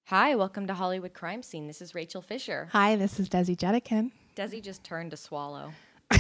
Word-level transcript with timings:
Hi, 0.06 0.34
welcome 0.34 0.66
to 0.66 0.74
Hollywood 0.74 1.14
Crime 1.14 1.44
Scene. 1.44 1.68
This 1.68 1.80
is 1.80 1.94
Rachel 1.94 2.20
Fisher. 2.20 2.68
Hi, 2.72 2.96
this 2.96 3.20
is 3.20 3.28
Desi 3.28 3.56
Jedeikin. 3.56 4.10
Desi 4.34 4.60
just 4.60 4.82
turned 4.82 5.12
to 5.12 5.16
swallow. 5.16 5.72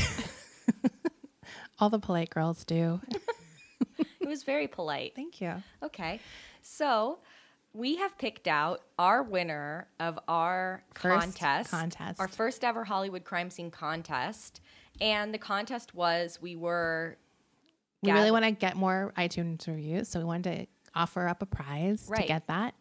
All 1.80 1.90
the 1.90 1.98
polite 1.98 2.30
girls 2.30 2.64
do. 2.64 3.00
It 4.20 4.28
was 4.28 4.44
very 4.44 4.68
polite. 4.68 5.16
Thank 5.16 5.40
you. 5.40 5.54
Okay, 5.82 6.20
so 6.62 7.18
we 7.72 7.96
have 7.96 8.16
picked 8.18 8.48
out 8.48 8.82
our 8.98 9.22
winner 9.22 9.86
of 9.98 10.18
our 10.28 10.82
First 10.94 11.20
contest, 11.20 11.70
contest. 11.70 12.20
our 12.20 12.28
first 12.28 12.64
ever 12.64 12.84
Hollywood 12.84 13.24
Crime 13.24 13.50
Scene 13.50 13.70
contest, 13.70 14.60
and 15.00 15.32
the 15.32 15.38
contest 15.38 15.94
was 15.94 16.38
we 16.40 16.56
were 16.56 17.16
We 18.02 18.12
really 18.12 18.30
want 18.30 18.44
to 18.44 18.50
get 18.50 18.76
more 18.76 19.12
iTunes 19.16 19.66
reviews, 19.66 20.08
so 20.08 20.18
we 20.18 20.24
wanted 20.24 20.44
to 20.44 20.66
offer 20.94 21.28
up 21.28 21.42
a 21.42 21.46
prize 21.46 22.10
to 22.14 22.22
get 22.22 22.46
that, 22.48 22.74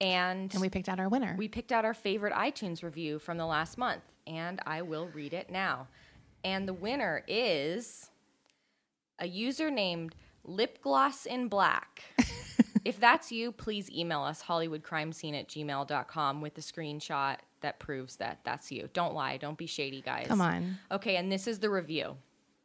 and 0.00 0.52
and 0.52 0.60
we 0.60 0.68
picked 0.68 0.88
out 0.88 1.00
our 1.00 1.08
winner. 1.08 1.34
we 1.36 1.48
picked 1.48 1.72
out 1.72 1.84
our 1.84 1.94
favorite 1.94 2.32
iTunes 2.34 2.82
review 2.82 3.18
from 3.18 3.36
the 3.36 3.46
last 3.46 3.78
month, 3.78 4.02
and 4.26 4.60
I 4.66 4.82
will 4.82 5.08
read 5.08 5.32
it 5.34 5.50
now. 5.50 5.88
And 6.44 6.66
the 6.66 6.74
winner 6.74 7.22
is 7.28 8.10
a 9.18 9.26
user 9.26 9.70
named 9.70 10.14
Lip 10.44 10.80
Gloss 10.82 11.26
in 11.26 11.48
Black. 11.48 12.02
if 12.84 12.98
that's 12.98 13.32
you, 13.32 13.52
please 13.52 13.90
email 13.90 14.22
us 14.22 14.42
hollywoodcrimescene 14.42 15.38
at 15.38 15.48
gmail.com 15.48 16.40
with 16.40 16.54
the 16.54 16.60
screenshot 16.60 17.36
that 17.60 17.78
proves 17.78 18.16
that 18.16 18.40
that's 18.44 18.70
you. 18.70 18.88
Don't 18.92 19.14
lie. 19.14 19.36
Don't 19.36 19.58
be 19.58 19.66
shady, 19.66 20.02
guys. 20.02 20.26
Come 20.26 20.40
on. 20.40 20.78
Okay, 20.90 21.16
and 21.16 21.30
this 21.30 21.46
is 21.46 21.58
the 21.58 21.70
review. 21.70 22.16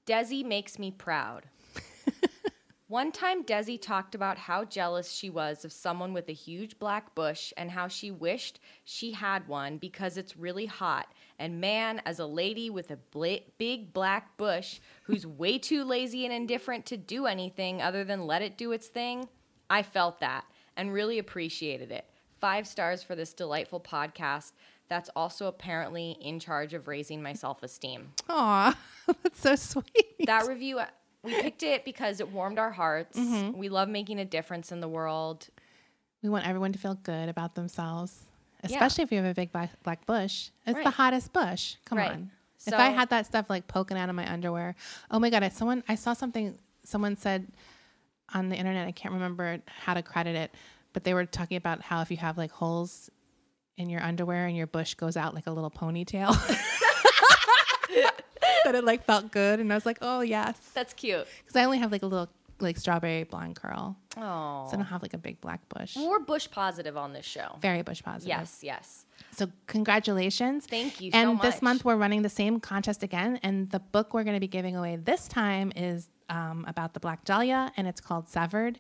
Desi 0.06 0.46
makes 0.46 0.80
me 0.80 0.92
proud. 0.92 1.46
One 2.90 3.12
time, 3.12 3.44
Desi 3.44 3.82
talked 3.82 4.16
about 4.16 4.38
how 4.38 4.64
jealous 4.64 5.12
she 5.12 5.30
was 5.30 5.66
of 5.66 5.74
someone 5.74 6.14
with 6.14 6.30
a 6.30 6.34
huge 6.34 6.80
black 6.80 7.14
bush 7.16 7.52
and 7.58 7.70
how 7.70 7.90
she 7.90 8.12
wished 8.12 8.62
she 8.86 9.12
had 9.12 9.46
one 9.50 9.78
because 9.78 10.16
it's 10.16 10.38
really 10.38 10.66
hot. 10.68 11.12
And 11.38 11.60
man, 11.60 12.02
as 12.06 12.20
a 12.20 12.26
lady 12.26 12.70
with 12.70 12.90
a 12.90 12.96
bla- 12.96 13.40
big 13.58 13.92
black 13.92 14.38
bush 14.38 14.80
who's 15.04 15.28
way 15.28 15.58
too 15.58 15.84
lazy 15.84 16.24
and 16.24 16.34
indifferent 16.34 16.86
to 16.86 16.96
do 16.96 17.26
anything 17.26 17.82
other 17.82 18.06
than 18.06 18.26
let 18.26 18.42
it 18.42 18.58
do 18.58 18.72
its 18.72 18.88
thing, 18.88 19.28
I 19.70 19.84
felt 19.84 20.20
that 20.20 20.46
and 20.76 20.94
really 20.94 21.20
appreciated 21.20 21.92
it. 21.92 22.06
Five 22.40 22.68
stars 22.68 23.02
for 23.04 23.16
this 23.16 23.34
delightful 23.34 23.80
podcast 23.80 24.52
that's 24.90 25.10
also 25.16 25.48
apparently 25.48 26.18
in 26.22 26.40
charge 26.40 26.74
of 26.74 26.88
raising 26.88 27.22
my 27.22 27.34
self 27.34 27.62
esteem 27.64 28.10
Aw, 28.30 28.78
that's 29.24 29.42
so 29.42 29.56
sweet. 29.56 30.26
that 30.26 30.48
review 30.48 30.80
we 31.24 31.34
picked 31.42 31.64
it 31.64 31.84
because 31.84 32.22
it 32.22 32.32
warmed 32.32 32.58
our 32.58 32.72
hearts 32.72 33.18
Mm-hmm. 33.20 33.58
we 33.58 33.68
love 33.68 33.90
making 33.90 34.20
a 34.20 34.24
difference 34.26 34.72
in 34.72 34.80
the 34.80 34.88
world 34.88 35.48
we 36.24 36.30
want 36.30 36.48
everyone 36.48 36.72
to 36.74 36.80
feel 36.80 36.96
good 36.96 37.28
about 37.28 37.54
themselves, 37.56 38.22
especially 38.64 39.04
if 39.04 39.12
you 39.12 39.18
have 39.18 39.28
a 39.30 39.34
big 39.36 39.52
black, 39.52 39.72
black 39.84 40.06
bush. 40.08 40.50
It's 40.66 40.82
the 40.84 40.90
hottest 40.90 41.32
bush. 41.34 41.76
Come 41.86 41.98
Right. 42.00 42.12
on. 42.12 42.32
if 42.66 42.74
I 42.74 42.90
had 42.90 43.10
that 43.12 43.26
stuff 43.28 43.50
like 43.50 43.68
poking 43.68 43.98
out 43.98 44.10
of 44.10 44.16
my 44.16 44.30
underwear, 44.32 44.76
oh 45.12 45.20
my 45.20 45.30
god! 45.30 45.44
I, 45.44 45.50
someone 45.50 45.84
I 45.88 45.94
saw 45.96 46.14
something. 46.14 46.58
Someone 46.84 47.18
said 47.18 47.48
on 48.34 48.50
the 48.50 48.56
internet. 48.56 48.88
I 48.88 48.92
can't 48.92 49.14
remember 49.14 49.60
how 49.68 49.94
to 49.94 50.02
credit 50.02 50.36
it, 50.36 50.52
but 50.94 51.04
they 51.04 51.14
were 51.14 51.26
talking 51.26 51.58
about 51.58 51.82
how 51.82 52.02
if 52.02 52.12
you 52.12 52.18
have 52.18 52.38
like 52.38 52.52
holes 52.52 53.10
in 53.78 53.90
your 53.90 54.02
underwear 54.02 54.48
and 54.48 54.58
your 54.58 54.68
bush 54.68 54.96
goes 54.96 55.16
out 55.18 55.34
like 55.36 55.48
a 55.48 55.52
little 55.52 55.72
ponytail. 55.72 56.36
that 58.66 58.76
it 58.76 58.84
like 58.84 59.06
felt 59.06 59.32
good, 59.32 59.60
and 59.60 59.72
I 59.72 59.76
was 59.76 59.86
like, 59.86 60.00
oh 60.02 60.22
yes, 60.22 60.58
that's 60.74 60.94
cute 60.94 61.26
because 61.40 61.56
I 61.56 61.64
only 61.64 61.78
have 61.80 61.92
like 61.92 62.04
a 62.04 62.06
little 62.08 62.30
like 62.60 62.78
strawberry 62.78 63.24
blonde 63.24 63.56
curl, 63.56 63.96
oh 64.18 64.66
so 64.68 64.74
I 64.74 64.76
don't 64.78 64.86
have 64.86 65.02
like 65.02 65.14
a 65.14 65.18
big 65.18 65.40
black 65.42 65.62
bush. 65.70 65.96
we're 65.96 66.20
bush 66.20 66.50
positive 66.50 66.98
on 66.98 67.14
this 67.14 67.26
show 67.26 67.56
Very 67.62 67.82
bush 67.84 68.02
positive. 68.04 68.28
yes 68.30 68.60
yes 68.64 69.06
So 69.32 69.48
congratulations. 69.68 70.66
Thank 70.66 71.00
you 71.02 71.12
so 71.12 71.18
And 71.18 71.34
much. 71.36 71.42
this 71.44 71.62
month 71.62 71.86
we're 71.86 71.96
running 71.96 72.22
the 72.24 72.30
same 72.30 72.60
contest 72.60 73.04
again, 73.04 73.40
and 73.44 73.70
the 73.70 73.80
book 73.80 74.14
we're 74.14 74.24
going 74.24 74.36
to 74.36 74.40
be 74.42 74.48
giving 74.48 74.76
away 74.76 74.96
this 74.96 75.28
time 75.28 75.72
is 75.76 76.10
um, 76.30 76.66
about 76.68 76.94
the 76.94 77.00
Black 77.00 77.24
Dahlia, 77.24 77.72
and 77.78 77.88
it's 77.88 78.02
called 78.02 78.28
Severed. 78.30 78.80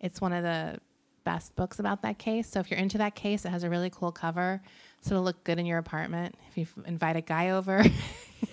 It's 0.00 0.20
one 0.20 0.32
of 0.32 0.42
the 0.42 0.78
best 1.24 1.54
books 1.54 1.78
about 1.78 2.02
that 2.02 2.18
case. 2.18 2.48
So 2.48 2.58
if 2.58 2.68
you're 2.70 2.80
into 2.80 2.98
that 2.98 3.14
case, 3.14 3.44
it 3.44 3.50
has 3.50 3.62
a 3.62 3.70
really 3.70 3.90
cool 3.90 4.10
cover, 4.12 4.60
so 5.00 5.14
it'll 5.14 5.24
look 5.24 5.44
good 5.44 5.58
in 5.60 5.66
your 5.66 5.78
apartment. 5.78 6.34
If 6.50 6.58
you 6.58 6.66
invite 6.84 7.14
a 7.16 7.20
guy 7.20 7.50
over, 7.50 7.84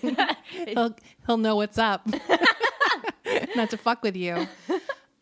he'll 0.66 0.94
he'll 1.26 1.36
know 1.36 1.56
what's 1.56 1.78
up, 1.78 2.06
not 3.56 3.70
to 3.70 3.76
fuck 3.76 4.02
with 4.02 4.16
you. 4.16 4.46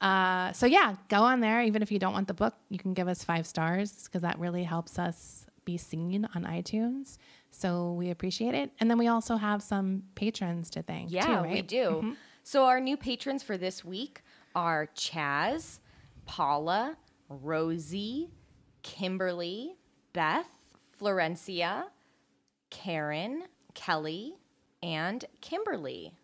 Uh, 0.01 0.53
so 0.53 0.67
yeah, 0.67 0.95
go 1.09 1.23
on 1.23 1.41
there. 1.41 1.63
Even 1.63 1.83
if 1.83 1.91
you 1.91 1.99
don't 1.99 2.13
want 2.13 2.29
the 2.29 2.35
book, 2.35 2.55
you 2.69 2.79
can 2.79 2.95
give 2.95 3.09
us 3.09 3.25
five 3.25 3.47
stars 3.47 4.05
because 4.05 4.23
that 4.23 4.39
really 4.39 4.63
helps 4.65 4.99
us 4.99 5.47
be 5.69 5.77
seen 5.77 6.27
on 6.34 6.45
iTunes. 6.45 7.19
So 7.51 7.93
we 7.93 8.09
appreciate 8.09 8.55
it. 8.55 8.71
And 8.81 8.91
then 8.91 8.97
we 8.97 9.09
also 9.09 9.37
have 9.37 9.62
some 9.62 10.03
patrons 10.15 10.71
to 10.71 10.83
thank. 10.83 11.11
yeah 11.12 11.27
too, 11.27 11.33
right? 11.33 11.43
Mm-hmm. 11.45 11.53
we 11.53 11.62
do 11.62 12.17
so 12.43 12.65
our 12.65 12.81
new 12.81 12.97
patrons 12.97 13.43
for 13.43 13.59
this 13.59 13.84
week 13.84 14.23
are 14.55 14.89
chaz 14.97 15.81
paula 16.25 16.97
rosie 17.28 18.31
kimberly 18.83 19.77
beth 20.15 20.49
florencia 20.99 21.84
karen 22.71 23.43
kelly 23.75 24.34
and 24.83 25.27
kimberly 25.43 26.15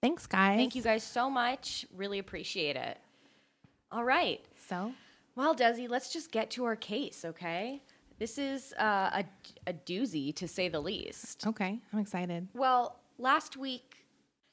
Thanks, 0.00 0.26
guys. 0.28 0.56
Thank 0.56 0.76
you 0.76 0.82
guys 0.82 1.02
so 1.02 1.28
much. 1.28 1.84
Really 1.96 2.20
appreciate 2.20 2.76
it. 2.76 2.98
All 3.90 4.04
right. 4.04 4.40
So 4.68 4.92
Well, 5.34 5.56
Desi, 5.56 5.88
let's 5.88 6.12
just 6.12 6.30
get 6.30 6.50
to 6.52 6.64
our 6.64 6.76
case, 6.76 7.24
okay? 7.24 7.82
This 8.18 8.36
is 8.38 8.72
uh, 8.74 9.22
a, 9.22 9.24
a 9.68 9.72
doozy, 9.72 10.34
to 10.36 10.48
say 10.48 10.68
the 10.68 10.80
least. 10.80 11.46
okay, 11.46 11.78
I'm 11.92 11.98
excited. 12.00 12.48
Well, 12.54 12.98
last 13.18 13.56
week, 13.56 14.06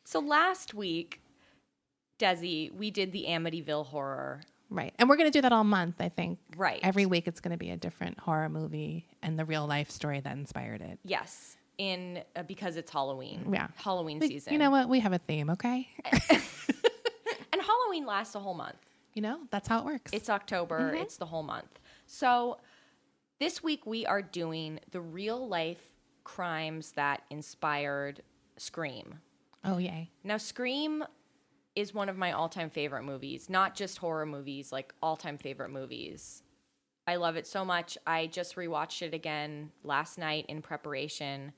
so 0.04 0.20
last 0.20 0.74
week, 0.76 1.22
Desi, 2.20 2.72
we 2.74 2.92
did 2.92 3.12
the 3.12 3.26
Amityville 3.28 3.88
horror. 3.88 4.42
Right, 4.70 4.94
and 5.00 5.10
we're 5.10 5.18
gonna 5.18 5.32
do 5.32 5.42
that 5.42 5.52
all 5.52 5.64
month. 5.64 5.96
I 6.00 6.10
think. 6.10 6.38
Right. 6.58 6.80
Every 6.84 7.06
week, 7.06 7.28
it's 7.28 7.40
gonna 7.40 7.58
be 7.58 7.72
a 7.72 7.78
different 7.78 8.20
horror 8.20 8.50
movie 8.50 9.08
and 9.24 9.38
the 9.38 9.46
real 9.46 9.66
life 9.68 9.90
story 9.90 10.20
that 10.20 10.34
inspired 10.38 10.82
it. 10.82 11.00
Yes, 11.04 11.58
in 11.78 12.24
uh, 12.36 12.44
because 12.44 12.76
it's 12.78 12.92
Halloween. 12.92 13.48
Yeah. 13.52 13.68
Halloween 13.78 14.20
We- 14.20 14.28
season. 14.28 14.54
You 14.54 14.60
know 14.60 14.70
what? 14.72 14.90
We 14.90 15.00
have 15.00 15.14
a 15.14 15.18
theme, 15.20 15.50
okay? 15.52 15.90
and 16.30 17.62
Halloween 17.62 18.06
lasts 18.06 18.36
a 18.36 18.40
whole 18.40 18.54
month. 18.54 18.78
you 19.14 19.22
know, 19.22 19.40
that's 19.50 19.68
how 19.68 19.80
it 19.80 19.86
works. 19.86 20.12
It's 20.14 20.30
October. 20.30 20.80
Mm-hmm. 20.80 21.02
It's 21.02 21.18
the 21.18 21.26
whole 21.26 21.44
month. 21.44 21.80
So 22.08 22.58
this 23.40 23.64
week 23.64 23.86
we 23.86 24.06
are 24.06 24.22
doing 24.22 24.80
the 24.92 25.02
real 25.02 25.48
life 25.48 25.94
crimes 26.24 26.92
that 26.94 27.22
inspired 27.30 28.22
Scream. 28.58 29.20
oh 29.64 29.78
yay! 29.78 30.10
Now, 30.24 30.38
Scream 30.38 31.04
is 31.76 31.94
one 31.94 32.10
of 32.10 32.18
my 32.18 32.32
all 32.32 32.50
time 32.50 32.70
favorite 32.70 33.04
movies, 33.04 33.50
not 33.50 33.76
just 33.76 33.98
horror 33.98 34.26
movies, 34.26 34.72
like 34.72 34.94
all 35.02 35.18
time 35.18 35.38
favorite 35.38 35.72
movies. 35.72 36.42
I 37.08 37.18
love 37.18 37.36
it 37.36 37.46
so 37.46 37.64
much. 37.64 37.98
I 38.08 38.28
just 38.28 38.56
rewatched 38.56 39.02
it 39.04 39.14
again 39.14 39.72
last 39.84 40.18
night 40.18 40.46
in 40.48 40.62
preparation 40.62 41.52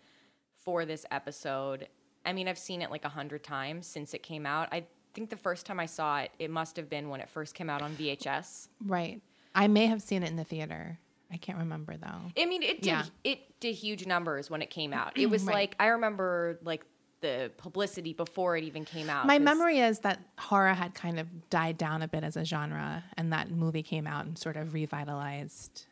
for 0.59 0.85
this 0.85 1.05
episode. 1.11 1.87
I 2.25 2.33
mean, 2.33 2.49
I've 2.49 2.57
seen 2.57 2.81
it 2.81 2.91
like 2.91 3.05
a 3.05 3.09
hundred 3.09 3.43
times 3.43 3.87
since 3.87 4.13
it 4.13 4.23
came 4.23 4.45
out. 4.45 4.67
I 4.73 4.83
think 5.13 5.29
the 5.29 5.37
first 5.37 5.65
time 5.65 5.79
I 5.79 5.85
saw 5.85 6.19
it, 6.19 6.31
it 6.39 6.51
must 6.51 6.75
have 6.75 6.89
been 6.89 7.07
when 7.07 7.21
it 7.21 7.29
first 7.29 7.55
came 7.55 7.69
out 7.69 7.81
on 7.81 7.95
VHS. 7.95 8.67
Right. 8.85 9.21
I 9.55 9.67
may 9.67 9.85
have 9.85 10.01
seen 10.01 10.23
it 10.23 10.29
in 10.29 10.35
the 10.35 10.43
theater. 10.43 10.99
I 11.31 11.37
can't 11.37 11.57
remember 11.57 11.97
though. 11.97 12.31
I 12.41 12.45
mean, 12.45 12.63
it 12.63 12.81
did 12.81 12.85
Yeah. 12.85 13.03
it 13.23 13.59
did 13.59 13.73
huge 13.75 14.05
numbers 14.05 14.49
when 14.49 14.61
it 14.61 14.69
came 14.69 14.93
out. 14.93 15.13
It 15.17 15.29
was 15.29 15.43
Right. 15.43 15.53
like 15.53 15.75
I 15.79 15.87
remember 15.87 16.59
like 16.63 16.83
the 17.21 17.51
publicity 17.57 18.13
before 18.13 18.55
it 18.57 18.63
even 18.63 18.85
came 18.85 19.09
out. 19.09 19.25
My 19.25 19.37
'cause- 19.37 19.43
memory 19.45 19.79
is 19.79 19.99
that 19.99 20.19
horror 20.37 20.73
had 20.73 20.93
kind 20.93 21.19
of 21.19 21.49
died 21.49 21.77
down 21.77 22.01
a 22.03 22.07
bit 22.07 22.23
as 22.23 22.37
a 22.37 22.45
genre, 22.45 23.03
and 23.17 23.33
that 23.33 23.49
movie 23.49 23.81
came 23.83 24.05
out 24.07 24.25
and 24.25 24.37
sort 24.37 24.55
of 24.55 24.73
revitalized 24.73 25.85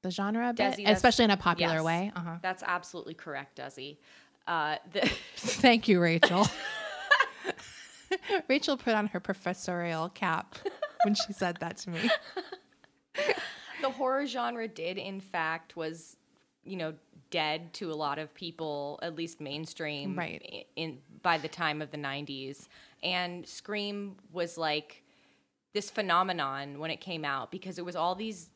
the 0.00 0.10
genre 0.10 0.48
a 0.48 0.52
bit, 0.54 0.78
Desi, 0.78 0.88
especially 0.88 1.26
in 1.26 1.30
a 1.30 1.36
popular 1.36 1.74
yes. 1.74 1.82
way. 1.84 2.12
Uh-huh. 2.16 2.36
That's 2.42 2.62
absolutely 2.66 3.14
correct, 3.14 3.58
Desi. 3.58 3.98
Uh, 4.48 4.76
the, 4.92 5.00
Thank 5.36 5.86
you, 5.88 6.00
Rachel. 6.00 6.46
Rachel 8.48 8.76
put 8.76 8.94
on 8.94 9.06
her 9.08 9.20
professorial 9.20 10.08
cap 10.08 10.56
when 11.04 11.14
she 11.14 11.32
said 11.32 11.58
that 11.60 11.76
to 11.78 11.90
me. 11.90 12.10
the 13.82 13.90
horror 13.90 14.26
genre 14.26 14.66
did, 14.68 14.96
in 14.98 15.20
fact, 15.20 15.76
was, 15.76 16.16
you 16.64 16.76
know, 16.76 16.94
dead 17.30 17.72
to 17.74 17.90
a 17.90 17.94
lot 17.94 18.18
of 18.18 18.32
people, 18.34 18.98
at 19.02 19.16
least 19.16 19.40
mainstream, 19.40 20.16
Right. 20.16 20.66
In 20.76 20.98
by 21.22 21.38
the 21.38 21.48
time 21.48 21.82
of 21.82 21.90
the 21.90 21.98
'90s, 21.98 22.68
and 23.02 23.46
Scream 23.46 24.16
was 24.32 24.56
like 24.56 25.02
this 25.72 25.90
phenomenon 25.90 26.78
when 26.78 26.90
it 26.90 27.00
came 27.00 27.24
out 27.24 27.50
because 27.50 27.78
it 27.78 27.84
was 27.84 27.96
all 27.96 28.14
these 28.14 28.50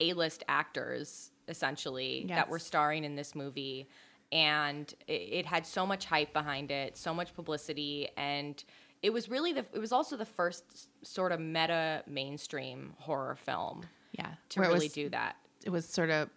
A-list 0.00 0.44
actors 0.48 1.30
essentially 1.48 2.24
that 2.28 2.48
were 2.48 2.58
starring 2.58 3.04
in 3.04 3.16
this 3.16 3.34
movie. 3.34 3.88
And 4.30 4.92
it, 5.06 5.12
it 5.12 5.46
had 5.46 5.66
so 5.66 5.84
much 5.84 6.06
hype 6.06 6.32
behind 6.32 6.70
it 6.70 6.96
so 6.96 7.12
much 7.12 7.34
publicity 7.34 8.08
and 8.16 8.62
it 9.02 9.12
was 9.12 9.28
really 9.28 9.52
the 9.52 9.64
it 9.74 9.78
was 9.78 9.92
also 9.92 10.16
the 10.16 10.24
first 10.24 10.88
sort 11.04 11.32
of 11.32 11.40
meta 11.40 12.02
mainstream 12.06 12.94
horror 12.98 13.34
film 13.36 13.82
Yeah, 14.12 14.34
to 14.50 14.60
where 14.60 14.68
it 14.68 14.72
really 14.72 14.86
was- 14.86 14.92
do 14.92 15.08
that 15.10 15.36
It 15.64 15.70
was 15.70 15.88
sort 15.88 16.10
of 16.10 16.28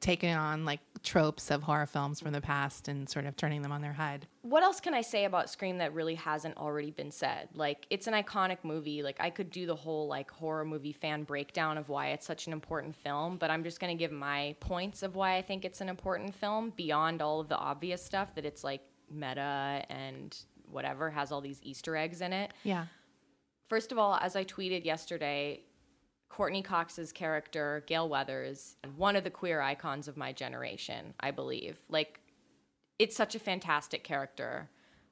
taking 0.00 0.34
on 0.34 0.64
like 0.64 0.80
tropes 1.02 1.50
of 1.50 1.62
horror 1.62 1.86
films 1.86 2.20
from 2.20 2.32
the 2.32 2.40
past 2.40 2.88
and 2.88 3.08
sort 3.08 3.24
of 3.24 3.36
turning 3.36 3.62
them 3.62 3.70
on 3.72 3.80
their 3.80 3.92
head. 3.94 4.26
what 4.42 4.62
else 4.62 4.80
can 4.80 4.92
I 4.94 5.00
say 5.00 5.24
about 5.24 5.48
Scream 5.48 5.78
that 5.78 5.94
really 5.94 6.16
hasn't 6.16 6.56
already 6.56 6.90
been 6.90 7.10
said? 7.10 7.48
Like, 7.54 7.86
it's 7.90 8.06
an 8.06 8.12
iconic 8.14 8.58
movie. 8.62 9.02
Like, 9.02 9.16
I 9.20 9.30
could 9.30 9.50
do 9.50 9.64
the 9.66 9.74
whole 9.76 10.06
like 10.08 10.30
horror 10.30 10.64
movie 10.64 10.92
fan 10.92 11.22
breakdown 11.24 11.78
of 11.78 11.88
why 11.88 12.08
it's 12.08 12.26
such 12.26 12.46
an 12.46 12.52
important 12.52 12.94
film, 12.96 13.36
but 13.38 13.50
I'm 13.50 13.62
just 13.64 13.80
gonna 13.80 13.94
give 13.94 14.12
my 14.12 14.54
points 14.60 15.02
of 15.02 15.14
why 15.14 15.36
I 15.36 15.42
think 15.42 15.64
it's 15.64 15.80
an 15.80 15.88
important 15.88 16.34
film 16.34 16.70
beyond 16.76 17.22
all 17.22 17.40
of 17.40 17.48
the 17.48 17.56
obvious 17.56 18.04
stuff 18.04 18.34
that 18.34 18.44
it's 18.44 18.62
like 18.64 18.82
meta 19.10 19.84
and 19.88 20.36
whatever 20.70 21.10
has 21.10 21.30
all 21.32 21.40
these 21.40 21.60
Easter 21.62 21.96
eggs 21.96 22.20
in 22.20 22.32
it. 22.32 22.52
Yeah, 22.64 22.86
First 23.68 23.90
of 23.90 23.98
all, 23.98 24.16
as 24.20 24.36
I 24.36 24.44
tweeted 24.44 24.84
yesterday, 24.84 25.60
Courteney 26.28 26.62
Cox's 26.62 27.12
character, 27.12 27.82
Gale 27.86 28.08
Weathers, 28.08 28.76
one 28.96 29.16
of 29.16 29.24
the 29.24 29.30
queer 29.30 29.60
icons 29.60 30.08
of 30.08 30.16
my 30.16 30.32
generation, 30.32 31.14
I 31.20 31.30
believe. 31.30 31.78
Like, 31.88 32.20
it's 32.98 33.16
such 33.16 33.34
a 33.34 33.38
fantastic 33.38 34.04
character. 34.04 34.68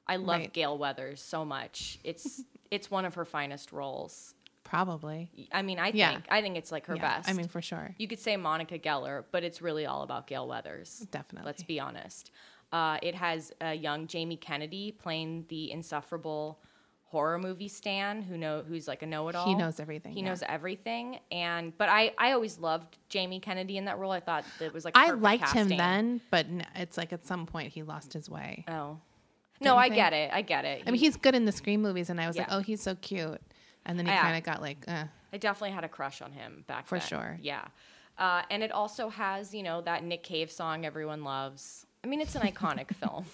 I 0.07 0.17
love 0.17 0.41
Right. 0.41 0.53
Gale 0.53 0.77
Weathers 0.77 1.21
so 1.21 1.43
much. 1.45 1.99
It's 2.03 2.43
it's 2.71 2.91
one 2.91 3.05
of 3.05 3.15
her 3.15 3.25
finest 3.25 3.71
roles. 3.71 4.33
probably. 4.63 5.29
I 5.51 5.61
mean, 5.61 5.79
I 5.79 5.85
think 5.85 5.95
Yeah. 5.97 6.19
I 6.29 6.41
think 6.41 6.57
it's 6.57 6.71
like 6.71 6.85
her 6.87 6.95
yeah, 6.95 7.17
best. 7.17 7.29
I 7.29 7.33
mean, 7.33 7.47
for 7.47 7.61
sure. 7.61 7.93
you 7.97 8.07
could 8.07 8.19
say 8.19 8.35
Monica 8.37 8.77
Geller, 8.79 9.23
but 9.31 9.43
it's 9.43 9.61
really 9.61 9.85
all 9.85 10.01
about 10.03 10.27
Gale 10.27 10.47
Weathers. 10.47 11.07
Definitely. 11.11 11.45
Let's 11.45 11.63
be 11.63 11.79
honest. 11.79 12.31
Uh, 12.71 12.97
it 13.01 13.15
has 13.15 13.51
a 13.61 13.73
young 13.73 14.07
Jamie 14.07 14.37
Kennedy 14.37 14.91
playing 14.91 15.45
the 15.49 15.71
insufferable 15.71 16.59
horror 17.05 17.37
movie 17.39 17.67
Stan, 17.67 18.21
who 18.21 18.37
know 18.37 18.63
who's 18.67 18.87
like 18.87 19.01
a 19.01 19.05
know-it-all. 19.05 19.45
He 19.47 19.55
knows 19.55 19.79
everything, 19.79 20.13
He 20.13 20.19
yeah. 20.21 20.27
knows 20.29 20.43
everything, 20.47 21.19
and 21.31 21.77
but 21.77 21.87
I 21.89 22.11
I 22.17 22.31
always 22.33 22.59
loved 22.59 22.97
Jamie 23.09 23.39
Kennedy 23.39 23.77
in 23.77 23.85
that 23.85 23.97
role. 23.97 24.11
I 24.11 24.19
thought 24.19 24.43
that 24.59 24.73
was 24.73 24.83
like 24.85 24.97
I 24.97 25.11
liked 25.11 25.51
him 25.51 25.69
then, 25.69 26.21
but 26.31 26.45
it's 26.75 26.97
like 26.97 27.13
at 27.13 27.25
some 27.25 27.45
point 27.45 27.71
he 27.73 27.83
lost 27.83 28.13
his 28.13 28.29
way. 28.29 28.65
Oh, 28.67 28.97
no, 29.61 29.77
I 29.77 29.83
think? 29.85 29.95
get 29.95 30.13
it. 30.13 30.31
I 30.33 30.41
get 30.41 30.65
it. 30.65 30.83
I 30.85 30.91
mean, 30.91 30.99
he's 30.99 31.15
good 31.15 31.35
in 31.35 31.45
the 31.45 31.51
Scream 31.51 31.81
movies, 31.81 32.09
and 32.09 32.19
I 32.19 32.27
was 32.27 32.37
like, 32.37 32.47
oh, 32.49 32.59
he's 32.59 32.81
so 32.81 32.95
cute. 32.95 33.41
And 33.85 33.97
then 33.99 34.05
he 34.07 34.11
kind 34.11 34.35
of 34.35 34.43
got 34.43 34.61
like, 34.61 34.83
uh, 34.87 35.05
I 35.31 35.37
definitely 35.37 35.71
had 35.75 35.83
a 35.83 35.89
crush 35.89 36.21
on 36.21 36.31
him 36.31 36.63
back 36.67 36.87
For 36.87 36.97
then. 36.97 37.07
sure. 37.07 37.39
Yeah. 37.41 37.65
Uh, 38.17 38.41
and 38.49 38.63
it 38.63 38.71
also 38.71 39.09
has, 39.09 39.53
you 39.53 39.61
know, 39.63 39.81
that 39.81 40.03
Nick 40.03 40.23
Cave 40.23 40.49
song 40.51 40.85
everyone 40.85 41.23
loves. 41.23 41.85
I 42.03 42.07
mean, 42.07 42.19
it's 42.19 42.35
an 42.35 42.41
iconic 42.41 42.93
film. 42.95 43.25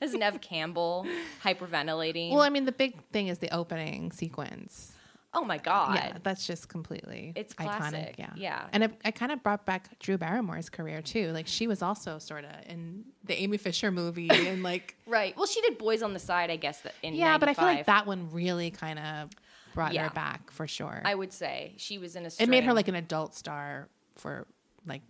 Has 0.00 0.14
Neve 0.14 0.40
Campbell 0.40 1.06
hyperventilating. 1.44 2.30
well, 2.32 2.42
I 2.42 2.48
mean, 2.48 2.64
the 2.64 2.72
big 2.72 3.02
thing 3.12 3.28
is 3.28 3.38
the 3.38 3.52
opening 3.54 4.12
sequence. 4.12 4.92
oh 5.32 5.44
my 5.44 5.58
god. 5.58 5.94
Yeah, 5.94 6.16
that's 6.22 6.46
just 6.46 6.68
completely 6.68 7.32
It's 7.36 7.54
iconic. 7.54 8.14
Yeah, 8.18 8.30
yeah. 8.34 8.66
and 8.72 8.82
it, 8.84 8.92
it 9.04 9.14
kind 9.14 9.30
of 9.30 9.42
brought 9.42 9.64
back 9.66 9.98
Drew 10.00 10.18
Barrymore's 10.18 10.68
career 10.68 11.02
too. 11.02 11.30
Like 11.32 11.46
she 11.46 11.66
was 11.66 11.82
also 11.82 12.18
sort 12.18 12.44
of 12.44 12.50
in 12.66 13.04
the 13.24 13.34
Amy 13.40 13.56
Fisher 13.56 13.90
movie, 13.90 14.28
and 14.30 14.62
like 14.62 14.96
Right. 15.06 15.36
Well, 15.36 15.46
she 15.46 15.60
did 15.60 15.78
Boys 15.78 16.02
on 16.02 16.12
the 16.14 16.18
Side, 16.18 16.50
I 16.50 16.56
guess, 16.56 16.80
that 16.80 16.94
in 17.02 17.14
yeah, 17.14 17.38
but 17.38 17.48
I 17.48 17.54
feel 17.54 17.64
like 17.66 17.86
that 17.86 18.06
one 18.06 18.30
really 18.32 18.70
kind 18.70 18.98
of 18.98 19.30
brought 19.74 19.92
Yeah. 19.94 20.08
her 20.08 20.14
back 20.14 20.50
for 20.50 20.66
sure. 20.66 21.00
I 21.04 21.14
would 21.14 21.32
say 21.32 21.74
she 21.76 21.98
was 21.98 22.16
in 22.16 22.24
a. 22.26 22.30
it 22.40 22.48
made 22.48 22.64
her 22.64 22.72
like 22.72 22.88
an 22.88 22.96
adult 22.96 23.34
star 23.34 23.88
for 24.16 24.46
like 24.86 25.02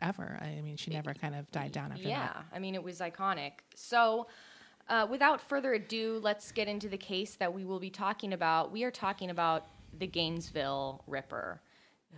ever. 0.00 0.38
I 0.40 0.60
mean, 0.60 0.76
she 0.76 0.90
never 0.90 1.14
kind 1.14 1.34
of 1.34 1.50
died 1.50 1.72
down 1.72 1.92
after 1.92 2.08
Yeah, 2.08 2.20
that. 2.20 2.36
Yeah, 2.36 2.56
I 2.56 2.58
mean, 2.58 2.74
it 2.74 2.82
was 2.82 3.00
iconic. 3.00 3.52
So, 3.74 4.26
uh, 4.88 5.06
without 5.10 5.40
further 5.40 5.74
ado, 5.74 6.20
let's 6.22 6.52
get 6.52 6.68
into 6.68 6.88
the 6.88 6.98
case 6.98 7.34
that 7.36 7.52
we 7.52 7.64
will 7.64 7.80
be 7.80 7.90
talking 7.90 8.32
about. 8.32 8.70
We 8.70 8.84
are 8.84 8.90
talking 8.90 9.30
about 9.30 9.66
the 9.98 10.06
Gainesville 10.06 11.02
Ripper, 11.06 11.60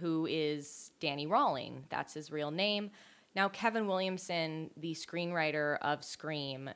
who 0.00 0.26
is 0.26 0.90
Danny 1.00 1.26
Rolling. 1.26 1.84
That's 1.88 2.14
his 2.14 2.30
real 2.30 2.50
name. 2.50 2.90
Now, 3.34 3.48
Kevin 3.48 3.86
Williamson, 3.86 4.70
the 4.76 4.94
screenwriter 4.94 5.78
of 5.80 6.04
Scream, 6.04 6.70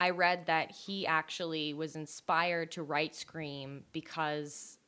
I 0.00 0.10
read 0.10 0.46
that 0.46 0.70
he 0.70 1.06
actually 1.06 1.74
was 1.74 1.96
inspired 1.96 2.70
to 2.72 2.82
write 2.82 3.14
Scream 3.14 3.84
because 3.92 4.78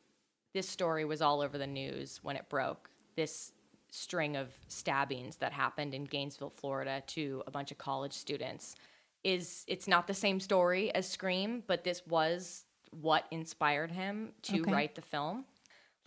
this 0.53 0.69
story 0.69 1.05
was 1.05 1.23
all 1.23 1.41
over 1.41 1.59
the 1.59 1.67
news 1.67 2.21
when 2.23 2.37
it 2.37 2.49
broke. 2.49 2.91
This 3.17 3.53
string 3.91 4.37
of 4.37 4.49
stabbings 4.69 5.37
that 5.37 5.53
happened 5.53 5.95
in 5.95 6.05
Gainesville, 6.05 6.51
Florida 6.51 7.03
to 7.09 7.43
a 7.47 7.51
bunch 7.51 7.71
of 7.71 7.79
college 7.79 8.13
students 8.13 8.75
is 9.25 9.65
it's 9.69 9.87
not 9.87 10.07
the 10.07 10.15
same 10.15 10.41
story 10.41 10.95
as 10.95 11.07
Scream, 11.09 11.63
but 11.67 11.85
this 11.85 12.03
was 12.07 12.65
what 12.91 13.25
inspired 13.31 13.91
him 13.91 14.33
to 14.43 14.61
Okay. 14.63 14.73
write 14.73 14.95
the 14.95 15.03
film. 15.03 15.45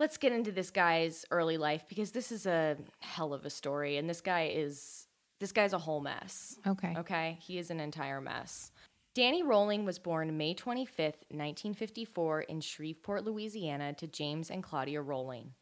Let's 0.00 0.16
get 0.16 0.32
into 0.32 0.50
this 0.50 0.70
guy's 0.70 1.24
early 1.30 1.56
life 1.56 1.84
because 1.88 2.10
this 2.10 2.32
is 2.32 2.46
a 2.46 2.76
hell 3.00 3.32
of 3.32 3.44
a 3.44 3.50
story 3.50 3.96
and 3.96 4.10
this 4.10 4.20
guy 4.20 4.50
is 4.52 5.06
this 5.40 5.52
guy's 5.52 5.72
a 5.72 5.78
whole 5.78 6.00
mess. 6.00 6.58
Okay. 6.66 6.94
Okay, 6.96 7.38
he 7.40 7.58
is 7.58 7.70
an 7.70 7.78
entire 7.80 8.20
mess. 8.20 8.72
Danny 9.14 9.42
Rolling 9.44 9.84
was 9.84 9.98
born 10.00 10.36
May 10.36 10.54
25th, 10.54 11.22
1954, 11.30 12.42
in 12.42 12.60
Shreveport, 12.60 13.24
Louisiana, 13.24 13.92
to 13.94 14.06
James 14.08 14.50
and 14.50 14.62
Claudia 14.62 15.00
Rolling. 15.02 15.52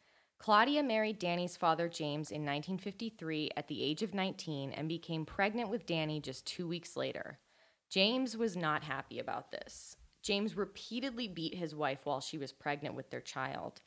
Claudia 0.43 0.83
married 0.83 1.19
Danny's 1.19 1.55
father, 1.55 1.87
James, 1.87 2.29
in 2.29 2.41
1953 2.41 3.51
at 3.55 3.69
the 3.69 3.81
age 3.81 4.03
of 4.03 4.13
19 4.13 4.73
and 4.73 4.89
became 4.89 5.25
pregnant 5.25 5.69
with 5.69 5.85
Danny 5.85 6.19
just 6.19 6.45
two 6.45 6.67
weeks 6.67 6.97
later. 6.97 7.39
James 7.89 8.35
was 8.35 8.57
not 8.57 8.83
happy 8.83 9.19
about 9.19 9.51
this. 9.51 9.95
James 10.21 10.57
repeatedly 10.57 11.29
beat 11.29 11.55
his 11.55 11.73
wife 11.73 11.99
while 12.03 12.19
she 12.19 12.37
was 12.37 12.51
pregnant 12.51 12.93
with 12.93 13.09
their 13.09 13.21
child. 13.21 13.79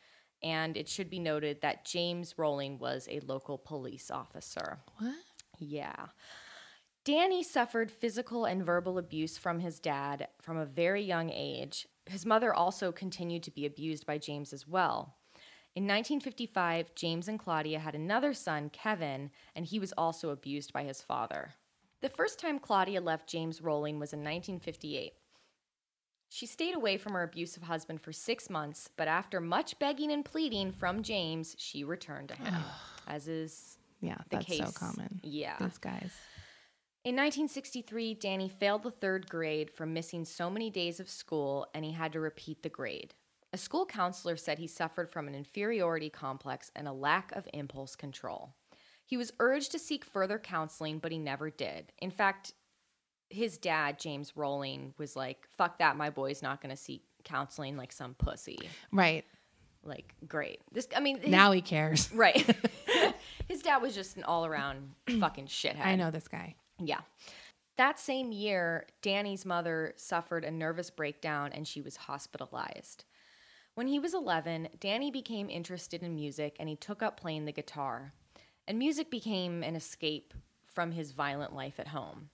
And 0.43 0.79
it 0.79 0.89
should 0.89 1.11
be 1.11 1.19
noted 1.19 1.61
that 1.61 1.85
James 1.85 2.39
Rolling 2.39 2.79
was 2.79 3.07
a 3.11 3.21
local 3.21 3.59
police 3.59 4.11
officer. 4.11 4.79
What? 4.97 5.15
Yeah. 5.59 6.07
Danny 7.05 7.43
suffered 7.43 7.91
physical 7.91 8.47
and 8.47 8.65
verbal 8.65 8.97
abuse 8.97 9.37
from 9.37 9.61
his 9.61 9.79
dad 9.79 10.29
from 10.41 10.57
a 10.57 10.65
very 10.65 11.03
young 11.03 11.29
age. 11.29 11.87
His 12.07 12.25
mother 12.25 12.55
also 12.55 12.93
continued 12.93 13.43
to 13.43 13.51
be 13.51 13.67
abused 13.67 14.07
by 14.07 14.17
James 14.17 14.55
as 14.55 14.67
well. 14.67 15.17
In 15.77 15.83
1955, 15.83 16.95
James 16.95 17.29
and 17.29 17.39
Claudia 17.39 17.79
had 17.79 17.95
another 17.95 18.33
son, 18.33 18.71
Kevin, 18.71 19.31
and 19.55 19.67
he 19.67 19.79
was 19.79 19.93
also 19.99 20.31
abused 20.31 20.73
by 20.73 20.85
his 20.85 21.03
father. 21.03 21.53
The 22.01 22.09
first 22.09 22.41
time 22.41 22.59
Claudia 22.59 23.03
left 23.03 23.29
James 23.29 23.61
Rolling 23.61 23.99
was 23.99 24.15
in 24.15 24.21
1958. 24.21 25.13
She 26.31 26.47
stayed 26.47 26.75
away 26.75 26.97
from 26.97 27.13
her 27.13 27.23
abusive 27.23 27.63
husband 27.65 28.01
for 28.01 28.11
six 28.11 28.49
months, 28.49 28.89
but 28.97 29.07
after 29.07 29.39
much 29.39 29.79
begging 29.79 30.11
and 30.13 30.25
pleading 30.25 30.73
from 30.73 31.03
James, 31.03 31.55
she 31.59 31.85
returned 31.85 32.31
to 32.31 32.37
him, 32.37 32.55
as 33.07 33.29
is 33.29 33.77
Yeah, 34.01 34.17
the 34.31 34.37
that's 34.37 34.47
case. 34.47 34.59
so 34.59 34.71
common. 34.73 35.21
Yeah. 35.23 35.57
These 35.61 35.77
guys. 35.77 36.11
In 37.05 37.15
1963, 37.17 38.15
Danny 38.15 38.49
failed 38.49 38.83
the 38.83 38.91
third 38.91 39.29
grade 39.29 39.71
from 39.71 39.93
missing 39.93 40.25
so 40.25 40.49
many 40.49 40.71
days 40.71 41.01
of 41.01 41.11
school, 41.11 41.67
and 41.75 41.85
he 41.85 41.93
had 41.93 42.13
to 42.15 42.21
repeat 42.21 42.63
the 42.63 42.71
grade. 42.71 43.13
A 43.57 43.59
school 43.59 43.87
counselor 43.87 44.37
said 44.37 44.59
he 44.59 44.67
suffered 44.67 45.11
from 45.11 45.29
an 45.29 45.35
inferiority 45.35 46.11
complex 46.11 46.71
and 46.77 46.87
a 46.87 46.93
lack 46.93 47.33
of 47.33 47.49
impulse 47.55 47.97
control. 47.97 48.53
He 49.07 49.17
was 49.17 49.33
urged 49.41 49.73
to 49.73 49.79
seek 49.79 50.05
further 50.05 50.39
counseling, 50.39 50.99
but 50.99 51.11
he 51.11 51.17
never 51.17 51.49
did. 51.49 51.91
In 51.97 52.11
fact, 52.11 52.53
his 53.31 53.57
dad, 53.57 53.99
James 53.99 54.37
Rolling, 54.37 54.93
was 54.99 55.17
like, 55.17 55.49
fuck 55.57 55.79
that, 55.79 55.97
my 55.97 56.11
boy's 56.11 56.43
not 56.43 56.61
going 56.61 56.69
to 56.69 56.77
seek 56.77 57.05
counseling 57.25 57.79
like 57.79 57.93
some 57.93 58.13
pussy. 58.13 58.59
Right. 58.93 59.25
Like, 59.83 60.15
great. 60.29 60.61
This, 60.71 60.87
I 60.95 61.01
mean, 61.01 61.19
his- 61.19 61.31
Now 61.31 61.51
he 61.53 61.63
cares. 61.63 62.13
right. 62.15 62.45
his 63.49 63.63
dad 63.63 63.79
was 63.79 63.95
just 63.95 64.19
an 64.19 64.25
all 64.25 64.45
around 64.45 64.91
fucking 65.19 65.47
shithead. 65.47 65.83
I 65.83 65.97
know 65.97 66.11
this 66.11 66.29
guy. 66.29 66.57
Yeah. 66.79 67.01
That 67.79 67.99
same 67.99 68.33
year, 68.33 68.85
Danny's 69.01 69.47
mother 69.47 69.95
suffered 69.97 70.45
a 70.45 70.51
nervous 70.51 70.91
breakdown 70.91 71.53
and 71.55 71.67
she 71.67 71.81
was 71.81 71.97
hospitalized. 71.97 73.06
When 73.77 73.89
he 73.89 73.99
was 73.99 74.15
11, 74.15 74.69
Danny 74.81 75.11
became 75.11 75.51
interested 75.51 76.03
in 76.03 76.15
music 76.15 76.57
and 76.59 76.67
he 76.67 76.77
took 76.77 77.03
up 77.03 77.21
playing 77.21 77.45
the 77.45 77.53
guitar. 77.53 78.15
and 78.67 78.79
music 78.79 79.11
became 79.11 79.63
an 79.63 79.77
escape 79.77 80.33
from 80.65 80.93
his 80.93 81.13
violent 81.13 81.55
life 81.55 81.79
at 81.79 81.89
home. 81.89 82.31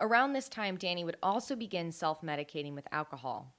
Around 0.00 0.32
this 0.32 0.48
time, 0.48 0.76
Danny 0.76 1.04
would 1.04 1.16
also 1.22 1.54
begin 1.54 1.92
self 1.92 2.20
medicating 2.20 2.74
with 2.74 2.86
alcohol. 2.90 3.54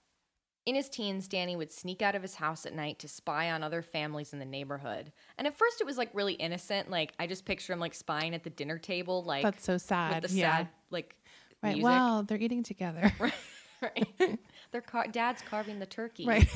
In 0.65 0.75
his 0.75 0.89
teens, 0.89 1.30
Danny 1.30 1.56
would 1.56 1.72
sneak 1.72 2.01
out 2.01 2.13
of 2.13 2.22
his 2.22 2.36
house 2.36 2.65
at 2.65 2.75
night 2.75 3.00
to 3.00 3.08
spy 3.08 3.51
on 3.51 3.63
other 3.63 3.82
families 3.82 4.34
in 4.34 4.39
the 4.39 4.46
neighborhood. 4.46 5.13
And 5.38 5.48
at 5.48 5.58
first, 5.58 5.80
it 5.80 5.86
was 5.86 5.98
like 5.98 6.10
really 6.13 6.34
innocent. 6.34 6.92
Like, 6.92 7.13
I 7.18 7.25
just 7.25 7.46
picture 7.46 7.72
him 7.72 7.80
like 7.80 7.94
spying 7.94 8.36
at 8.36 8.44
the 8.44 8.50
dinner 8.50 8.77
table, 8.77 9.24
like 9.24 9.44
That's 9.44 9.63
so 9.63 9.77
sad. 9.77 10.22
with 10.24 10.32
the 10.32 10.38
yeah. 10.38 10.58
sad, 10.58 10.68
like, 10.92 11.15
right. 11.63 11.70
music. 11.75 11.84
Well, 11.86 12.24
they're 12.24 12.38
eating 12.38 12.63
together. 12.63 13.13
right. 13.82 14.39
Their 14.72 14.82
car- 14.82 15.08
dad's 15.08 15.42
carving 15.42 15.80
the 15.80 15.86
turkey. 15.86 16.25
right. 16.25 16.50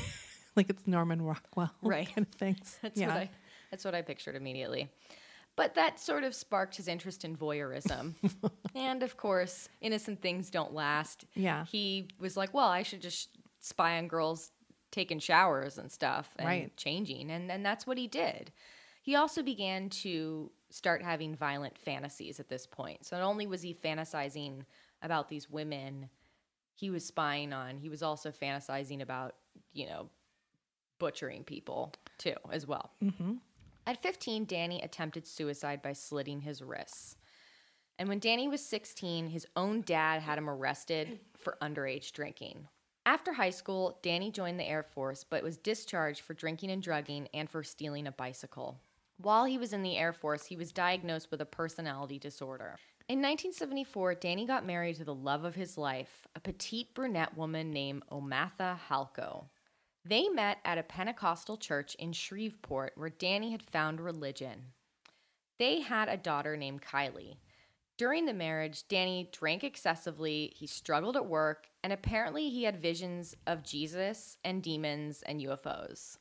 like 0.56 0.70
it's 0.70 0.86
Norman 0.86 1.22
Rockwell. 1.22 1.70
Right. 1.82 2.06
Kind 2.06 2.26
of 2.26 2.34
things. 2.34 2.78
That's 2.82 3.00
yeah. 3.00 3.08
what 3.08 3.16
I 3.16 3.30
that's 3.70 3.84
what 3.84 3.94
I 3.94 4.00
pictured 4.02 4.34
immediately. 4.34 4.88
But 5.54 5.74
that 5.74 5.98
sort 6.00 6.24
of 6.24 6.34
sparked 6.34 6.76
his 6.76 6.88
interest 6.88 7.24
in 7.24 7.36
voyeurism. 7.36 8.14
and 8.74 9.02
of 9.02 9.16
course, 9.16 9.68
innocent 9.80 10.22
things 10.22 10.48
don't 10.50 10.72
last. 10.72 11.26
Yeah. 11.34 11.64
He 11.66 12.08
was 12.18 12.36
like, 12.36 12.54
well, 12.54 12.68
I 12.68 12.82
should 12.82 13.02
just 13.02 13.36
spy 13.60 13.98
on 13.98 14.08
girls 14.08 14.52
taking 14.90 15.18
showers 15.18 15.76
and 15.76 15.90
stuff 15.92 16.30
and 16.38 16.46
Right. 16.48 16.76
changing. 16.76 17.30
And 17.30 17.50
and 17.50 17.64
that's 17.66 17.86
what 17.86 17.98
he 17.98 18.06
did. 18.06 18.52
He 19.02 19.16
also 19.16 19.42
began 19.42 19.90
to 19.90 20.50
start 20.70 21.02
having 21.02 21.34
violent 21.34 21.76
fantasies 21.78 22.40
at 22.40 22.48
this 22.48 22.66
point. 22.66 23.04
So 23.04 23.16
not 23.18 23.26
only 23.26 23.46
was 23.46 23.62
he 23.62 23.74
fantasizing 23.74 24.62
about 25.02 25.28
these 25.28 25.48
women 25.50 26.08
he 26.74 26.90
was 26.90 27.04
spying 27.04 27.52
on, 27.52 27.76
he 27.76 27.88
was 27.88 28.02
also 28.02 28.30
fantasizing 28.30 29.02
about, 29.02 29.34
you 29.72 29.86
know, 29.86 30.08
butchering 30.98 31.44
people 31.44 31.92
too, 32.18 32.34
as 32.50 32.66
well. 32.66 32.90
Mm-hmm. 33.02 33.34
At 33.86 34.02
15, 34.02 34.44
Danny 34.44 34.82
attempted 34.82 35.26
suicide 35.26 35.80
by 35.80 35.94
slitting 35.94 36.40
his 36.40 36.62
wrists. 36.62 37.16
And 37.98 38.08
when 38.08 38.18
Danny 38.18 38.46
was 38.46 38.64
16, 38.64 39.28
his 39.28 39.46
own 39.56 39.80
dad 39.80 40.22
had 40.22 40.38
him 40.38 40.48
arrested 40.48 41.18
for 41.36 41.56
underage 41.62 42.12
drinking. 42.12 42.68
After 43.06 43.32
high 43.32 43.50
school, 43.50 43.98
Danny 44.02 44.30
joined 44.30 44.60
the 44.60 44.68
Air 44.68 44.82
Force 44.82 45.24
but 45.24 45.42
was 45.42 45.56
discharged 45.56 46.20
for 46.20 46.34
drinking 46.34 46.70
and 46.70 46.82
drugging 46.82 47.28
and 47.32 47.48
for 47.48 47.62
stealing 47.62 48.06
a 48.06 48.12
bicycle. 48.12 48.78
While 49.16 49.46
he 49.46 49.58
was 49.58 49.72
in 49.72 49.82
the 49.82 49.96
Air 49.96 50.12
Force, 50.12 50.44
he 50.44 50.56
was 50.56 50.70
diagnosed 50.70 51.30
with 51.30 51.40
a 51.40 51.46
personality 51.46 52.18
disorder. 52.18 52.76
In 53.08 53.20
1974, 53.20 54.16
Danny 54.16 54.46
got 54.46 54.66
married 54.66 54.96
to 54.96 55.04
the 55.04 55.14
love 55.14 55.44
of 55.44 55.54
his 55.54 55.78
life, 55.78 56.28
a 56.36 56.40
petite 56.40 56.94
brunette 56.94 57.36
woman 57.36 57.70
named 57.70 58.02
O'Mather 58.12 58.78
Halko. 58.90 59.46
They 60.08 60.28
met 60.28 60.58
at 60.64 60.78
a 60.78 60.82
Pentecostal 60.82 61.58
church 61.58 61.94
in 61.96 62.12
Shreveport 62.12 62.92
where 62.96 63.10
Danny 63.10 63.52
had 63.52 63.62
found 63.62 64.00
religion. 64.00 64.72
They 65.58 65.80
had 65.80 66.08
a 66.08 66.16
daughter 66.16 66.56
named 66.56 66.80
Kylie. 66.82 67.36
During 67.98 68.24
the 68.24 68.32
marriage, 68.32 68.86
Danny 68.88 69.28
drank 69.32 69.64
excessively, 69.64 70.54
he 70.56 70.66
struggled 70.66 71.16
at 71.16 71.26
work, 71.26 71.66
and 71.82 71.92
apparently 71.92 72.48
he 72.48 72.62
had 72.62 72.80
visions 72.80 73.34
of 73.46 73.64
Jesus 73.64 74.38
and 74.44 74.62
demons 74.62 75.22
and 75.26 75.40
UFOs. 75.40 76.16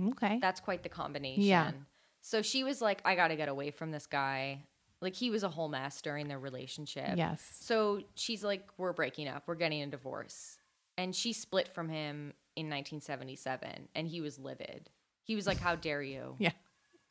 Okay. 0.00 0.38
That's 0.40 0.60
quite 0.60 0.82
the 0.82 0.88
combination. 0.88 1.42
Yeah. 1.42 1.72
So 2.20 2.40
she 2.40 2.62
was 2.62 2.80
like, 2.80 3.02
I 3.04 3.16
got 3.16 3.28
to 3.28 3.36
get 3.36 3.48
away 3.48 3.70
from 3.70 3.90
this 3.90 4.06
guy. 4.06 4.64
Like, 5.00 5.16
he 5.16 5.30
was 5.30 5.42
a 5.42 5.48
whole 5.48 5.68
mess 5.68 6.02
during 6.02 6.28
their 6.28 6.38
relationship. 6.38 7.16
yes. 7.16 7.42
So 7.60 8.02
she's 8.14 8.44
like, 8.44 8.68
We're 8.76 8.92
breaking 8.92 9.26
up. 9.26 9.44
We're 9.46 9.56
getting 9.56 9.82
a 9.82 9.86
divorce. 9.88 10.58
And 10.96 11.16
she 11.16 11.32
split 11.32 11.68
from 11.74 11.88
him 11.88 12.34
in 12.56 12.66
1977, 12.66 13.88
and 13.94 14.06
he 14.06 14.20
was 14.20 14.38
livid. 14.38 14.90
He 15.24 15.34
was 15.36 15.46
like, 15.46 15.58
How 15.58 15.74
dare 15.76 16.02
you 16.02 16.36
Yeah. 16.38 16.52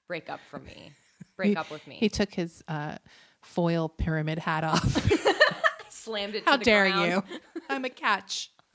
break 0.08 0.30
up 0.30 0.40
from 0.50 0.66
me? 0.66 0.92
Break 1.38 1.50
He- 1.52 1.56
up 1.56 1.72
with 1.72 1.86
me. 1.88 1.96
He 1.96 2.10
took 2.10 2.34
his 2.34 2.64
uh, 2.68 2.98
foil 3.42 3.90
pyramid 3.90 4.40
hat 4.40 4.64
off. 4.64 5.10
Slammed 5.90 6.36
it 6.36 6.44
How 6.46 6.54
to 6.54 6.58
the 6.60 6.66
dare 6.66 6.90
ground. 6.92 7.24
you? 7.30 7.40
I'm 7.70 7.86
a 7.86 7.90
catch. 7.90 8.52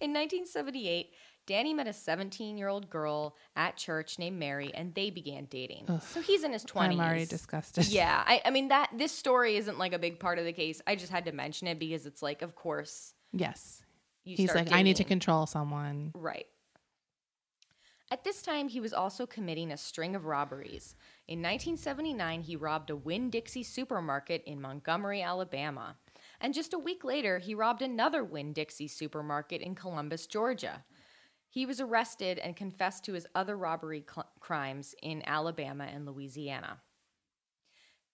In 0.00 0.10
1978, 0.12 1.10
Danny 1.46 1.74
met 1.74 1.86
a 1.88 1.92
17 1.92 2.56
year 2.58 2.68
old 2.68 2.88
girl 2.90 3.34
at 3.56 3.76
church 3.76 4.18
named 4.18 4.38
Mary, 4.38 4.70
and 4.74 4.94
they 4.94 5.10
began 5.10 5.46
dating. 5.46 5.86
So 6.12 6.20
he's 6.20 6.44
in 6.44 6.52
his 6.52 6.64
20s. 6.64 6.82
I'm 6.92 7.00
already 7.00 7.26
disgusted. 7.26 7.88
Yeah, 7.88 8.22
I, 8.26 8.42
I 8.44 8.50
mean 8.50 8.68
that 8.68 8.90
this 8.96 9.12
story 9.12 9.56
isn't 9.56 9.78
like 9.78 9.92
a 9.92 9.98
big 9.98 10.20
part 10.20 10.38
of 10.38 10.44
the 10.44 10.52
case. 10.52 10.80
I 10.86 10.94
just 10.94 11.10
had 11.10 11.24
to 11.24 11.32
mention 11.32 11.66
it 11.66 11.78
because 11.78 12.06
it's 12.06 12.22
like, 12.22 12.42
of 12.42 12.54
course, 12.54 13.14
Yes. 13.32 13.82
He's 14.36 14.54
like, 14.54 14.72
I 14.72 14.82
need 14.82 14.96
to 14.96 15.04
control 15.04 15.46
someone. 15.46 16.12
Right. 16.14 16.46
At 18.10 18.24
this 18.24 18.40
time, 18.40 18.68
he 18.68 18.80
was 18.80 18.94
also 18.94 19.26
committing 19.26 19.70
a 19.70 19.76
string 19.76 20.16
of 20.16 20.24
robberies. 20.24 20.94
In 21.26 21.40
1979, 21.40 22.42
he 22.42 22.56
robbed 22.56 22.88
a 22.88 22.96
Winn 22.96 23.28
Dixie 23.28 23.62
supermarket 23.62 24.42
in 24.46 24.62
Montgomery, 24.62 25.20
Alabama. 25.20 25.96
And 26.40 26.54
just 26.54 26.72
a 26.72 26.78
week 26.78 27.04
later, 27.04 27.38
he 27.38 27.54
robbed 27.54 27.82
another 27.82 28.24
Winn 28.24 28.54
Dixie 28.54 28.88
supermarket 28.88 29.60
in 29.60 29.74
Columbus, 29.74 30.26
Georgia. 30.26 30.84
He 31.50 31.66
was 31.66 31.80
arrested 31.80 32.38
and 32.38 32.56
confessed 32.56 33.04
to 33.04 33.12
his 33.12 33.26
other 33.34 33.56
robbery 33.56 34.04
cl- 34.10 34.30
crimes 34.40 34.94
in 35.02 35.22
Alabama 35.26 35.84
and 35.84 36.06
Louisiana. 36.06 36.80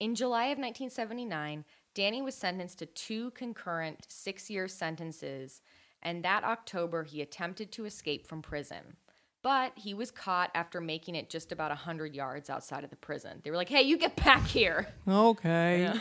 In 0.01 0.17
July 0.17 0.47
of 0.47 0.59
1979, 0.59 1.65
Danny 1.95 2.21
was 2.21 2.35
sentenced 2.35 2.81
to 2.81 2.87
two 2.87 3.31
concurrent 3.31 4.07
six 4.09 4.51
year 4.51 4.67
sentences, 4.67 5.63
and 6.05 6.25
that 6.25 6.45
October 6.45 7.05
he 7.05 7.23
attempted 7.23 7.73
to 7.73 7.85
escape 7.85 8.27
from 8.27 8.43
prison. 8.43 8.97
But 9.43 9.73
he 9.77 9.93
was 9.93 10.11
caught 10.11 10.51
after 10.55 10.81
making 10.81 11.17
it 11.17 11.29
just 11.29 11.53
about 11.53 11.71
100 11.71 12.15
yards 12.15 12.49
outside 12.49 12.83
of 12.83 12.89
the 12.91 12.97
prison. 12.97 13.41
They 13.45 13.51
were 13.51 13.59
like, 13.59 13.69
hey, 13.69 13.83
you 13.83 13.99
get 13.99 14.17
back 14.17 14.47
here. 14.47 14.87
Okay. 15.07 15.93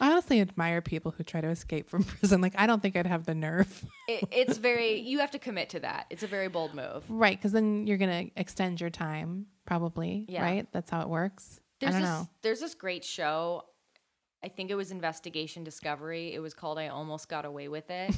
I 0.00 0.10
honestly 0.12 0.40
admire 0.40 0.80
people 0.82 1.10
who 1.16 1.22
try 1.22 1.40
to 1.42 1.48
escape 1.48 1.88
from 1.90 2.04
prison. 2.04 2.40
Like, 2.40 2.54
I 2.56 2.66
don't 2.66 2.80
think 2.80 2.96
I'd 2.96 3.06
have 3.06 3.24
the 3.26 3.34
nerve. 3.34 3.84
It, 4.08 4.22
it's 4.30 4.56
very, 4.58 5.00
you 5.00 5.18
have 5.18 5.32
to 5.32 5.38
commit 5.40 5.70
to 5.70 5.80
that. 5.80 6.06
It's 6.10 6.22
a 6.22 6.28
very 6.28 6.46
bold 6.46 6.74
move. 6.76 7.02
right. 7.08 7.36
Because 7.36 7.50
then 7.50 7.88
you're 7.88 7.96
going 7.96 8.28
to 8.28 8.40
extend 8.40 8.80
your 8.80 8.88
time, 8.88 9.46
probably. 9.64 10.26
Yeah. 10.28 10.42
Right. 10.42 10.68
That's 10.70 10.88
how 10.88 11.00
it 11.00 11.08
works. 11.08 11.58
There's 11.80 11.92
I 11.92 11.98
don't 11.98 12.02
this, 12.02 12.10
know. 12.10 12.28
There's 12.42 12.60
this 12.60 12.74
great 12.76 13.04
show. 13.04 13.64
I 14.44 14.48
think 14.48 14.70
it 14.70 14.76
was 14.76 14.92
Investigation 14.92 15.64
Discovery. 15.64 16.32
It 16.34 16.38
was 16.38 16.54
called 16.54 16.78
I 16.78 16.86
Almost 16.86 17.28
Got 17.28 17.44
Away 17.46 17.66
with 17.66 17.90
It. 17.90 18.14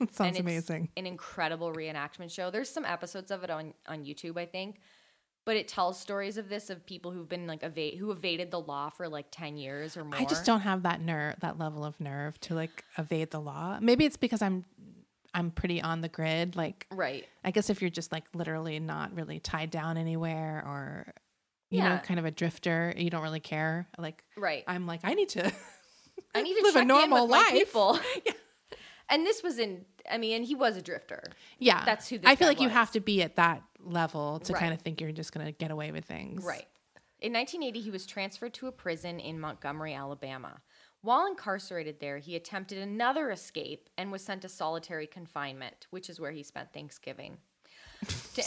It 0.00 0.14
sounds 0.14 0.38
amazing. 0.38 0.88
An 0.96 1.06
incredible 1.06 1.72
reenactment 1.72 2.30
show. 2.30 2.50
There's 2.50 2.68
some 2.70 2.84
episodes 2.84 3.30
of 3.30 3.44
it 3.44 3.50
on 3.50 3.74
on 3.86 4.04
YouTube, 4.04 4.36
I 4.38 4.46
think, 4.46 4.80
but 5.44 5.56
it 5.56 5.68
tells 5.68 5.98
stories 5.98 6.36
of 6.38 6.48
this 6.48 6.70
of 6.70 6.84
people 6.86 7.10
who've 7.12 7.28
been 7.28 7.46
like 7.46 7.62
evade 7.62 7.98
who 7.98 8.10
evaded 8.10 8.50
the 8.50 8.60
law 8.60 8.90
for 8.90 9.08
like 9.08 9.26
ten 9.30 9.56
years 9.56 9.96
or 9.96 10.04
more. 10.04 10.16
I 10.18 10.24
just 10.24 10.44
don't 10.44 10.60
have 10.60 10.82
that 10.84 11.00
nerve, 11.00 11.36
that 11.40 11.58
level 11.58 11.84
of 11.84 11.98
nerve 12.00 12.38
to 12.42 12.54
like 12.54 12.84
evade 12.98 13.30
the 13.30 13.40
law. 13.40 13.78
Maybe 13.80 14.04
it's 14.04 14.16
because 14.16 14.42
I'm, 14.42 14.64
I'm 15.34 15.50
pretty 15.50 15.80
on 15.80 16.00
the 16.00 16.08
grid. 16.08 16.56
Like, 16.56 16.86
Right. 16.90 17.26
I 17.44 17.50
guess 17.52 17.70
if 17.70 17.80
you're 17.80 17.90
just 17.90 18.12
like 18.12 18.24
literally 18.34 18.78
not 18.80 19.14
really 19.14 19.38
tied 19.40 19.70
down 19.70 19.96
anywhere 19.96 20.62
or, 20.66 21.12
you 21.70 21.80
know, 21.80 21.86
Yeah. 21.88 21.98
kind 22.00 22.18
of 22.20 22.26
a 22.26 22.30
drifter, 22.30 22.92
you 22.96 23.08
don't 23.08 23.22
really 23.22 23.40
care. 23.40 23.88
Like, 23.98 24.22
Right. 24.36 24.62
I'm 24.66 24.86
like, 24.86 25.00
I 25.04 25.14
need 25.14 25.30
to. 25.30 25.50
I 26.34 26.42
need 26.42 26.54
to 26.56 26.62
live 26.64 26.76
a 26.76 26.84
normal 26.84 27.16
in 27.18 27.22
with 27.24 27.30
my 27.30 27.36
life. 27.38 27.52
people. 27.52 27.98
And 29.12 29.24
this 29.26 29.42
was 29.42 29.58
in. 29.58 29.84
I 30.10 30.18
mean, 30.18 30.36
and 30.36 30.44
he 30.44 30.54
was 30.56 30.76
a 30.76 30.82
drifter. 30.82 31.22
Yeah, 31.58 31.84
That's 31.84 32.08
who 32.08 32.18
this 32.18 32.28
I 32.28 32.34
feel 32.34 32.48
like 32.48 32.60
you 32.60 32.68
have 32.70 32.90
to 32.92 33.00
be 33.00 33.22
at 33.22 33.36
that 33.36 33.62
level 33.78 34.40
to 34.40 34.52
Right. 34.52 34.60
kind 34.60 34.74
of 34.74 34.80
think 34.80 35.00
you're 35.00 35.12
just 35.12 35.32
going 35.32 35.46
to 35.46 35.52
get 35.52 35.70
away 35.70 35.92
with 35.92 36.04
things. 36.04 36.42
Right. 36.42 36.66
In 37.20 37.32
1980, 37.32 37.80
he 37.80 37.90
was 37.92 38.04
transferred 38.04 38.52
to 38.54 38.66
a 38.66 38.72
prison 38.72 39.20
in 39.20 39.38
Montgomery, 39.38 39.94
Alabama. 39.94 40.60
While 41.02 41.26
incarcerated 41.26 42.00
there, 42.00 42.18
he 42.18 42.34
attempted 42.34 42.78
another 42.78 43.30
escape 43.30 43.88
and 43.96 44.10
was 44.10 44.22
sent 44.22 44.42
to 44.42 44.48
solitary 44.48 45.06
confinement, 45.06 45.86
which 45.90 46.10
is 46.10 46.18
where 46.18 46.32
he 46.32 46.42
spent 46.42 46.72
Thanksgiving. 46.72 47.36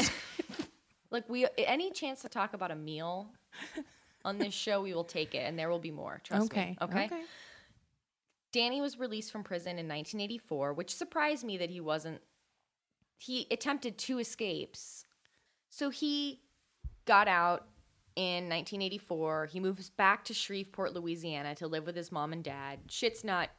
Like 1.12 1.30
we, 1.30 1.46
any 1.58 1.92
chance 1.92 2.24
to 2.24 2.30
talk 2.30 2.54
about 2.54 2.72
a 2.72 2.76
meal 2.76 3.30
on 4.26 4.38
this 4.38 4.54
show, 4.54 4.82
we 4.82 4.94
will 4.94 5.06
take 5.06 5.34
it, 5.34 5.48
and 5.48 5.58
there 5.58 5.70
will 5.70 5.80
be 5.80 5.92
more. 5.92 6.20
Trust 6.24 6.52
Okay. 6.52 6.72
me. 6.72 6.78
Okay. 6.82 7.10
Danny 8.56 8.80
was 8.80 8.98
released 8.98 9.34
from 9.34 9.44
prison 9.44 9.72
in 9.72 9.86
1984, 9.86 10.72
which 10.72 10.96
surprised 10.96 11.44
me 11.44 11.58
that 11.58 11.70
he 11.70 11.82
wasn't. 11.82 12.22
He 13.18 13.48
attempted 13.52 13.98
two 13.98 14.18
escapes. 14.18 15.04
So 15.70 15.90
he 15.90 16.40
got 17.04 17.28
out 17.28 17.68
in 18.16 18.48
1984. 18.48 19.48
He 19.48 19.60
moves 19.60 19.90
back 19.90 20.24
to 20.24 20.34
Shreveport, 20.34 20.94
Louisiana 20.94 21.54
to 21.56 21.68
live 21.68 21.86
with 21.86 21.98
his 21.98 22.14
mom 22.14 22.32
and 22.32 22.46
dad. 22.46 22.80
Shit's 22.90 23.26
not 23.26 23.50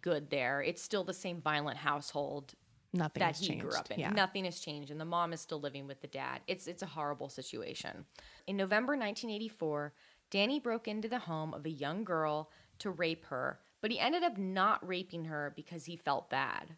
good 0.00 0.30
there. 0.30 0.62
It's 0.62 0.80
still 0.80 1.02
the 1.02 1.12
same 1.12 1.40
violent 1.40 1.78
household 1.78 2.54
Nothing 2.92 3.18
that 3.18 3.34
has 3.34 3.40
he 3.40 3.48
changed. 3.48 3.64
grew 3.64 3.76
up 3.76 3.90
in. 3.90 3.98
Yeah. 3.98 4.10
Nothing 4.10 4.44
has 4.44 4.60
changed, 4.60 4.92
and 4.92 5.00
the 5.00 5.04
mom 5.04 5.32
is 5.32 5.40
still 5.40 5.60
living 5.60 5.88
with 5.88 6.02
the 6.02 6.06
dad. 6.06 6.40
It's 6.46 6.68
it's 6.68 6.84
a 6.84 6.86
horrible 6.86 7.30
situation. 7.30 8.04
In 8.46 8.56
November 8.56 8.92
1984, 8.92 9.92
Danny 10.30 10.60
broke 10.60 10.86
into 10.86 11.08
the 11.08 11.18
home 11.18 11.52
of 11.52 11.66
a 11.66 11.70
young 11.70 12.04
girl 12.04 12.48
to 12.78 12.90
rape 12.90 13.26
her, 13.26 13.58
but 13.80 13.90
he 13.90 13.98
ended 14.00 14.22
up 14.22 14.36
not 14.38 14.86
raping 14.86 15.26
her 15.26 15.52
because 15.56 15.84
he 15.84 15.96
felt 15.96 16.28
bad. 16.30 16.76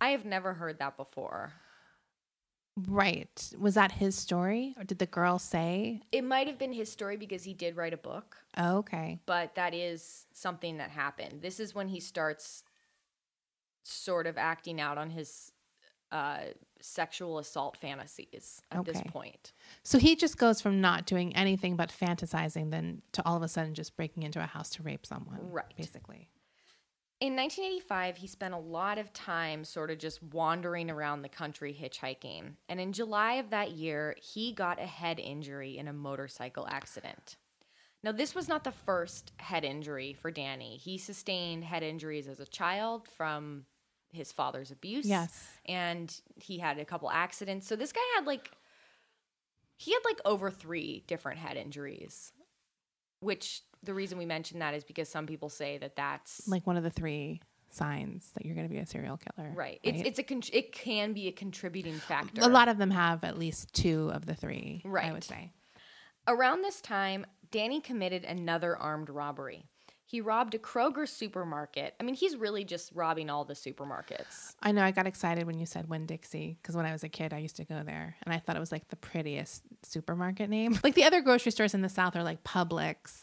I 0.00 0.08
have 0.08 0.24
never 0.24 0.54
heard 0.54 0.78
that 0.78 0.96
before. 0.96 1.52
Right. 2.88 3.52
Was 3.58 3.74
that 3.74 3.92
his 3.92 4.16
story 4.16 4.74
or 4.78 4.84
did 4.84 4.98
the 4.98 5.06
girl 5.06 5.38
say? 5.38 6.00
It 6.10 6.24
might 6.24 6.46
have 6.46 6.58
been 6.58 6.72
his 6.72 6.90
story 6.90 7.16
because 7.16 7.44
he 7.44 7.52
did 7.54 7.76
write 7.76 7.92
a 7.92 7.98
book, 7.98 8.36
Oh, 8.56 8.78
okay. 8.78 9.20
but 9.26 9.54
that 9.56 9.74
is 9.74 10.26
something 10.32 10.78
that 10.78 10.90
happened. 10.90 11.42
This 11.42 11.60
is 11.60 11.74
when 11.74 11.88
he 11.88 12.00
starts 12.00 12.64
sort 13.84 14.26
of 14.26 14.38
acting 14.38 14.80
out 14.80 14.96
on 14.96 15.10
his 15.10 15.51
uh, 16.12 16.38
sexual 16.80 17.38
assault 17.38 17.76
fantasies 17.76 18.60
at 18.70 18.84
this 18.84 19.00
point. 19.08 19.52
So 19.82 19.98
he 19.98 20.14
just 20.14 20.36
goes 20.36 20.60
from 20.60 20.80
not 20.80 21.06
doing 21.06 21.34
anything 21.34 21.76
but 21.76 21.90
fantasizing 21.90 22.70
then 22.70 23.02
to 23.12 23.26
all 23.26 23.36
of 23.36 23.42
a 23.42 23.48
sudden 23.48 23.74
just 23.74 23.96
breaking 23.96 24.22
into 24.22 24.40
a 24.40 24.46
house 24.46 24.70
to 24.70 24.82
rape 24.82 25.06
someone. 25.06 25.38
Right. 25.40 25.74
Basically. 25.76 26.28
In 27.20 27.36
1985, 27.36 28.16
he 28.16 28.26
spent 28.26 28.52
a 28.52 28.58
lot 28.58 28.98
of 28.98 29.12
time 29.12 29.64
sort 29.64 29.92
of 29.92 29.98
just 29.98 30.20
wandering 30.24 30.90
around 30.90 31.22
the 31.22 31.28
country 31.28 31.72
hitchhiking. 31.72 32.54
And 32.68 32.80
in 32.80 32.92
July 32.92 33.34
of 33.34 33.50
that 33.50 33.70
year, 33.70 34.16
he 34.20 34.52
got 34.52 34.80
a 34.80 34.86
head 34.86 35.20
injury 35.20 35.78
in 35.78 35.86
a 35.86 35.92
motorcycle 35.92 36.66
accident. 36.68 37.36
Now, 38.02 38.10
this 38.10 38.34
was 38.34 38.48
not 38.48 38.64
the 38.64 38.72
first 38.72 39.30
head 39.36 39.64
injury 39.64 40.14
for 40.14 40.32
Danny. 40.32 40.76
He 40.76 40.98
sustained 40.98 41.62
head 41.62 41.84
injuries 41.84 42.26
as 42.26 42.40
a 42.40 42.46
child 42.46 43.06
from 43.06 43.66
his 44.12 44.30
father's 44.32 44.70
abuse. 44.70 45.06
Yes. 45.06 45.46
And 45.66 46.14
he 46.36 46.58
had 46.58 46.78
a 46.78 46.84
couple 46.84 47.10
accidents. 47.10 47.66
So 47.66 47.76
this 47.76 47.92
guy 47.92 48.00
had 48.16 48.26
like, 48.26 48.50
he 49.76 49.92
had 49.92 50.00
like 50.04 50.20
over 50.24 50.50
three 50.50 51.02
different 51.06 51.38
head 51.38 51.56
injuries, 51.56 52.32
which 53.20 53.62
the 53.82 53.94
reason 53.94 54.18
we 54.18 54.26
mention 54.26 54.60
that 54.60 54.74
is 54.74 54.84
because 54.84 55.08
some 55.08 55.26
people 55.26 55.48
say 55.48 55.78
that 55.78 55.96
that's 55.96 56.46
Like 56.46 56.66
one 56.66 56.76
of 56.76 56.84
the 56.84 56.90
three 56.90 57.40
signs 57.70 58.30
that 58.34 58.44
you're 58.44 58.54
going 58.54 58.68
to 58.68 58.72
be 58.72 58.80
a 58.80 58.86
serial 58.86 59.16
killer. 59.16 59.50
Right. 59.54 59.80
It's 59.82 60.02
it's 60.02 60.18
a 60.18 60.22
con- 60.22 60.42
it 60.52 60.72
can 60.72 61.14
be 61.14 61.28
a 61.28 61.32
contributing 61.32 61.94
factor. 61.98 62.42
a 62.42 62.48
lot 62.48 62.68
of 62.68 62.78
them 62.78 62.90
have 62.90 63.24
at 63.24 63.38
least 63.38 63.72
two 63.72 64.10
of 64.12 64.26
the 64.26 64.34
three, 64.34 64.82
right. 64.84 65.06
I 65.06 65.12
would 65.12 65.24
say. 65.24 65.52
Around 66.28 66.62
this 66.62 66.80
time, 66.80 67.26
Danny 67.50 67.80
committed 67.80 68.24
another 68.24 68.76
armed 68.76 69.10
robbery. 69.10 69.64
He 70.04 70.20
robbed 70.20 70.54
a 70.54 70.58
Kroger 70.58 71.08
supermarket. 71.08 71.94
I 71.98 72.02
mean, 72.02 72.14
he's 72.14 72.36
really 72.36 72.64
just 72.64 72.90
robbing 72.94 73.30
all 73.30 73.44
the 73.44 73.54
supermarkets. 73.54 74.54
I 74.62 74.72
know 74.72 74.82
I 74.82 74.90
got 74.90 75.06
excited 75.06 75.46
when 75.46 75.58
you 75.58 75.64
said 75.64 75.88
Winn 75.88 76.06
Dixie 76.06 76.58
because 76.60 76.76
when 76.76 76.84
I 76.84 76.92
was 76.92 77.02
a 77.02 77.08
kid, 77.08 77.32
I 77.32 77.38
used 77.38 77.56
to 77.56 77.64
go 77.64 77.82
there 77.84 78.16
and 78.22 78.34
I 78.34 78.38
thought 78.38 78.56
it 78.56 78.60
was 78.60 78.72
like 78.72 78.88
the 78.88 78.96
prettiest 78.96 79.62
supermarket 79.82 80.50
name. 80.50 80.78
Like 80.84 80.94
the 80.94 81.04
other 81.04 81.20
grocery 81.20 81.52
stores 81.52 81.74
in 81.74 81.82
the 81.82 81.88
South 81.88 82.16
are 82.16 82.24
like 82.24 82.42
Publix 82.42 83.22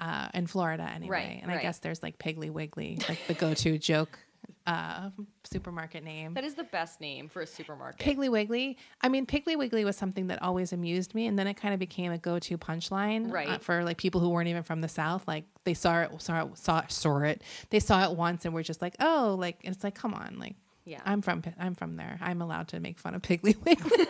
uh, 0.00 0.28
in 0.34 0.46
Florida 0.48 0.90
anyway. 0.92 1.16
Right, 1.16 1.40
and 1.42 1.50
I 1.50 1.62
guess 1.62 1.78
there's 1.78 2.02
like 2.02 2.18
Piggly 2.18 2.50
Wiggly, 2.50 2.98
like 3.08 3.20
the 3.28 3.34
go 3.34 3.54
to 3.54 3.78
joke 3.92 4.18
uh, 4.66 5.10
supermarket 5.44 6.04
name. 6.04 6.34
That 6.34 6.44
is 6.44 6.54
the 6.54 6.64
best 6.64 7.00
name 7.00 7.28
for 7.28 7.42
a 7.42 7.46
supermarket. 7.46 8.04
Piggly 8.06 8.30
Wiggly. 8.30 8.78
I 9.00 9.08
mean, 9.08 9.26
Piggly 9.26 9.56
Wiggly 9.58 9.84
was 9.84 9.96
something 9.96 10.28
that 10.28 10.40
always 10.42 10.72
amused 10.72 11.14
me, 11.14 11.26
and 11.26 11.38
then 11.38 11.46
it 11.46 11.54
kind 11.54 11.74
of 11.74 11.80
became 11.80 12.12
a 12.12 12.18
go-to 12.18 12.56
punchline, 12.58 13.28
uh, 13.28 13.32
Right. 13.32 13.62
for 13.62 13.84
like 13.84 13.96
people 13.98 14.20
who 14.20 14.28
weren't 14.30 14.48
even 14.48 14.62
from 14.62 14.80
the 14.80 14.88
South. 14.88 15.26
Like 15.26 15.44
they 15.64 15.74
saw 15.74 16.02
it, 16.02 16.22
saw 16.22 16.44
it, 16.44 16.58
saw, 16.58 16.82
saw 16.88 17.18
it. 17.18 17.42
They 17.70 17.80
saw 17.80 18.10
it 18.10 18.16
once, 18.16 18.44
and 18.44 18.54
were 18.54 18.62
just 18.62 18.82
like, 18.82 18.94
"Oh, 19.00 19.36
like 19.38 19.58
it's 19.62 19.82
like, 19.84 19.94
come 19.94 20.14
on, 20.14 20.38
like, 20.38 20.56
Yeah. 20.84 21.00
I'm 21.04 21.22
from, 21.22 21.42
I'm 21.58 21.74
from 21.74 21.96
there. 21.96 22.18
I'm 22.20 22.40
allowed 22.42 22.68
to 22.68 22.80
make 22.80 22.98
fun 22.98 23.14
of 23.14 23.22
Piggly 23.22 23.56
Wiggly. 23.64 24.06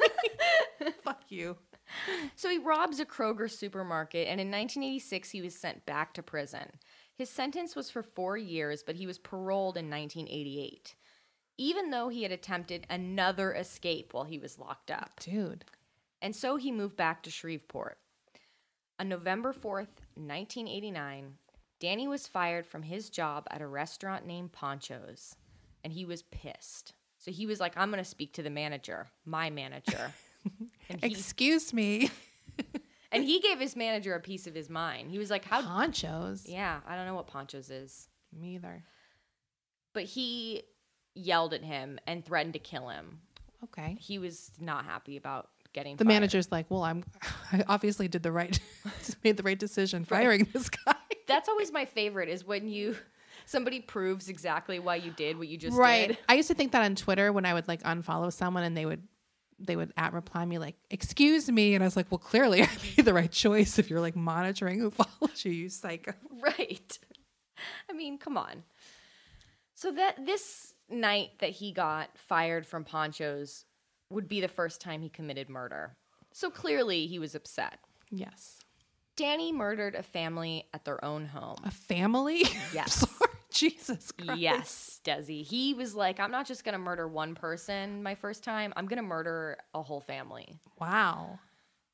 Fuck 1.04 1.22
you. 1.28 1.56
So 2.36 2.48
he 2.48 2.56
robs 2.58 3.00
a 3.00 3.04
Kroger 3.04 3.50
supermarket, 3.50 4.26
and 4.28 4.40
in 4.40 4.50
1986, 4.50 5.30
he 5.30 5.42
was 5.42 5.54
sent 5.54 5.84
back 5.84 6.14
to 6.14 6.22
prison. 6.22 6.66
His 7.22 7.30
sentence 7.30 7.76
was 7.76 7.88
for 7.88 8.02
four 8.02 8.36
years, 8.36 8.82
but 8.82 8.96
he 8.96 9.06
was 9.06 9.16
paroled 9.16 9.76
in 9.76 9.88
1988, 9.88 10.96
even 11.56 11.90
though 11.90 12.08
he 12.08 12.24
had 12.24 12.32
attempted 12.32 12.84
another 12.90 13.54
escape 13.54 14.12
while 14.12 14.24
he 14.24 14.40
was 14.40 14.58
locked 14.58 14.90
up. 14.90 15.20
Dude. 15.20 15.64
And 16.20 16.34
so 16.34 16.56
he 16.56 16.72
moved 16.72 16.96
back 16.96 17.22
to 17.22 17.30
Shreveport. 17.30 17.98
On 18.98 19.08
November 19.08 19.52
4th, 19.52 20.02
1989, 20.16 21.34
Danny 21.78 22.08
was 22.08 22.26
fired 22.26 22.66
from 22.66 22.82
his 22.82 23.08
job 23.08 23.46
at 23.52 23.62
a 23.62 23.68
restaurant 23.68 24.26
named 24.26 24.50
Poncho's, 24.50 25.36
and 25.84 25.92
he 25.92 26.04
was 26.04 26.22
pissed. 26.22 26.92
So 27.18 27.30
he 27.30 27.46
was 27.46 27.60
like, 27.60 27.76
I'm 27.76 27.92
going 27.92 28.02
to 28.02 28.10
speak 28.10 28.32
to 28.32 28.42
the 28.42 28.50
manager, 28.50 29.06
my 29.24 29.48
manager. 29.48 30.12
he, 30.88 30.96
Excuse 31.06 31.72
me. 31.72 32.10
And 33.12 33.24
he 33.24 33.40
gave 33.40 33.58
his 33.60 33.76
manager 33.76 34.14
a 34.14 34.20
piece 34.20 34.46
of 34.46 34.54
his 34.54 34.68
mind. 34.70 35.10
He 35.10 35.18
was 35.18 35.30
like, 35.30 35.44
How? 35.44 35.62
Ponchos. 35.62 36.44
Yeah, 36.48 36.80
I 36.86 36.96
don't 36.96 37.06
know 37.06 37.14
what 37.14 37.26
Poncho's 37.26 37.70
is. 37.70 38.08
Me 38.36 38.54
either. 38.54 38.82
But 39.92 40.04
he 40.04 40.62
yelled 41.14 41.52
at 41.54 41.62
him 41.62 41.98
and 42.06 42.24
threatened 42.24 42.54
to 42.54 42.58
kill 42.58 42.88
him. 42.88 43.20
Okay. 43.64 43.96
He 44.00 44.18
was 44.18 44.50
not 44.58 44.84
happy 44.84 45.16
about 45.16 45.50
getting 45.72 45.96
The 45.96 46.04
fired. 46.04 46.14
manager's 46.14 46.50
like, 46.50 46.66
well, 46.70 46.82
I'm, 46.82 47.04
I 47.52 47.62
obviously 47.68 48.08
did 48.08 48.22
the 48.22 48.32
right, 48.32 48.58
made 49.24 49.36
the 49.36 49.42
right 49.42 49.58
decision 49.58 50.04
firing 50.04 50.48
this 50.52 50.68
guy. 50.70 50.94
That's 51.28 51.48
always 51.48 51.70
my 51.72 51.84
favorite 51.84 52.28
is 52.28 52.44
when 52.44 52.68
you 52.68 52.96
somebody 53.44 53.80
proves 53.80 54.28
exactly 54.28 54.78
why 54.78 54.96
you 54.96 55.10
did 55.12 55.36
what 55.38 55.48
you 55.48 55.56
just 55.58 55.76
right 55.76 56.08
did. 56.08 56.18
i 56.28 56.34
used 56.34 56.46
to 56.48 56.54
think 56.54 56.70
that 56.72 56.82
on 56.82 56.94
twitter 56.94 57.32
when 57.32 57.44
i 57.44 57.52
would 57.52 57.66
like 57.66 57.82
unfollow 57.82 58.32
someone 58.32 58.62
and 58.62 58.76
they 58.76 58.86
would 58.86 59.02
they 59.66 59.76
would 59.76 59.92
at 59.96 60.12
reply 60.12 60.44
me 60.44 60.58
like 60.58 60.76
excuse 60.90 61.50
me 61.50 61.74
and 61.74 61.82
i 61.82 61.86
was 61.86 61.96
like 61.96 62.10
well 62.10 62.18
clearly 62.18 62.62
i 62.62 62.68
made 62.96 63.04
the 63.04 63.14
right 63.14 63.30
choice 63.32 63.78
if 63.78 63.88
you're 63.90 64.00
like 64.00 64.16
monitoring 64.16 64.78
who 64.78 64.90
follows 65.00 65.44
you 65.44 65.52
you 65.52 65.68
psycho 65.68 66.12
Right. 66.40 66.98
I 67.88 67.92
mean, 67.92 68.18
come 68.18 68.36
on. 68.36 68.64
So 69.74 69.92
that 69.92 70.26
this 70.26 70.74
night 70.90 71.30
that 71.38 71.50
he 71.50 71.72
got 71.72 72.08
fired 72.18 72.66
from 72.66 72.82
Poncho's 72.84 73.64
would 74.10 74.26
be 74.26 74.40
the 74.40 74.48
first 74.48 74.80
time 74.80 75.00
he 75.00 75.08
committed 75.08 75.48
murder. 75.48 75.96
So 76.32 76.50
clearly 76.50 77.06
he 77.06 77.18
was 77.20 77.34
upset. 77.36 77.78
yes 78.10 78.58
Danny 79.14 79.52
murdered 79.52 79.94
a 79.94 80.02
family 80.02 80.64
at 80.74 80.84
their 80.84 81.04
own 81.04 81.26
home. 81.26 81.56
a 81.64 81.70
family 81.70 82.42
Yes. 82.74 83.06
Jesus 83.58 84.12
Christ. 84.12 84.40
Yes, 84.40 85.00
Desi. 85.04 85.44
He 85.44 85.74
was 85.74 85.94
like, 85.94 86.20
I'm 86.20 86.30
not 86.30 86.46
just 86.46 86.64
going 86.64 86.74
to 86.74 86.78
murder 86.78 87.06
one 87.06 87.34
person 87.34 88.02
my 88.02 88.14
first 88.14 88.42
time, 88.42 88.72
I'm 88.76 88.86
going 88.86 88.98
to 88.98 89.02
murder 89.02 89.58
a 89.74 89.82
whole 89.82 90.00
family. 90.00 90.58
wow 90.80 91.38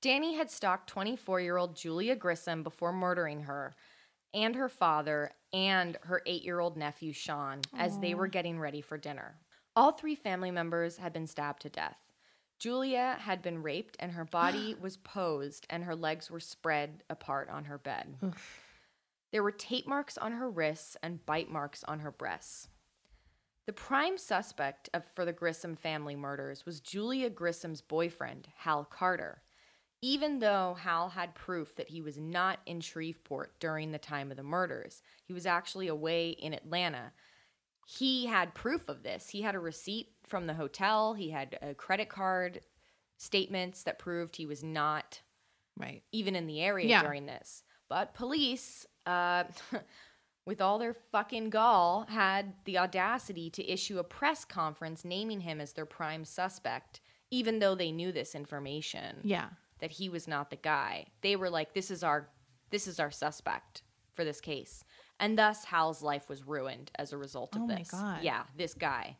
Danny 0.00 0.36
had 0.36 0.50
stalked 0.50 0.88
24 0.88 1.40
year 1.40 1.56
old 1.56 1.74
Julia 1.76 2.14
Grissom 2.14 2.62
before 2.62 2.92
murdering 2.92 3.42
her 3.42 3.74
and 4.32 4.54
her 4.54 4.68
father 4.68 5.32
and 5.52 5.96
her 6.02 6.22
eight 6.26 6.44
year 6.44 6.60
old 6.60 6.76
nephew 6.76 7.12
Sean 7.12 7.60
as 7.76 7.98
they 7.98 8.14
were 8.14 8.28
getting 8.28 8.60
ready 8.60 8.80
for 8.80 8.96
dinner. 8.96 9.36
All 9.74 9.92
three 9.92 10.14
family 10.14 10.50
members 10.50 10.98
had 10.98 11.12
been 11.12 11.26
stabbed 11.26 11.62
to 11.62 11.68
death. 11.68 11.96
Julia 12.58 13.16
had 13.20 13.42
been 13.42 13.62
raped 13.62 13.96
and 13.98 14.12
her 14.12 14.24
body 14.24 14.76
was 14.80 14.96
posed 14.96 15.66
and 15.70 15.84
her 15.84 15.96
legs 15.96 16.30
were 16.30 16.40
spread 16.40 17.02
apart 17.10 17.48
on 17.50 17.64
her 17.64 17.78
bed. 17.78 18.16
There 19.32 19.42
were 19.42 19.52
tape 19.52 19.86
marks 19.86 20.16
on 20.16 20.32
her 20.32 20.50
wrists 20.50 20.96
and 21.02 21.24
bite 21.26 21.50
marks 21.50 21.84
on 21.84 22.00
her 22.00 22.10
breasts. 22.10 22.68
The 23.66 23.72
prime 23.74 24.16
suspect 24.16 24.88
of, 24.94 25.04
for 25.14 25.26
the 25.26 25.32
Grissom 25.32 25.76
family 25.76 26.16
murders 26.16 26.64
was 26.64 26.80
Julia 26.80 27.28
Grissom's 27.28 27.82
boyfriend, 27.82 28.48
Hal 28.56 28.84
Carter, 28.84 29.42
even 30.00 30.38
though 30.38 30.74
Hal 30.80 31.10
had 31.10 31.34
proof 31.34 31.76
that 31.76 31.90
he 31.90 32.00
was 32.00 32.16
not 32.16 32.60
in 32.64 32.80
Shreveport 32.80 33.60
during 33.60 33.92
the 33.92 33.98
time 33.98 34.30
of 34.30 34.38
the 34.38 34.42
murders. 34.42 35.02
He 35.26 35.34
was 35.34 35.44
actually 35.44 35.88
away 35.88 36.30
in 36.30 36.54
Atlanta. 36.54 37.12
He 37.86 38.24
had 38.24 38.54
proof 38.54 38.88
of 38.88 39.02
this. 39.02 39.28
He 39.28 39.42
had 39.42 39.54
a 39.54 39.58
receipt 39.60 40.08
from 40.26 40.46
the 40.46 40.54
hotel, 40.54 41.12
he 41.12 41.30
had 41.30 41.58
a 41.60 41.74
credit 41.74 42.08
card 42.08 42.62
statements 43.18 43.82
that 43.82 43.98
proved 43.98 44.36
he 44.36 44.46
was 44.46 44.62
not 44.62 45.20
right 45.76 46.02
even 46.12 46.36
in 46.36 46.46
the 46.46 46.62
area 46.62 46.86
Yeah. 46.88 47.02
during 47.02 47.26
this. 47.26 47.64
But 47.88 48.14
police, 48.14 48.86
uh, 49.08 49.44
with 50.46 50.60
all 50.60 50.78
their 50.78 50.94
fucking 50.94 51.50
gall, 51.50 52.06
had 52.08 52.52
the 52.64 52.78
audacity 52.78 53.50
to 53.50 53.68
issue 53.70 53.98
a 53.98 54.04
press 54.04 54.44
conference 54.44 55.04
naming 55.04 55.40
him 55.40 55.60
as 55.60 55.72
their 55.72 55.86
prime 55.86 56.24
suspect, 56.24 57.00
even 57.30 57.58
though 57.58 57.74
they 57.74 57.92
knew 57.92 58.12
this 58.12 58.34
information 58.34 59.16
yeah 59.24 59.48
that 59.80 59.92
he 59.92 60.08
was 60.08 60.26
not 60.26 60.50
the 60.50 60.56
guy. 60.56 61.06
They 61.22 61.36
were 61.36 61.50
like, 61.50 61.72
"This 61.74 61.90
is 61.90 62.02
our, 62.02 62.28
this 62.70 62.86
is 62.88 62.98
our 62.98 63.10
suspect 63.12 63.82
for 64.14 64.24
this 64.24 64.40
case," 64.40 64.84
and 65.20 65.38
thus 65.38 65.64
Hal's 65.64 66.02
life 66.02 66.28
was 66.28 66.42
ruined 66.46 66.90
as 66.98 67.12
a 67.12 67.16
result 67.18 67.54
of 67.54 67.62
Oh 67.62 67.66
my 67.66 67.76
this. 67.76 67.90
God. 67.90 68.22
Yeah, 68.22 68.42
this 68.56 68.74
guy. 68.74 69.16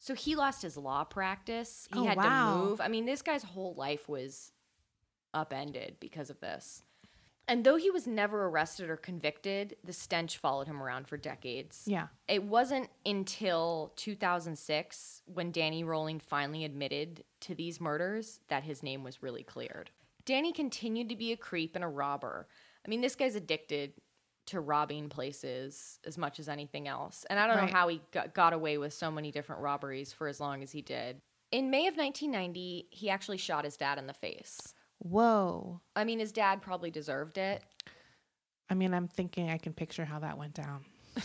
So 0.00 0.14
he 0.14 0.34
lost 0.36 0.60
his 0.62 0.76
law 0.76 1.04
practice. 1.04 1.88
He 1.92 1.98
Oh, 2.00 2.04
had 2.04 2.16
wow. 2.18 2.24
to 2.60 2.64
move. 2.66 2.80
I 2.80 2.88
mean, 2.88 3.06
this 3.06 3.22
guy's 3.22 3.42
whole 3.42 3.74
life 3.74 4.08
was 4.08 4.52
upended 5.32 5.96
because 6.00 6.30
of 6.30 6.40
this. 6.40 6.82
And 7.46 7.62
though 7.64 7.76
he 7.76 7.90
was 7.90 8.06
never 8.06 8.46
arrested 8.46 8.88
or 8.88 8.96
convicted, 8.96 9.76
the 9.84 9.92
stench 9.92 10.38
followed 10.38 10.66
him 10.66 10.82
around 10.82 11.06
for 11.08 11.16
decades. 11.16 11.84
yeah 11.86 12.08
It 12.26 12.42
wasn't 12.44 12.88
until 13.04 13.92
2006 13.96 15.22
when 15.26 15.52
Danny 15.52 15.84
Rolling 15.84 16.20
finally 16.20 16.64
admitted 16.64 17.24
to 17.40 17.54
these 17.54 17.80
murders 17.80 18.40
that 18.48 18.64
his 18.64 18.82
name 18.82 19.04
was 19.04 19.22
really 19.22 19.42
cleared. 19.42 19.90
Danny 20.24 20.52
continued 20.52 21.10
to 21.10 21.16
be 21.16 21.32
a 21.32 21.36
creep 21.36 21.74
and 21.74 21.84
a 21.84 21.88
robber. 21.88 22.48
I 22.86 22.88
mean, 22.88 23.02
this 23.02 23.14
guy's 23.14 23.34
addicted 23.34 23.92
to 24.46 24.60
robbing 24.60 25.08
places 25.08 25.98
as 26.06 26.16
much 26.18 26.38
as 26.38 26.48
anything 26.48 26.86
else. 26.88 27.24
And 27.30 27.38
I 27.38 27.46
don't 27.46 27.56
Right. 27.56 27.70
know 27.70 27.76
how 27.76 27.88
he 27.88 28.00
got, 28.10 28.34
got 28.34 28.52
away 28.52 28.78
with 28.78 28.92
so 28.92 29.10
many 29.10 29.30
different 29.30 29.62
robberies 29.62 30.12
for 30.12 30.28
as 30.28 30.40
long 30.40 30.62
as 30.62 30.72
he 30.72 30.82
did. 30.82 31.20
In 31.50 31.70
May 31.70 31.86
of 31.86 31.96
1990, 31.96 32.88
he 32.90 33.10
actually 33.10 33.36
shot 33.38 33.64
his 33.64 33.76
dad 33.76 33.98
in 33.98 34.06
the 34.06 34.12
face. 34.14 34.74
Whoa. 35.04 35.80
I 35.94 36.04
mean, 36.04 36.18
his 36.18 36.32
dad 36.32 36.62
probably 36.62 36.90
deserved 36.90 37.38
it. 37.38 37.62
I 38.70 38.74
mean, 38.74 38.94
I'm 38.94 39.06
thinking 39.06 39.50
I 39.50 39.58
can 39.58 39.72
picture 39.74 40.04
how 40.04 40.18
that 40.20 40.38
went 40.38 40.54
down. 40.54 40.84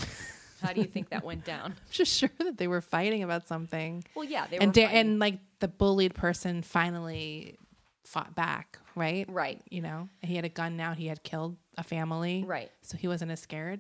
How 0.62 0.74
do 0.74 0.82
you 0.82 0.88
think 0.88 1.08
that 1.12 1.24
went 1.24 1.46
down? 1.46 1.68
I'm 1.72 1.76
just 1.90 2.14
sure 2.20 2.30
that 2.40 2.58
they 2.58 2.68
were 2.68 2.82
fighting 2.82 3.24
about 3.24 3.48
something. 3.48 4.04
Well, 4.14 4.26
yeah, 4.26 4.46
they 4.46 4.58
and 4.58 4.68
were 4.68 4.74
da- 4.74 4.88
and 4.88 5.18
like 5.18 5.40
the 5.62 5.70
bullied 5.70 6.14
person 6.14 6.64
finally 6.64 7.56
fought 8.04 8.36
back, 8.36 8.78
right? 8.94 9.26
Right. 9.30 9.62
You 9.70 9.82
know, 9.82 10.10
he 10.22 10.36
had 10.36 10.44
a 10.44 10.50
gun 10.50 10.76
now. 10.76 10.94
He 10.94 11.08
had 11.08 11.24
killed 11.24 11.56
a 11.78 11.84
family. 11.84 12.44
Right. 12.46 12.70
So 12.82 12.98
he 12.98 13.08
wasn't 13.08 13.32
as 13.32 13.40
scared. 13.40 13.80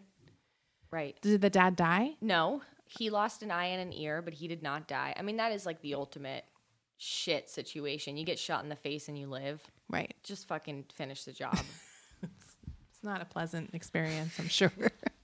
right. 0.89 1.17
Did 1.21 1.41
the 1.41 1.49
dad 1.49 1.75
die? 1.75 2.11
No, 2.21 2.61
he 2.85 3.09
lost 3.09 3.43
an 3.43 3.51
eye 3.51 3.65
and 3.65 3.81
an 3.81 3.91
ear, 3.91 4.21
but 4.21 4.33
he 4.33 4.47
did 4.47 4.63
not 4.63 4.87
die. 4.87 5.13
I 5.17 5.21
mean, 5.21 5.35
that 5.35 5.51
is 5.51 5.65
like 5.65 5.81
the 5.81 5.95
ultimate 5.95 6.45
shit 6.99 7.49
situation. 7.49 8.15
You 8.17 8.25
get 8.25 8.37
shot 8.37 8.61
in 8.61 8.69
the 8.69 8.75
face 8.75 9.07
and 9.07 9.17
you 9.17 9.25
live. 9.27 9.59
Right. 9.89 10.13
Just 10.23 10.47
fucking 10.47 10.85
finish 10.93 11.23
the 11.23 11.31
job. 11.31 11.57
It's 12.21 13.05
not 13.05 13.21
a 13.21 13.25
pleasant 13.25 13.69
experience, 13.73 14.37
I'm 14.39 14.49
sure. 14.49 14.73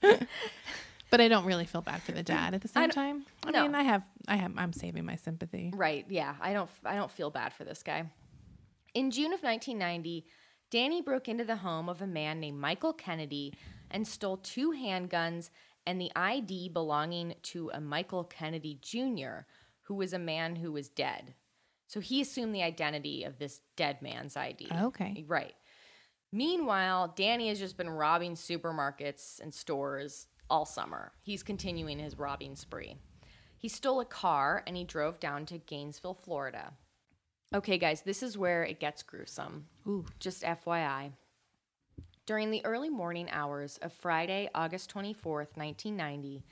but 0.00 1.20
I 1.20 1.28
don't 1.28 1.44
really 1.44 1.66
feel 1.66 1.82
bad 1.82 2.00
for 2.02 2.12
the 2.12 2.22
dad 2.22 2.54
at 2.54 2.62
the 2.62 2.68
same 2.68 2.84
don't- 2.84 2.92
time. 2.92 3.26
I 3.44 3.50
no. 3.50 3.62
mean, 3.64 3.74
I 3.74 3.82
have, 3.82 4.02
I 4.26 4.36
have, 4.36 4.52
I'm 4.56 4.72
saving 4.72 5.04
my 5.04 5.16
sympathy. 5.16 5.72
right. 5.76 6.06
Yeah. 6.08 6.36
I 6.40 6.54
don't 6.54 6.70
I 6.86 6.96
don't 6.96 7.10
feel 7.10 7.28
bad 7.30 7.52
for 7.52 7.64
this 7.64 7.82
guy. 7.82 8.10
In 8.94 9.10
June 9.10 9.34
of 9.34 9.42
1990, 9.42 10.24
Danny 10.70 11.02
broke 11.02 11.28
into 11.28 11.44
the 11.44 11.56
home 11.56 11.90
of 11.90 12.00
a 12.00 12.06
man 12.06 12.40
named 12.40 12.58
Michael 12.58 12.94
Kennedy 12.94 13.52
and 13.90 14.08
stole 14.08 14.38
two 14.38 14.72
handguns 14.72 15.50
and 15.86 16.00
the 16.00 16.10
ID 16.16 16.70
belonging 16.70 17.34
to 17.42 17.70
a 17.74 17.80
Michael 17.80 18.24
Kennedy 18.24 18.78
Jr., 18.80 19.44
who 19.82 19.94
was 19.94 20.14
a 20.14 20.18
man 20.18 20.56
who 20.56 20.72
was 20.72 20.88
dead. 20.88 21.34
So 21.86 22.00
he 22.00 22.20
assumed 22.20 22.54
the 22.54 22.62
identity 22.62 23.24
of 23.24 23.38
this 23.38 23.60
dead 23.76 24.02
man's 24.02 24.36
ID. 24.36 24.68
Oh, 24.72 24.86
okay. 24.86 25.24
Right. 25.26 25.54
Meanwhile, 26.32 27.14
Danny 27.16 27.48
has 27.48 27.58
just 27.58 27.76
been 27.76 27.88
robbing 27.88 28.34
supermarkets 28.34 29.40
and 29.40 29.54
stores 29.54 30.26
all 30.50 30.64
summer. 30.64 31.12
He's 31.22 31.42
continuing 31.42 31.98
his 31.98 32.18
robbing 32.18 32.56
spree. 32.56 32.96
He 33.58 33.68
stole 33.68 34.00
a 34.00 34.04
car 34.04 34.62
and 34.66 34.76
he 34.76 34.84
drove 34.84 35.20
down 35.20 35.46
to 35.46 35.58
Gainesville, 35.58 36.14
Florida. 36.14 36.72
Okay, 37.54 37.78
guys, 37.78 38.02
this 38.02 38.22
is 38.22 38.36
where 38.36 38.64
it 38.64 38.80
gets 38.80 39.02
gruesome. 39.02 39.66
Ooh. 39.86 40.04
Just 40.18 40.42
FYI. 40.42 41.12
During 42.26 42.50
the 42.50 42.64
early 42.64 42.90
morning 42.90 43.28
hours 43.30 43.78
of 43.82 43.92
Friday, 43.92 44.50
August 44.52 44.92
24th, 44.92 45.56
1990, 45.56 46.44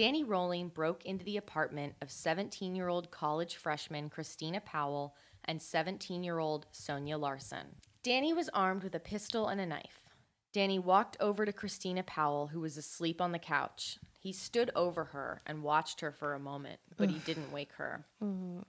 Danny 0.00 0.24
Rolling 0.24 0.68
broke 0.68 1.04
into 1.04 1.26
the 1.26 1.36
apartment 1.36 1.92
of 2.00 2.10
17 2.10 2.74
year 2.74 2.88
old 2.88 3.10
college 3.10 3.56
freshman 3.56 4.08
Christina 4.08 4.58
Powell 4.62 5.14
and 5.44 5.60
17 5.60 6.24
year 6.24 6.38
old 6.38 6.64
Sonja 6.72 7.20
Larson. 7.20 7.66
Danny 8.02 8.32
was 8.32 8.48
armed 8.54 8.82
with 8.82 8.94
a 8.94 8.98
pistol 8.98 9.48
and 9.48 9.60
a 9.60 9.66
knife. 9.66 10.08
Danny 10.54 10.78
walked 10.78 11.18
over 11.20 11.44
to 11.44 11.52
Christina 11.52 12.02
Powell, 12.02 12.46
who 12.46 12.60
was 12.60 12.78
asleep 12.78 13.20
on 13.20 13.32
the 13.32 13.38
couch. 13.38 13.98
He 14.18 14.32
stood 14.32 14.70
over 14.74 15.04
her 15.04 15.42
and 15.44 15.62
watched 15.62 16.00
her 16.00 16.12
for 16.12 16.32
a 16.32 16.40
moment, 16.40 16.80
but 16.96 17.10
he 17.10 17.18
didn't 17.18 17.52
wake 17.52 17.72
her. 17.72 18.06
Mm-hmm. 18.24 18.60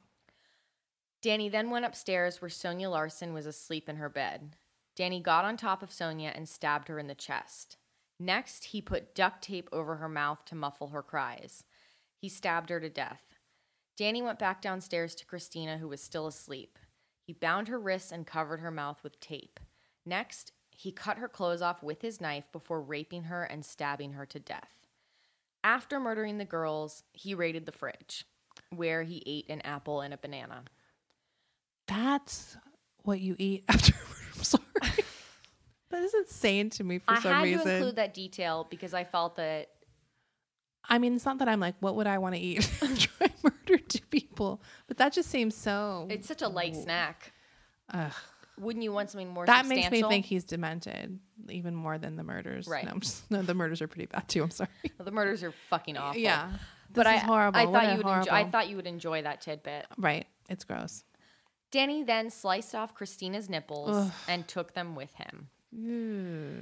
Danny 1.22 1.48
then 1.48 1.70
went 1.70 1.86
upstairs 1.86 2.41
where 2.41 2.50
Sonja 2.50 2.91
Larson 2.91 3.34
was 3.34 3.46
asleep 3.46 3.88
in 3.88 3.96
her 3.96 4.10
bed. 4.10 4.58
Danny 4.98 5.22
got 5.22 5.46
on 5.46 5.56
top 5.56 5.82
of 5.82 5.91
Sonja 5.91 6.36
and 6.36 6.50
stabbed 6.50 6.89
her 6.89 7.00
in 7.00 7.08
the 7.08 7.15
chest. 7.15 7.78
Next, 8.21 8.65
he 8.65 8.81
put 8.81 9.15
duct 9.15 9.41
tape 9.41 9.67
over 9.71 9.95
her 9.95 10.07
mouth 10.07 10.45
to 10.45 10.55
muffle 10.55 10.89
her 10.89 11.01
cries. 11.01 11.63
He 12.19 12.29
stabbed 12.29 12.69
her 12.69 12.79
to 12.79 12.88
death. 12.88 13.23
Danny 13.97 14.21
went 14.21 14.38
back 14.38 14.62
downstairs 14.62 15.15
to 15.15 15.25
Christina, 15.25 15.79
who 15.79 15.88
was 15.88 16.03
still 16.03 16.27
asleep. 16.27 16.77
He 17.25 17.34
bound 17.34 17.67
her 17.67 17.79
wrists 17.79 18.12
and 18.12 18.27
covered 18.27 18.60
her 18.60 18.69
mouth 18.69 19.01
with 19.01 19.19
tape. 19.19 19.60
Next, 20.05 20.51
he 20.69 20.91
cut 20.91 21.17
her 21.17 21.27
clothes 21.27 21.63
off 21.63 21.81
with 21.81 22.03
his 22.03 22.21
knife 22.21 22.45
before 22.51 22.84
raping 22.84 23.23
her 23.23 23.43
and 23.43 23.65
stabbing 23.65 24.13
her 24.13 24.27
to 24.27 24.39
death. 24.39 24.86
After 25.63 25.99
murdering 25.99 26.38
the 26.38 26.45
girls, 26.45 27.03
he 27.13 27.34
raided 27.34 27.65
the 27.65 27.71
fridge, 27.71 28.25
where 28.69 29.01
he 29.01 29.23
ate 29.25 29.49
an 29.49 29.62
apple 29.62 30.01
and 30.01 30.13
a 30.13 30.17
banana. 30.17 30.65
That's 31.88 32.55
what 33.01 33.19
you 33.19 33.36
eat 33.39 33.63
after. 33.69 33.95
I'm 34.36 34.43
sorry. 34.43 34.63
That 35.91 36.01
is 36.04 36.13
insane 36.13 36.69
to 36.71 36.84
me 36.84 36.99
for 36.99 37.12
I 37.12 37.19
some 37.19 37.43
reason. 37.43 37.60
I 37.60 37.63
had 37.63 37.63
to 37.63 37.75
include 37.75 37.95
that 37.97 38.13
detail 38.13 38.67
because 38.69 38.93
I 38.93 39.04
felt 39.04 39.36
that 39.36 39.69
I 40.89 40.97
mean, 40.97 41.15
it's 41.15 41.25
not 41.25 41.38
that 41.39 41.47
I'm 41.47 41.60
like, 41.60 41.75
what 41.80 41.95
would 41.95 42.08
I 42.08 42.17
want 42.17 42.36
to 42.36 42.41
eat 42.41 42.60
after 42.82 43.10
I 43.21 43.30
murdered 43.43 43.88
two 43.88 44.06
people? 44.10 44.62
But 44.88 44.97
that 44.97 45.13
just 45.13 45.30
seems 45.30 45.56
so. 45.56 46.08
it's 46.10 46.27
such 46.27 46.41
a 46.41 46.47
light 46.47 46.75
snack. 46.75 47.34
Ugh. 47.93 48.12
Wouldn't 48.58 48.84
you 48.84 48.91
want 48.91 49.10
something 49.10 49.30
more 49.30 49.45
that 49.45 49.65
makes 49.65 49.89
me 49.89 50.04
think 50.04 50.25
he's 50.25 50.43
demented 50.43 51.19
even 51.49 51.73
more 51.73 51.97
than 51.97 52.15
the 52.15 52.23
murders. 52.23 52.67
Right. 52.67 52.86
No, 52.86 52.99
just, 52.99 53.30
no, 53.32 53.41
the 53.41 53.54
murders 53.54 53.82
are 53.82 53.88
pretty 53.88 54.06
bad 54.06 54.27
too. 54.27 54.43
I'm 54.43 54.51
sorry. 54.51 54.69
Well, 54.97 55.06
the 55.06 55.12
murders 55.12 55.43
are 55.43 55.54
fucking 55.69 55.97
awful. 55.97 56.21
Yeah. 56.21 56.51
but 56.93 57.08
I 57.08 57.17
horrible. 57.17 57.60
I 57.60 57.65
thought 57.65 57.86
a 57.86 57.91
you 57.91 57.97
would 58.04 58.17
enjoy, 58.17 58.32
I 58.32 58.49
thought 58.49 58.69
you 58.69 58.75
would 58.75 58.88
enjoy 58.88 59.21
that 59.23 59.41
tidbit. 59.41 59.88
Right. 59.97 60.27
It's 60.49 60.63
gross. 60.63 61.04
Danny 61.71 62.04
then 62.04 62.30
sliced 62.30 62.75
off 62.75 62.93
Christina's 62.93 63.49
nipples 63.49 64.12
and 64.27 64.47
took 64.47 64.73
them 64.73 64.95
with 64.95 65.13
him. 65.15 65.47
Hmm. 65.75 66.62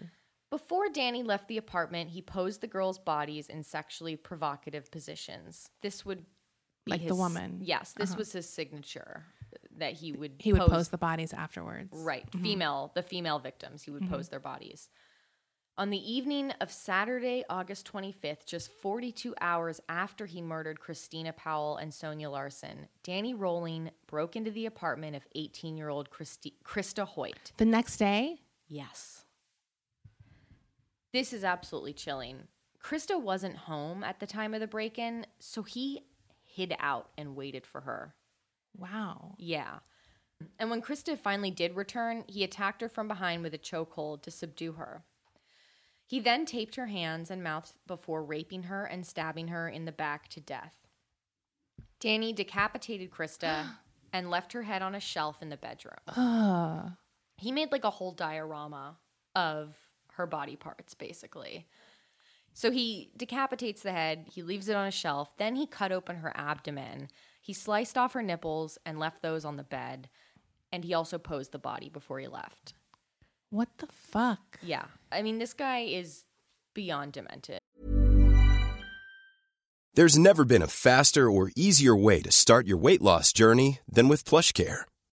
Before 0.49 0.89
Danny 0.89 1.21
left 1.21 1.47
the 1.47 1.57
apartment, 1.57 2.09
he 2.09 2.21
posed 2.21 2.61
the 2.61 2.67
girls' 2.67 2.97
bodies 2.97 3.49
in 3.49 3.63
sexually 3.63 4.15
provocative 4.15 4.89
positions. 4.89 5.69
This 5.81 6.05
would 6.05 6.25
be 6.85 6.91
Like 6.91 7.07
the 7.07 7.15
woman. 7.15 7.59
Yes, 7.61 7.93
this 7.93 8.11
uh-huh. 8.11 8.17
was 8.19 8.31
his 8.31 8.49
signature 8.49 9.25
that 9.77 9.93
he 9.93 10.11
would 10.11 10.33
He 10.39 10.53
would 10.53 10.61
pose 10.61 10.89
the 10.89 10.97
bodies 10.97 11.33
afterwards. 11.33 11.89
Right. 11.93 12.29
Mm-hmm. 12.31 12.43
Female, 12.43 12.91
the 12.95 13.03
female 13.03 13.39
victims, 13.39 13.83
he 13.83 13.91
would 13.91 14.03
mm-hmm. 14.03 14.13
pose 14.13 14.29
their 14.29 14.39
bodies. 14.39 14.89
On 15.77 15.89
the 15.89 16.11
evening 16.11 16.51
of 16.59 16.69
Saturday, 16.69 17.45
August 17.49 17.89
25th, 17.89 18.45
just 18.45 18.69
42 18.81 19.33
hours 19.39 19.79
after 19.87 20.25
he 20.25 20.41
murdered 20.41 20.79
Christina 20.79 21.31
Powell 21.31 21.77
and 21.77 21.89
Sonja 21.89 22.29
Larson, 22.29 22.87
Danny 23.03 23.33
Rolling 23.33 23.89
broke 24.05 24.35
into 24.35 24.51
the 24.51 24.65
apartment 24.65 25.15
of 25.15 25.25
18 25.35 25.77
year 25.77 25.87
old 25.87 26.09
Christi- 26.09 26.57
Christa 26.65 27.07
Hoyt. 27.07 27.53
The 27.55 27.63
next 27.63 27.95
day, 27.95 28.41
Yes. 28.69 29.25
This 31.11 31.33
is 31.33 31.43
absolutely 31.43 31.93
chilling. 31.93 32.43
Christa 32.83 33.19
wasn't 33.21 33.57
home 33.57 34.03
at 34.03 34.19
the 34.19 34.27
time 34.27 34.53
of 34.53 34.59
the 34.61 34.67
break 34.67 34.97
in, 34.99 35.25
so 35.39 35.63
he 35.63 36.05
hid 36.45 36.75
out 36.79 37.09
and 37.17 37.35
waited 37.35 37.65
for 37.65 37.81
her. 37.81 38.15
wow. 38.77 39.35
Yeah. 39.37 39.79
And 40.57 40.69
when 40.69 40.81
Christa 40.81 41.17
finally 41.19 41.51
did 41.51 41.75
return, 41.75 42.23
he 42.27 42.45
attacked 42.45 42.81
her 42.81 42.87
from 42.87 43.09
behind 43.09 43.43
with 43.43 43.53
a 43.53 43.57
chokehold 43.57 44.21
to 44.21 44.31
subdue 44.31 44.73
her. 44.73 45.03
He 46.05 46.19
then 46.21 46.45
taped 46.45 46.75
her 46.75 46.85
hands 46.87 47.29
and 47.29 47.43
mouth 47.43 47.73
before 47.85 48.23
raping 48.23 48.63
her 48.63 48.85
and 48.85 49.05
stabbing 49.05 49.49
her 49.49 49.67
in 49.67 49.83
the 49.85 49.91
back 49.91 50.29
to 50.29 50.39
death. 50.39 50.75
Danny 51.99 52.31
decapitated 52.31 53.11
Christa 53.11 53.65
and 54.13 54.29
left 54.29 54.53
her 54.53 54.63
head 54.63 54.81
on 54.81 54.95
a 54.95 54.99
shelf 55.01 55.41
in 55.41 55.49
the 55.49 55.57
bedroom. 55.57 55.97
Ugh. 56.07 56.91
He 57.39 57.51
made 57.51 57.71
like 57.71 57.85
a 57.85 57.89
whole 57.89 58.11
diorama 58.11 58.97
of 59.35 59.75
her 60.13 60.27
body 60.27 60.57
parts, 60.57 60.93
basically. 60.93 61.67
So 62.53 62.71
he 62.71 63.11
decapitates 63.15 63.81
the 63.81 63.93
head, 63.93 64.25
he 64.29 64.43
leaves 64.43 64.67
it 64.67 64.75
on 64.75 64.87
a 64.87 64.91
shelf, 64.91 65.37
then 65.37 65.55
he 65.55 65.65
cut 65.65 65.91
open 65.91 66.17
her 66.17 66.33
abdomen. 66.35 67.07
He 67.41 67.53
sliced 67.53 67.97
off 67.97 68.13
her 68.13 68.21
nipples 68.21 68.77
and 68.85 68.99
left 68.99 69.21
those 69.21 69.45
on 69.45 69.55
the 69.55 69.63
bed. 69.63 70.09
And 70.71 70.83
he 70.83 70.93
also 70.93 71.17
posed 71.17 71.51
the 71.51 71.59
body 71.59 71.89
before 71.89 72.19
he 72.19 72.27
left. 72.27 72.73
What 73.49 73.69
the 73.77 73.87
fuck? 73.87 74.59
Yeah. 74.61 74.85
I 75.11 75.21
mean, 75.21 75.39
this 75.39 75.53
guy 75.53 75.79
is 75.79 76.25
beyond 76.73 77.13
demented. 77.13 77.59
There's 79.95 80.17
never 80.17 80.45
been 80.45 80.61
a 80.61 80.67
faster 80.67 81.31
or 81.31 81.51
easier 81.55 81.95
way 81.95 82.21
to 82.21 82.31
start 82.31 82.67
your 82.67 82.77
weight 82.77 83.01
loss 83.01 83.33
journey 83.33 83.79
than 83.91 84.07
with 84.07 84.25
PlushCare. 84.25 84.83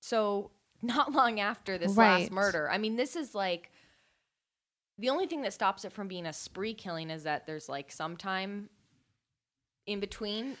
so 0.00 0.50
not 0.82 1.12
long 1.12 1.40
after 1.40 1.78
this 1.78 1.92
Right. 1.92 2.20
last 2.22 2.30
murder. 2.32 2.70
I 2.70 2.78
mean, 2.78 2.96
this 2.96 3.16
is 3.16 3.34
like 3.34 3.70
the 4.98 5.08
only 5.10 5.26
thing 5.26 5.42
that 5.42 5.52
stops 5.52 5.84
it 5.84 5.92
from 5.92 6.08
being 6.08 6.26
a 6.26 6.32
spree 6.32 6.74
killing 6.74 7.10
is 7.10 7.24
that 7.24 7.46
there's 7.46 7.68
like 7.68 7.90
some 7.92 8.16
time 8.16 8.68
in 9.86 10.00
between. 10.00 10.56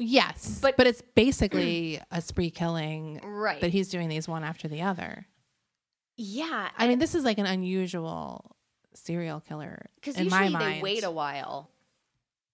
Yes, 0.00 0.60
But- 0.62 0.76
but 0.76 0.86
it's 0.86 1.02
basically 1.14 2.00
a 2.12 2.20
spree 2.20 2.50
killing. 2.50 3.20
Right. 3.22 3.60
But 3.60 3.70
he's 3.70 3.88
doing 3.88 4.08
these 4.08 4.28
one 4.28 4.44
after 4.44 4.68
the 4.68 4.82
other. 4.82 5.26
Yeah, 6.16 6.68
I 6.76 6.88
mean, 6.88 6.98
this 6.98 7.14
is 7.14 7.24
like 7.24 7.38
an 7.38 7.46
unusual 7.46 8.56
serial 8.94 9.40
killer 9.40 9.86
because 9.96 10.18
usually 10.18 10.48
they 10.48 10.52
mind. 10.52 10.82
wait 10.82 11.04
a 11.04 11.10
while. 11.10 11.70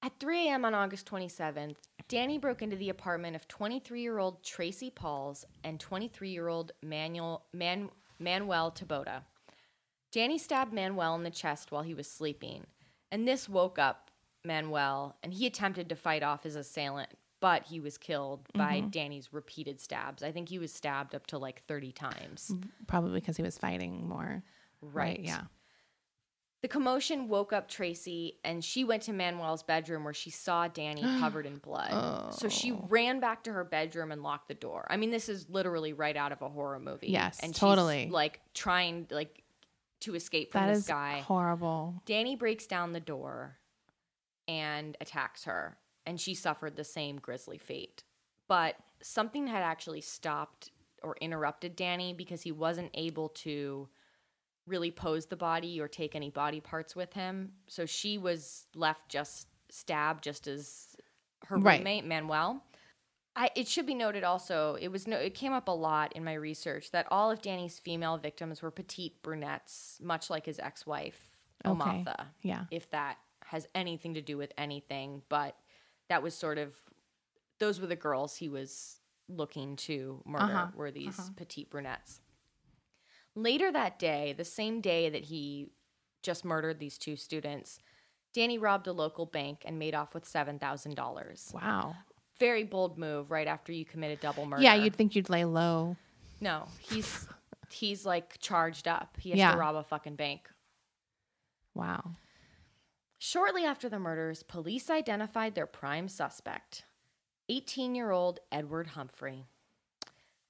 At 0.04 0.12
3 0.20 0.48
a.m. 0.48 0.66
on 0.66 0.74
August 0.74 1.10
27th, 1.10 1.76
Danny 2.08 2.36
broke 2.36 2.60
into 2.60 2.76
the 2.76 2.90
apartment 2.90 3.34
of 3.36 3.48
23-year-old 3.48 4.44
Tracy 4.44 4.90
Paules 4.90 5.46
and 5.64 5.78
23-year-old 5.78 6.72
Manuel 6.82 7.46
Man, 7.54 7.88
Manuel 8.18 8.70
Taboada. 8.70 9.22
Danny 10.12 10.36
stabbed 10.36 10.74
Manuel 10.74 11.14
in 11.14 11.22
the 11.22 11.30
chest 11.30 11.72
while 11.72 11.82
he 11.82 11.94
was 11.94 12.06
sleeping, 12.06 12.66
and 13.10 13.26
this 13.26 13.48
woke 13.48 13.78
up 13.78 14.10
Manuel, 14.44 15.16
and 15.22 15.32
he 15.32 15.46
attempted 15.46 15.88
to 15.88 15.96
fight 15.96 16.22
off 16.22 16.42
his 16.42 16.54
assailant, 16.54 17.08
but 17.40 17.64
he 17.64 17.80
was 17.80 17.96
killed 17.96 18.46
by 18.54 18.80
Mm-hmm. 18.80 18.88
Danny's 18.90 19.32
repeated 19.32 19.80
stabs. 19.80 20.22
I 20.22 20.32
think 20.32 20.50
he 20.50 20.58
was 20.58 20.70
stabbed 20.70 21.14
up 21.14 21.26
to 21.28 21.38
like 21.38 21.62
30 21.66 21.92
times. 21.92 22.52
probably 22.86 23.20
because 23.20 23.38
he 23.38 23.42
was 23.42 23.56
fighting 23.56 24.06
more. 24.06 24.42
Right. 24.82 25.20
Yeah. 25.20 25.44
The 26.64 26.68
commotion 26.68 27.28
woke 27.28 27.52
up 27.52 27.68
Tracy, 27.68 28.38
and 28.42 28.64
she 28.64 28.84
went 28.84 29.02
to 29.02 29.12
Manuel's 29.12 29.62
bedroom 29.62 30.02
where 30.02 30.14
she 30.14 30.30
saw 30.30 30.66
Danny 30.66 31.02
covered 31.20 31.44
in 31.44 31.58
blood. 31.58 32.32
So 32.32 32.48
she 32.48 32.72
Oh. 32.72 32.86
ran 32.88 33.20
back 33.20 33.44
to 33.44 33.52
her 33.52 33.64
bedroom 33.64 34.10
and 34.10 34.22
locked 34.22 34.48
the 34.48 34.54
door. 34.54 34.86
I 34.88 34.96
mean, 34.96 35.10
this 35.10 35.28
is 35.28 35.46
literally 35.50 35.92
right 35.92 36.16
out 36.16 36.32
of 36.32 36.40
a 36.40 36.48
horror 36.48 36.78
movie. 36.80 37.08
Yes, 37.08 37.38
and 37.42 37.54
she's, 37.54 37.60
totally. 37.60 38.08
like 38.08 38.40
trying 38.54 39.06
like 39.10 39.42
to 40.00 40.14
escape 40.14 40.52
from 40.52 40.62
That 40.62 40.68
this 40.68 40.78
is 40.78 40.86
guy. 40.86 41.20
horrible. 41.20 42.00
Danny 42.06 42.34
breaks 42.34 42.66
down 42.66 42.92
the 42.94 43.00
door 43.00 43.58
and 44.48 44.96
attacks 45.02 45.44
her, 45.44 45.76
and 46.06 46.18
she 46.18 46.34
suffered 46.34 46.76
the 46.76 46.84
same 46.84 47.16
grisly 47.18 47.58
fate. 47.58 48.04
But 48.48 48.76
something 49.02 49.48
had 49.48 49.62
actually 49.62 50.00
stopped 50.00 50.70
or 51.02 51.14
interrupted 51.20 51.76
Danny 51.76 52.14
because 52.14 52.40
he 52.40 52.52
wasn't 52.52 52.90
able 52.94 53.28
to 53.28 53.90
really 54.66 54.90
pose 54.90 55.26
the 55.26 55.36
body 55.36 55.80
or 55.80 55.88
take 55.88 56.14
any 56.16 56.30
body 56.30 56.60
parts 56.60 56.96
with 56.96 57.12
him. 57.12 57.52
So 57.68 57.84
she 57.86 58.18
was 58.18 58.66
left 58.74 59.08
just 59.08 59.48
stabbed 59.70 60.24
just 60.24 60.46
as 60.46 60.96
her 61.46 61.56
Right. 61.58 61.78
roommate 61.78 62.04
Manuel. 62.04 62.62
I, 63.36 63.50
it 63.56 63.66
should 63.66 63.84
be 63.86 63.94
noted 63.94 64.22
also 64.22 64.76
it 64.80 64.88
was 64.88 65.06
no 65.08 65.16
it 65.16 65.34
came 65.34 65.52
up 65.52 65.66
a 65.66 65.72
lot 65.72 66.12
in 66.12 66.22
my 66.24 66.34
research 66.34 66.92
that 66.92 67.06
all 67.10 67.32
of 67.32 67.42
Danny's 67.42 67.78
female 67.80 68.16
victims 68.16 68.62
were 68.62 68.70
petite 68.70 69.20
brunettes, 69.22 69.98
much 70.00 70.30
like 70.30 70.46
his 70.46 70.58
ex-wife 70.60 71.30
Okay. 71.66 71.70
O'Mather. 71.72 72.26
Yeah. 72.42 72.64
If 72.70 72.90
that 72.90 73.16
has 73.46 73.66
anything 73.74 74.14
to 74.14 74.22
do 74.22 74.36
with 74.38 74.52
anything, 74.56 75.22
but 75.28 75.56
that 76.08 76.22
was 76.22 76.34
sort 76.34 76.58
of 76.58 76.74
those 77.58 77.80
were 77.80 77.86
the 77.86 77.96
girls 77.96 78.36
he 78.36 78.48
was 78.48 79.00
looking 79.28 79.74
to 79.76 80.22
murder 80.26 80.44
Uh-huh, 80.44 80.66
were 80.74 80.90
these 80.90 81.30
petite 81.36 81.70
brunettes. 81.70 82.20
Later 83.36 83.72
that 83.72 83.98
day, 83.98 84.32
the 84.36 84.44
same 84.44 84.80
day 84.80 85.08
that 85.10 85.24
he 85.24 85.68
just 86.22 86.44
murdered 86.44 86.78
these 86.78 86.96
two 86.98 87.16
students, 87.16 87.78
Danny 88.32 88.58
robbed 88.58 88.86
a 88.86 88.92
local 88.92 89.26
bank 89.26 89.62
and 89.64 89.78
made 89.78 89.94
off 89.94 90.14
with 90.14 90.26
seven 90.26 90.58
thousand 90.58 90.94
dollars. 90.94 91.50
Wow. 91.54 91.96
Very 92.38 92.64
bold 92.64 92.98
move 92.98 93.30
right 93.30 93.46
after 93.46 93.72
you 93.72 93.84
commit 93.84 94.16
a 94.16 94.20
double 94.20 94.44
murder. 94.46 94.62
Yeah, 94.62 94.74
you'd 94.74 94.96
think 94.96 95.14
you'd 95.14 95.30
lay 95.30 95.44
low. 95.44 95.96
no, 96.40 96.66
he's 96.80 97.26
he's 97.70 98.04
like 98.06 98.38
charged 98.40 98.86
up. 98.88 99.16
He 99.20 99.30
has 99.30 99.38
Yeah. 99.38 99.52
to 99.52 99.58
rob 99.58 99.76
a 99.76 99.82
fucking 99.82 100.16
bank. 100.16 100.48
Wow. 101.74 102.12
Shortly 103.18 103.64
after 103.64 103.88
the 103.88 103.98
murders, 103.98 104.42
police 104.42 104.90
identified 104.90 105.54
their 105.54 105.66
prime 105.66 106.08
suspect, 106.08 106.84
18 107.48 107.94
year 107.94 108.10
old 108.10 108.40
Edward 108.52 108.88
Humphrey. 108.88 109.46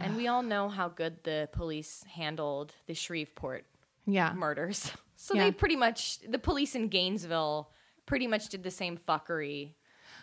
And 0.04 0.16
we 0.16 0.28
all 0.28 0.42
know 0.42 0.68
how 0.68 0.88
good 0.90 1.16
the 1.24 1.48
police 1.52 2.04
handled 2.04 2.74
the 2.86 2.94
Shreveport 2.94 3.64
Yeah. 4.06 4.32
murders. 4.34 4.92
So 5.16 5.34
Yeah. 5.34 5.44
they 5.44 5.52
pretty 5.52 5.76
much, 5.76 6.18
the 6.28 6.38
police 6.38 6.74
in 6.74 6.88
Gainesville 6.88 7.70
pretty 8.04 8.26
much 8.26 8.48
did 8.50 8.62
the 8.62 8.70
same 8.70 8.98
fuckery 8.98 9.72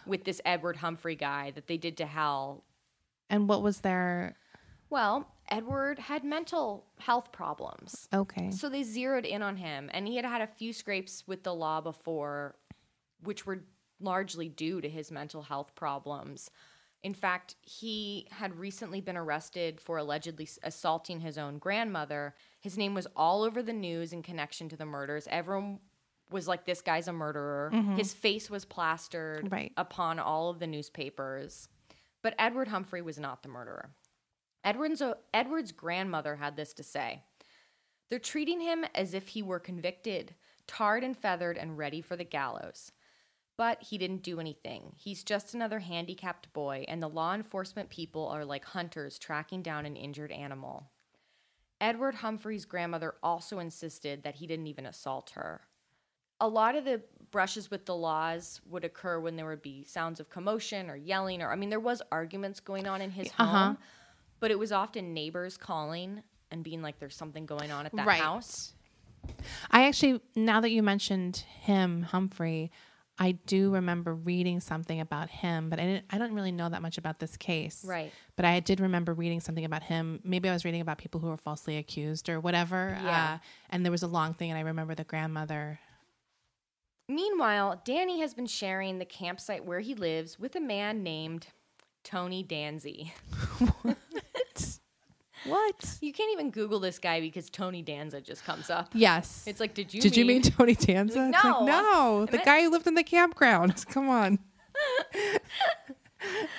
with 0.05 0.23
this 0.25 0.39
Edward 0.45 0.75
Humphrey 0.75 1.15
guy 1.15 1.49
that 1.51 1.65
they 1.65 1.77
did 1.77 1.97
to 1.97 2.05
Hal. 2.05 2.63
And 3.27 3.49
what 3.49 3.63
was 3.63 3.79
their 3.79 4.35
Well, 4.91 5.27
Edward 5.47 5.97
had 5.97 6.23
mental 6.23 6.85
health 6.99 7.31
problems. 7.31 8.07
okay? 8.13 8.51
So 8.51 8.69
they 8.69 8.83
zeroed 8.83 9.25
in 9.25 9.41
on 9.41 9.55
him, 9.57 9.89
and 9.93 10.05
he 10.07 10.17
had 10.17 10.25
had 10.25 10.41
a 10.41 10.47
few 10.47 10.71
scrapes 10.71 11.25
with 11.25 11.41
the 11.43 11.55
law 11.55 11.81
before, 11.81 12.55
which 13.23 13.47
were 13.47 13.63
largely 13.99 14.49
due 14.49 14.81
to 14.81 14.89
his 14.89 15.09
mental 15.09 15.41
health 15.41 15.73
problems. 15.73 16.51
In 17.03 17.13
fact, 17.15 17.55
he 17.61 18.27
had 18.29 18.55
recently 18.55 19.01
been 19.01 19.17
arrested 19.17 19.81
for 19.81 19.97
allegedly 19.97 20.47
assaulting 20.63 21.19
his 21.19 21.37
own 21.37 21.57
grandmother. 21.57 22.35
His 22.59 22.77
name 22.77 22.93
was 22.93 23.07
all 23.15 23.41
over 23.43 23.63
the 23.63 23.73
news 23.73 24.13
in 24.13 24.21
connection 24.21 24.69
to 24.69 24.75
the 24.77 24.85
murders. 24.85 25.27
Everyone 25.31 25.79
was 26.29 26.47
like, 26.47 26.63
this 26.65 26.81
guy's 26.81 27.07
a 27.07 27.13
murderer. 27.13 27.71
Mm-hmm. 27.73 27.95
His 27.97 28.13
face 28.13 28.49
was 28.49 28.65
plastered 28.65 29.51
Right. 29.51 29.71
upon 29.77 30.19
all 30.19 30.49
of 30.49 30.59
the 30.59 30.67
newspapers. 30.67 31.67
But 32.21 32.35
Edward 32.37 32.67
Humphrey 32.67 33.01
was 33.01 33.17
not 33.17 33.41
the 33.41 33.49
murderer. 33.49 33.89
Edward's, 34.63 35.01
Edward's 35.33 35.71
grandmother 35.71 36.35
had 36.35 36.55
this 36.55 36.71
to 36.73 36.83
say. 36.83 37.23
They're 38.09 38.19
treating 38.19 38.59
him 38.61 38.85
as 38.93 39.15
if 39.15 39.29
he 39.29 39.41
were 39.41 39.59
convicted, 39.59 40.35
tarred 40.67 41.03
and 41.03 41.17
feathered, 41.17 41.57
and 41.57 41.77
ready 41.79 42.01
for 42.01 42.15
the 42.15 42.23
gallows. 42.23 42.91
But 43.57 43.83
he 43.83 43.97
didn't 43.97 44.23
do 44.23 44.39
anything. 44.39 44.93
He's 44.97 45.23
just 45.23 45.53
another 45.53 45.79
handicapped 45.79 46.51
boy, 46.53 46.85
and 46.87 47.01
the 47.01 47.09
law 47.09 47.33
enforcement 47.35 47.89
people 47.89 48.27
are 48.27 48.45
like 48.45 48.65
hunters 48.65 49.19
tracking 49.19 49.61
down 49.61 49.85
an 49.85 49.95
injured 49.95 50.31
animal. 50.31 50.89
Edward 51.79 52.15
Humphrey's 52.15 52.65
grandmother 52.65 53.15
also 53.21 53.59
insisted 53.59 54.23
that 54.23 54.35
he 54.35 54.47
didn't 54.47 54.67
even 54.67 54.85
assault 54.85 55.31
her. 55.31 55.61
A 56.39 56.47
lot 56.47 56.75
of 56.75 56.85
the 56.85 57.01
brushes 57.29 57.69
with 57.69 57.85
the 57.85 57.95
laws 57.95 58.61
would 58.65 58.83
occur 58.83 59.19
when 59.19 59.35
there 59.35 59.47
would 59.47 59.61
be 59.61 59.83
sounds 59.83 60.19
of 60.19 60.29
commotion 60.29 60.89
or 60.89 60.95
yelling, 60.95 61.41
or 61.41 61.51
I 61.51 61.55
mean, 61.55 61.69
there 61.69 61.79
was 61.79 62.01
arguments 62.11 62.59
going 62.59 62.87
on 62.87 63.01
in 63.01 63.11
his 63.11 63.31
Uh-huh. 63.37 63.45
home, 63.45 63.77
but 64.39 64.49
it 64.51 64.57
was 64.57 64.71
often 64.71 65.13
neighbors 65.13 65.57
calling 65.57 66.23
and 66.49 66.63
being 66.63 66.81
like, 66.81 66.97
"There's 66.99 67.15
something 67.15 67.45
going 67.45 67.71
on 67.71 67.85
at 67.85 67.95
that 67.95 68.07
Right. 68.07 68.21
house." 68.21 68.73
I 69.69 69.85
actually, 69.87 70.19
now 70.35 70.61
that 70.61 70.71
you 70.71 70.81
mentioned 70.81 71.37
him, 71.37 72.03
Humphrey, 72.03 72.71
I 73.17 73.33
do 73.33 73.71
remember 73.71 74.15
reading 74.15 74.59
something 74.59 74.99
about 74.99 75.29
him, 75.29 75.69
but 75.69 75.79
I 75.79 75.83
didn't. 75.83 76.05
I 76.09 76.17
don't 76.17 76.33
really 76.33 76.51
know 76.51 76.69
that 76.69 76.81
much 76.81 76.97
about 76.97 77.19
this 77.19 77.37
case. 77.37 77.83
Right. 77.85 78.11
But 78.35 78.45
I 78.45 78.59
did 78.59 78.79
remember 78.79 79.13
reading 79.13 79.39
something 79.39 79.65
about 79.65 79.83
him. 79.83 80.19
Maybe 80.23 80.49
I 80.49 80.53
was 80.53 80.65
reading 80.65 80.81
about 80.81 80.97
people 80.97 81.19
who 81.19 81.27
were 81.27 81.37
falsely 81.37 81.77
accused 81.77 82.29
or 82.29 82.39
whatever. 82.39 82.97
Yeah. 83.03 83.33
Uh, 83.33 83.37
and 83.69 83.85
there 83.85 83.91
was 83.91 84.03
a 84.03 84.07
long 84.07 84.33
thing, 84.33 84.49
and 84.49 84.57
I 84.57 84.61
remember 84.61 84.95
the 84.95 85.03
grandmother. 85.03 85.79
Meanwhile, 87.07 87.81
Danny 87.85 88.21
has 88.21 88.33
been 88.33 88.47
sharing 88.47 88.97
the 88.97 89.05
campsite 89.05 89.65
where 89.65 89.81
he 89.81 89.93
lives 89.93 90.39
with 90.39 90.55
a 90.55 90.61
man 90.61 91.03
named 91.03 91.47
Tony 92.03 92.43
Danzy. 92.43 93.11
What? 95.45 95.97
You 96.01 96.13
can't 96.13 96.31
even 96.33 96.51
Google 96.51 96.79
this 96.79 96.99
guy 96.99 97.19
because 97.19 97.49
Tony 97.49 97.81
Danza 97.81 98.21
just 98.21 98.45
comes 98.45 98.69
up. 98.69 98.89
Yes. 98.93 99.43
It's 99.47 99.59
like, 99.59 99.73
did 99.73 99.93
you 99.93 100.01
Did 100.01 100.15
you 100.15 100.25
mean 100.25 100.41
Tony 100.41 100.75
Danza? 100.75 101.19
Like, 101.19 101.33
It's 101.35 101.43
like, 101.43 101.59
no. 101.61 101.65
no, 101.65 102.21
I 102.23 102.25
the 102.31 102.37
guy 102.39 102.61
who 102.61 102.69
lived 102.69 102.87
in 102.87 102.93
the 102.95 103.03
campground. 103.03 103.85
Come 103.89 104.09
on. 104.09 104.39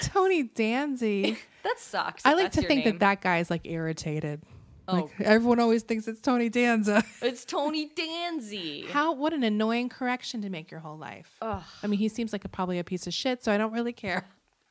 Tony 0.00 0.44
Danzy. 0.44 1.38
that 1.62 1.78
sucks. 1.78 2.26
I 2.26 2.34
like 2.34 2.52
to 2.52 2.62
think 2.62 2.84
name. 2.84 2.98
that 2.98 3.22
that 3.22 3.36
is 3.40 3.50
like 3.50 3.66
irritated. 3.66 4.42
Oh. 4.88 4.94
Like 4.94 5.20
everyone 5.20 5.60
always 5.60 5.82
thinks 5.84 6.08
it's 6.08 6.20
Tony 6.20 6.48
Danza. 6.48 7.04
it's 7.22 7.44
Tony 7.44 7.88
Danzy. 7.88 8.88
How 8.88 9.12
what 9.12 9.32
an 9.32 9.44
annoying 9.44 9.88
correction 9.88 10.42
to 10.42 10.50
make 10.50 10.70
your 10.70 10.80
whole 10.80 10.98
life. 10.98 11.36
Ugh. 11.40 11.62
I 11.82 11.86
mean, 11.86 11.98
he 11.98 12.08
seems 12.08 12.32
like 12.32 12.44
a, 12.44 12.48
probably 12.48 12.78
a 12.80 12.84
piece 12.84 13.06
of 13.06 13.14
shit, 13.14 13.44
so 13.44 13.52
I 13.52 13.58
don't 13.58 13.72
really 13.72 13.92
care. 13.92 14.26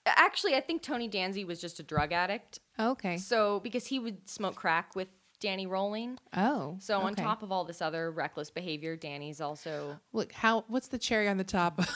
Actually, 0.05 0.55
I 0.55 0.61
think 0.61 0.81
Tony 0.81 1.07
Danzy 1.09 1.45
was 1.45 1.61
just 1.61 1.79
a 1.79 1.83
drug 1.83 2.11
addict. 2.11 2.59
Okay. 2.79 3.17
So 3.17 3.59
because 3.59 3.85
he 3.87 3.99
would 3.99 4.29
smoke 4.29 4.55
crack 4.55 4.95
with 4.95 5.07
Danny 5.39 5.67
Rolling. 5.67 6.17
Oh. 6.35 6.77
So 6.79 6.99
on 7.01 7.15
top 7.15 7.43
of 7.43 7.51
all 7.51 7.63
this 7.65 7.81
other 7.81 8.11
reckless 8.11 8.49
behavior, 8.49 8.95
Danny's 8.95 9.41
also 9.41 9.99
look 10.13 10.31
how 10.31 10.65
what's 10.67 10.87
the 10.87 10.97
cherry 10.97 11.27
on 11.27 11.37
the 11.37 11.43
top 11.43 11.79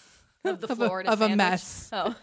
of 0.44 0.60
the 0.60 0.66
Of 0.66 0.70
a- 0.72 0.76
Florida 0.76 1.10
of 1.10 1.20
a 1.22 1.28
mess. 1.36 1.90
Oh, 1.92 2.14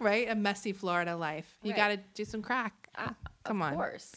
right? 0.00 0.28
A 0.28 0.34
messy 0.34 0.72
Florida 0.72 1.16
life. 1.16 1.56
You 1.62 1.70
Right. 1.70 1.76
got 1.76 1.88
to 1.88 1.96
do 2.14 2.24
some 2.24 2.42
crack. 2.42 2.88
ah, 2.96 3.14
Come 3.44 3.62
on. 3.62 3.72
of 3.72 3.76
course. 3.78 4.12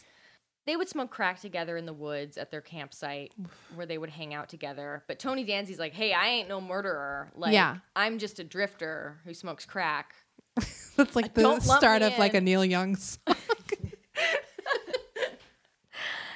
They 0.66 0.76
would 0.76 0.88
smoke 0.88 1.10
crack 1.10 1.40
together 1.40 1.76
in 1.76 1.86
the 1.86 1.92
woods 1.92 2.36
at 2.38 2.50
their 2.52 2.60
campsite 2.60 3.32
where 3.74 3.86
they 3.86 3.98
would 3.98 4.10
hang 4.10 4.32
out 4.34 4.48
together. 4.48 5.02
But 5.08 5.18
Tony 5.18 5.44
Danzy's 5.44 5.78
like, 5.80 5.92
hey, 5.92 6.12
I 6.12 6.28
ain't 6.28 6.48
no 6.48 6.60
murderer. 6.60 7.32
Like, 7.34 7.52
Yeah. 7.52 7.78
I'm 7.96 8.18
just 8.18 8.38
a 8.38 8.44
drifter 8.44 9.18
who 9.24 9.34
smokes 9.34 9.64
crack. 9.64 10.14
That's 10.96 11.16
like 11.16 11.34
the 11.34 11.42
Don't 11.42 11.64
lump 11.66 11.80
start 11.80 12.02
me 12.02 12.08
of 12.08 12.18
like 12.18 12.34
a 12.34 12.38
in. 12.38 12.44
Neil 12.44 12.64
Young 12.64 12.96
song. 12.96 13.18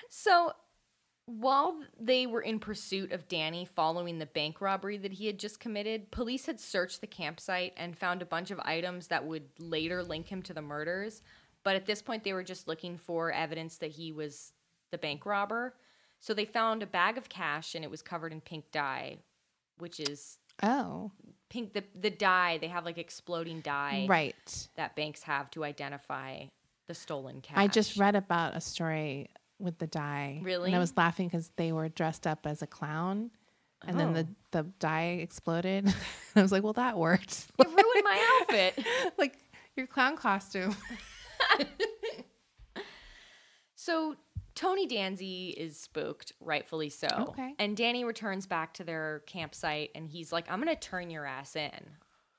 So 0.09 0.53
While 1.27 1.81
they 2.01 2.27
were 2.27 2.41
in 2.41 2.59
pursuit 2.59 3.13
of 3.13 3.29
Danny 3.29 3.65
following 3.65 4.19
the 4.19 4.27
bank 4.27 4.61
robbery 4.61 4.97
that 4.99 5.13
he 5.13 5.27
had 5.27 5.39
just 5.39 5.61
committed, 5.61 6.11
police 6.11 6.47
had 6.47 6.59
searched 6.61 7.01
the 7.01 7.07
campsite 7.07 7.75
and 7.77 7.97
found 7.99 8.23
a 8.23 8.27
bunch 8.27 8.51
of 8.51 8.61
items 8.61 9.09
that 9.09 9.25
would 9.25 9.45
later 9.59 10.03
link 10.03 10.29
him 10.29 10.43
to 10.43 10.55
the 10.55 10.63
murders. 10.63 11.23
But 11.65 11.77
at 11.77 11.87
this 11.87 12.01
point, 12.03 12.23
they 12.25 12.33
were 12.33 12.45
just 12.45 12.69
looking 12.69 12.97
for 12.97 13.33
evidence 13.33 13.77
that 13.79 13.91
he 13.93 14.13
was 14.13 14.53
the 14.93 14.99
bank 14.99 15.27
robber. 15.27 15.75
So 16.21 16.33
they 16.33 16.45
found 16.45 16.83
a 16.83 16.87
bag 16.87 17.19
of 17.19 17.29
cash 17.29 17.75
and 17.75 17.85
it 17.85 17.91
was 17.91 18.03
covered 18.03 18.33
in 18.33 18.41
pink 18.41 18.71
dye, 18.73 19.19
which 19.79 20.01
is 20.01 20.39
Oh, 20.63 21.11
pink. 21.49 21.73
The, 21.73 21.85
the 21.99 22.11
dye, 22.11 22.59
they 22.59 22.69
have 22.69 22.85
like 22.85 22.99
exploding 22.99 23.61
dye 23.61 24.07
right. 24.09 24.69
that 24.77 24.97
banks 24.97 25.23
have 25.23 25.51
to 25.53 25.65
identify 25.65 26.45
the 26.89 26.95
stolen 26.95 27.41
cash. 27.41 27.57
I 27.57 27.67
just 27.67 27.97
read 27.97 28.17
about 28.17 28.57
a 28.57 28.61
story 28.61 29.31
with 29.59 29.79
the 29.79 29.87
dye. 29.87 30.41
Really? 30.43 30.67
And 30.67 30.77
I 30.77 30.79
was 30.79 30.97
laughing 30.97 31.29
because 31.29 31.51
they 31.57 31.73
were 31.73 31.89
dressed 31.89 32.27
up 32.27 32.47
as 32.47 32.63
a 32.63 32.67
clown. 32.67 33.31
And 33.87 34.01
then 34.01 34.15
the, 34.15 34.21
oh. 34.21 34.35
the 34.53 34.63
dye 34.81 35.19
exploded. 35.21 35.93
I 36.37 36.43
was 36.43 36.51
like, 36.51 36.63
well, 36.63 36.73
that 36.73 36.97
worked. 36.97 37.47
It 37.59 37.67
ruined 37.67 38.05
my 38.05 38.41
outfit. 38.41 38.87
like 39.19 39.39
your 39.77 39.87
clown 39.87 40.17
costume. 40.17 40.75
So 43.87 44.17
Tony 44.57 44.89
Danzy 44.89 45.53
is 45.55 45.79
spooked, 45.79 46.33
rightfully 46.41 46.89
so. 46.89 47.07
Okay. 47.29 47.55
And 47.61 47.77
Danny 47.77 48.03
returns 48.05 48.47
back 48.47 48.75
to 48.75 48.85
their 48.85 49.23
campsite 49.27 49.91
and 49.95 50.09
he's 50.09 50.33
like, 50.33 50.51
I'm 50.51 50.61
going 50.61 50.75
to 50.75 50.81
turn 50.81 51.11
your 51.11 51.25
ass 51.27 51.55
in. 51.55 51.71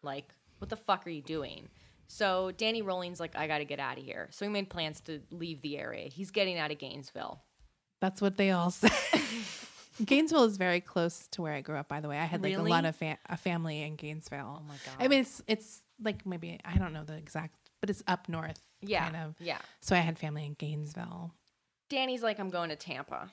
Like, 0.03 0.33
what 0.57 0.69
the 0.69 0.75
fuck 0.75 1.07
are 1.07 1.09
you 1.11 1.21
doing? 1.21 1.69
So 2.07 2.51
Danny 2.57 2.81
Rolling's 2.81 3.19
like, 3.19 3.37
I 3.37 3.47
got 3.47 3.59
to 3.59 3.65
get 3.65 3.79
out 3.79 3.97
of 3.97 4.03
here. 4.03 4.27
So 4.31 4.45
he 4.45 4.51
made 4.51 4.69
plans 4.69 4.99
to 5.01 5.21
leave 5.31 5.61
the 5.61 5.77
area. 5.77 6.07
He's 6.09 6.31
getting 6.31 6.57
out 6.57 6.71
of 6.71 6.79
Gainesville. 6.79 7.39
That's 8.01 8.21
what 8.21 8.35
they 8.37 8.51
all 8.51 8.71
say. 8.71 8.89
Gainesville 10.05 10.43
is 10.45 10.57
very 10.57 10.79
close 10.81 11.27
to 11.31 11.41
where 11.41 11.53
I 11.53 11.61
grew 11.61 11.75
up. 11.75 11.87
By 11.87 12.01
the 12.01 12.07
way, 12.09 12.17
I 12.17 12.25
had 12.25 12.43
like 12.43 12.55
Really? 12.55 12.69
a 12.69 12.73
lot 12.73 12.85
of 12.85 12.95
fa- 12.95 13.17
a 13.27 13.37
family 13.37 13.81
in 13.81 13.95
Gainesville. 13.95 14.59
Oh 14.59 14.63
my 14.67 14.75
God. 14.85 14.95
I 14.99 15.07
mean, 15.07 15.21
it's 15.21 15.41
it's 15.47 15.81
like 16.03 16.25
maybe 16.25 16.59
I 16.63 16.77
don't 16.77 16.93
know 16.93 17.03
the 17.03 17.15
exact, 17.15 17.55
but 17.81 17.89
it's 17.89 18.03
up 18.07 18.29
north. 18.29 18.59
Yeah. 18.81 19.09
kind 19.09 19.15
of. 19.25 19.35
Yeah. 19.39 19.57
So 19.81 19.95
I 19.95 19.99
had 19.99 20.19
family 20.19 20.45
in 20.45 20.53
Gainesville. 20.53 21.33
Danny's 21.89 22.23
like, 22.23 22.39
I'm 22.39 22.49
going 22.49 22.69
to 22.69 22.75
Tampa. 22.75 23.31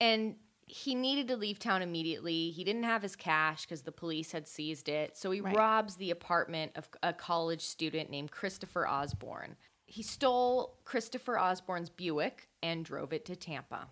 And 0.00 0.36
he 0.66 0.94
needed 0.94 1.28
to 1.28 1.36
leave 1.36 1.58
town 1.58 1.82
immediately. 1.82 2.50
He 2.50 2.62
didn't 2.64 2.84
have 2.84 3.02
his 3.02 3.16
cash 3.16 3.62
because 3.62 3.82
the 3.82 3.92
police 3.92 4.32
had 4.32 4.46
seized 4.46 4.88
it. 4.88 5.16
So 5.16 5.30
he 5.30 5.40
Right. 5.40 5.56
robs 5.56 5.96
the 5.96 6.10
apartment 6.10 6.72
of 6.76 6.88
a 7.02 7.12
college 7.12 7.62
student 7.62 8.08
named 8.08 8.30
Christopher 8.30 8.86
Osborne. 8.86 9.56
He 9.86 10.02
stole 10.02 10.78
Christopher 10.84 11.38
Osborne's 11.38 11.90
Buick 11.90 12.48
and 12.62 12.84
drove 12.84 13.12
it 13.12 13.24
to 13.24 13.34
Tampa. 13.36 13.88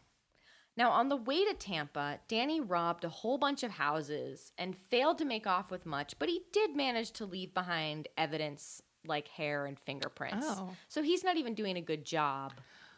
Now, 0.77 0.93
on 0.93 1.09
the 1.09 1.17
way 1.17 1.45
to 1.45 1.55
Tampa, 1.55 2.21
Danny 2.29 2.61
robbed 2.61 3.03
a 3.03 3.09
whole 3.09 3.37
bunch 3.37 3.65
of 3.65 3.73
houses 3.73 4.53
and 4.57 4.77
failed 4.77 5.19
to 5.19 5.25
make 5.25 5.45
off 5.45 5.73
with 5.73 5.85
much, 5.85 6.17
but 6.21 6.29
he 6.29 6.43
did 6.53 6.77
manage 6.77 7.11
to 7.13 7.27
leave 7.27 7.53
behind 7.53 8.07
evidence 8.17 8.81
like 9.05 9.27
hair 9.27 9.67
and 9.67 9.77
fingerprints. 9.81 10.47
Oh. 10.49 10.77
So 10.89 11.03
he's 11.03 11.25
not 11.25 11.37
even 11.37 11.55
doing 11.55 11.77
a 11.77 11.81
good 11.81 12.05
job 12.05 12.53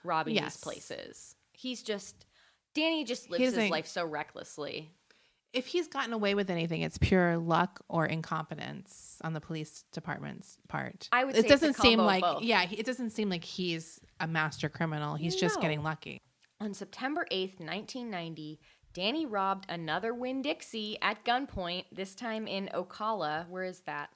robbing 0.05 0.35
Yes. 0.35 0.55
these 0.57 0.63
places. 0.63 1.37
He's 1.53 1.83
just 1.83 2.27
Danny 2.75 3.05
just 3.05 3.29
lives 3.31 3.55
his 3.55 3.71
life 3.71 3.87
so 3.87 4.05
recklessly. 4.07 4.93
If 5.53 5.67
he's 5.67 5.89
gotten 5.89 6.13
away 6.13 6.37
with 6.37 6.49
anything, 6.49 6.83
it's 6.83 6.97
pure 6.99 7.37
luck 7.37 7.81
or 7.89 8.07
incompetence 8.07 9.17
on 9.25 9.33
the 9.33 9.41
police 9.41 9.85
department's 9.93 10.57
part. 10.69 11.09
I 11.11 11.25
would 11.25 11.37
It 11.37 11.49
doesn't 11.49 11.75
seem 11.75 11.99
like 11.99 12.23
both. 12.23 12.43
yeah. 12.45 12.67
It 12.71 12.87
doesn't 12.87 13.11
seem 13.11 13.29
like 13.29 13.43
he's 13.43 13.99
a 14.21 14.29
master 14.29 14.69
criminal. 14.69 15.17
He's 15.17 15.35
just 15.35 15.61
getting 15.61 15.83
lucky. 15.83 16.23
On 16.61 16.73
September 16.73 17.27
8th, 17.33 17.59
1990, 17.59 18.61
Danny 18.93 19.27
robbed 19.27 19.67
another 19.69 20.15
Winn 20.15 20.43
Dixie 20.43 20.99
at 21.03 21.25
gunpoint, 21.25 21.87
this 21.91 22.15
time 22.15 22.47
in 22.47 22.69
Ocala. 22.75 23.49
Where 23.49 23.65
is 23.65 23.81
that? 23.87 24.11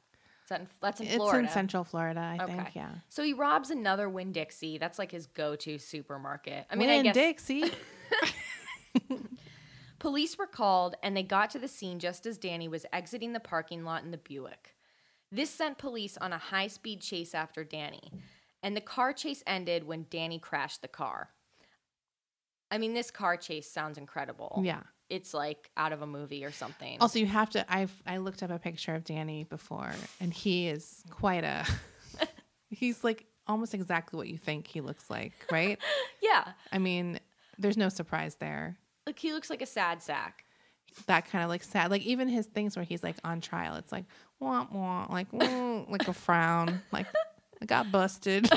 That 0.48 0.61
in, 0.61 0.68
that's 0.80 1.00
in 1.00 1.07
It's 1.07 1.33
in 1.35 1.48
Central 1.48 1.85
Florida, 1.85 2.20
I 2.20 2.44
Okay. 2.44 2.54
think. 2.57 2.74
Yeah. 2.74 2.90
So 3.09 3.22
he 3.22 3.33
robs 3.33 3.70
another 3.70 4.09
Winn 4.09 4.33
Dixie. 4.33 4.78
That's 4.78 4.98
like 4.98 5.11
his 5.11 5.26
go-to 5.26 5.78
supermarket. 5.78 6.66
I 6.70 6.74
mean, 6.76 6.90
I 6.90 6.96
Win 6.96 7.04
guess 7.04 7.14
Dixie. 7.14 7.64
police 9.98 10.37
were 10.37 10.46
called 10.46 10.96
and 11.02 11.16
they 11.16 11.22
got 11.22 11.50
to 11.50 11.59
the 11.59 11.68
scene 11.68 11.98
just 11.98 12.26
as 12.26 12.37
Danny 12.38 12.68
was 12.68 12.85
exiting 12.92 13.33
the 13.33 13.40
parking 13.40 13.85
lot 13.85 14.04
in 14.04 14.11
the 14.11 14.18
Buick. 14.18 14.74
This 15.33 15.50
sent 15.50 15.78
police 15.78 16.16
on 16.18 16.33
a 16.33 16.38
high-speed 16.38 17.00
chase 17.00 17.35
after 17.35 17.64
Danny, 17.64 18.12
and 18.62 18.76
the 18.76 18.80
car 18.80 19.12
chase 19.12 19.42
ended 19.46 19.85
when 19.85 20.07
Danny 20.09 20.38
crashed 20.38 20.80
the 20.83 20.88
car. 20.88 21.30
I 22.70 22.78
mean, 22.78 22.94
this 22.94 23.11
car 23.11 23.37
chase 23.37 23.68
sounds 23.70 23.98
incredible. 23.98 24.61
yeah. 24.64 24.83
It's 25.10 25.34
like 25.34 25.70
out 25.76 25.92
of 25.92 26.02
a 26.02 26.06
movie 26.06 26.44
or 26.44 26.50
something. 26.50 26.98
Also, 27.00 27.18
you 27.18 27.26
have 27.26 27.50
to. 27.50 27.64
I've 27.72 27.92
I 28.06 28.16
looked 28.18 28.42
up 28.42 28.50
a 28.50 28.58
picture 28.58 28.94
of 28.94 29.04
Danny 29.04 29.44
before, 29.44 29.92
and 30.20 30.32
he 30.32 30.68
is 30.68 31.04
quite 31.10 31.44
a. 31.44 31.66
he's 32.70 33.04
like 33.04 33.26
almost 33.46 33.74
exactly 33.74 34.16
what 34.16 34.28
you 34.28 34.38
think 34.38 34.66
he 34.66 34.80
looks 34.80 35.10
like, 35.10 35.32
right? 35.50 35.78
yeah, 36.22 36.44
I 36.72 36.78
mean, 36.78 37.20
there's 37.58 37.76
no 37.76 37.88
surprise 37.88 38.36
there. 38.36 38.78
like 39.06 39.18
he 39.18 39.32
looks 39.32 39.50
like 39.50 39.62
a 39.62 39.66
sad 39.66 40.02
sack. 40.02 40.44
That 41.06 41.28
kind 41.28 41.42
of 41.42 41.50
like 41.50 41.64
sad, 41.64 41.90
like 41.90 42.02
even 42.02 42.28
his 42.28 42.46
things 42.46 42.76
where 42.76 42.84
he's 42.84 43.02
like 43.02 43.16
on 43.24 43.40
trial, 43.40 43.76
it's 43.76 43.92
like 43.92 44.04
wah 44.40 44.66
wah, 44.70 45.06
like 45.10 45.26
like 45.32 46.08
a 46.08 46.12
frown, 46.12 46.82
like 46.92 47.06
I 47.60 47.66
got 47.66 47.90
busted. 47.90 48.48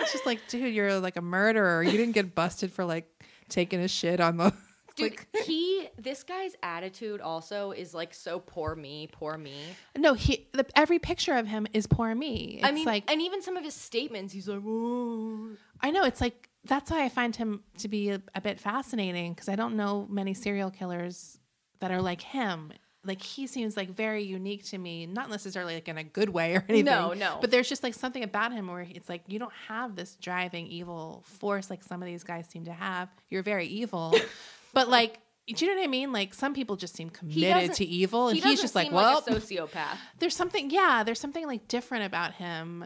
it's 0.00 0.12
just 0.12 0.26
like, 0.26 0.40
dude, 0.48 0.72
you're 0.72 1.00
like 1.00 1.16
a 1.16 1.22
murderer. 1.22 1.82
You 1.82 1.92
didn't 1.92 2.12
get 2.12 2.34
busted 2.34 2.72
for 2.72 2.84
like 2.84 3.06
taking 3.48 3.80
a 3.80 3.88
shit 3.88 4.20
on 4.20 4.36
the. 4.36 4.52
Dude, 4.96 5.12
like, 5.12 5.44
he 5.44 5.88
this 5.96 6.24
guy's 6.24 6.56
attitude 6.60 7.20
also 7.20 7.70
is 7.70 7.94
like 7.94 8.12
so 8.12 8.40
poor 8.40 8.74
me, 8.74 9.08
poor 9.12 9.38
me. 9.38 9.54
no, 9.96 10.14
he. 10.14 10.48
The, 10.52 10.66
every 10.74 10.98
picture 10.98 11.34
of 11.34 11.46
him 11.46 11.68
is 11.72 11.86
poor 11.86 12.12
me. 12.14 12.58
It's 12.58 12.68
I 12.68 12.72
mean, 12.72 12.84
like 12.84 13.08
and 13.08 13.22
even 13.22 13.40
some 13.40 13.56
of 13.56 13.62
his 13.62 13.74
statements, 13.74 14.32
he's 14.32 14.48
like, 14.48 14.62
"Oh." 14.66 15.50
I 15.80 15.92
know 15.92 16.02
it's 16.02 16.20
like 16.20 16.48
that's 16.64 16.90
why 16.90 17.04
I 17.04 17.08
find 17.08 17.34
him 17.34 17.62
to 17.78 17.88
be 17.88 18.10
a, 18.10 18.20
a 18.34 18.40
bit 18.40 18.58
fascinating 18.58 19.34
because 19.34 19.48
I 19.48 19.54
don't 19.54 19.76
know 19.76 20.06
many 20.10 20.34
serial 20.34 20.70
killers 20.70 21.38
that 21.80 21.90
are 21.90 22.02
like 22.02 22.20
him. 22.20 22.72
Like 23.08 23.22
he 23.22 23.46
seems 23.46 23.76
like 23.76 23.90
very 23.90 24.22
unique 24.22 24.64
to 24.66 24.78
me, 24.78 25.06
not 25.06 25.30
necessarily 25.30 25.74
like 25.74 25.88
in 25.88 25.98
a 25.98 26.04
good 26.04 26.28
way 26.28 26.54
or 26.54 26.64
anything. 26.68 26.84
No, 26.84 27.14
no. 27.14 27.38
But 27.40 27.50
there's 27.50 27.68
just 27.68 27.82
like 27.82 27.94
something 27.94 28.22
about 28.22 28.52
him 28.52 28.68
where 28.68 28.86
it's 28.88 29.08
like 29.08 29.22
you 29.26 29.38
don't 29.38 29.52
have 29.66 29.96
this 29.96 30.14
driving 30.20 30.66
evil 30.66 31.24
force 31.26 31.70
like 31.70 31.82
some 31.82 32.02
of 32.02 32.06
these 32.06 32.22
guys 32.22 32.46
seem 32.48 32.66
to 32.66 32.72
have. 32.72 33.08
You're 33.30 33.42
very 33.42 33.66
evil, 33.66 34.14
but 34.72 34.88
like. 34.88 35.20
Do 35.50 35.64
you 35.64 35.70
know 35.70 35.78
what 35.80 35.84
I 35.84 35.90
mean? 35.90 36.12
Like 36.12 36.34
some 36.34 36.52
people 36.52 36.76
just 36.76 36.94
seem 36.94 37.08
committed 37.08 37.72
to 37.76 37.84
evil, 37.86 38.28
and 38.28 38.36
he 38.36 38.42
he's 38.46 38.60
just 38.60 38.74
like, 38.74 38.92
well, 38.92 39.22
like 39.26 39.34
a 39.34 39.40
sociopath. 39.40 39.96
there's 40.18 40.36
something. 40.36 40.68
Yeah, 40.68 41.04
there's 41.04 41.18
something 41.18 41.46
like 41.46 41.66
different 41.68 42.04
about 42.04 42.34
him. 42.34 42.84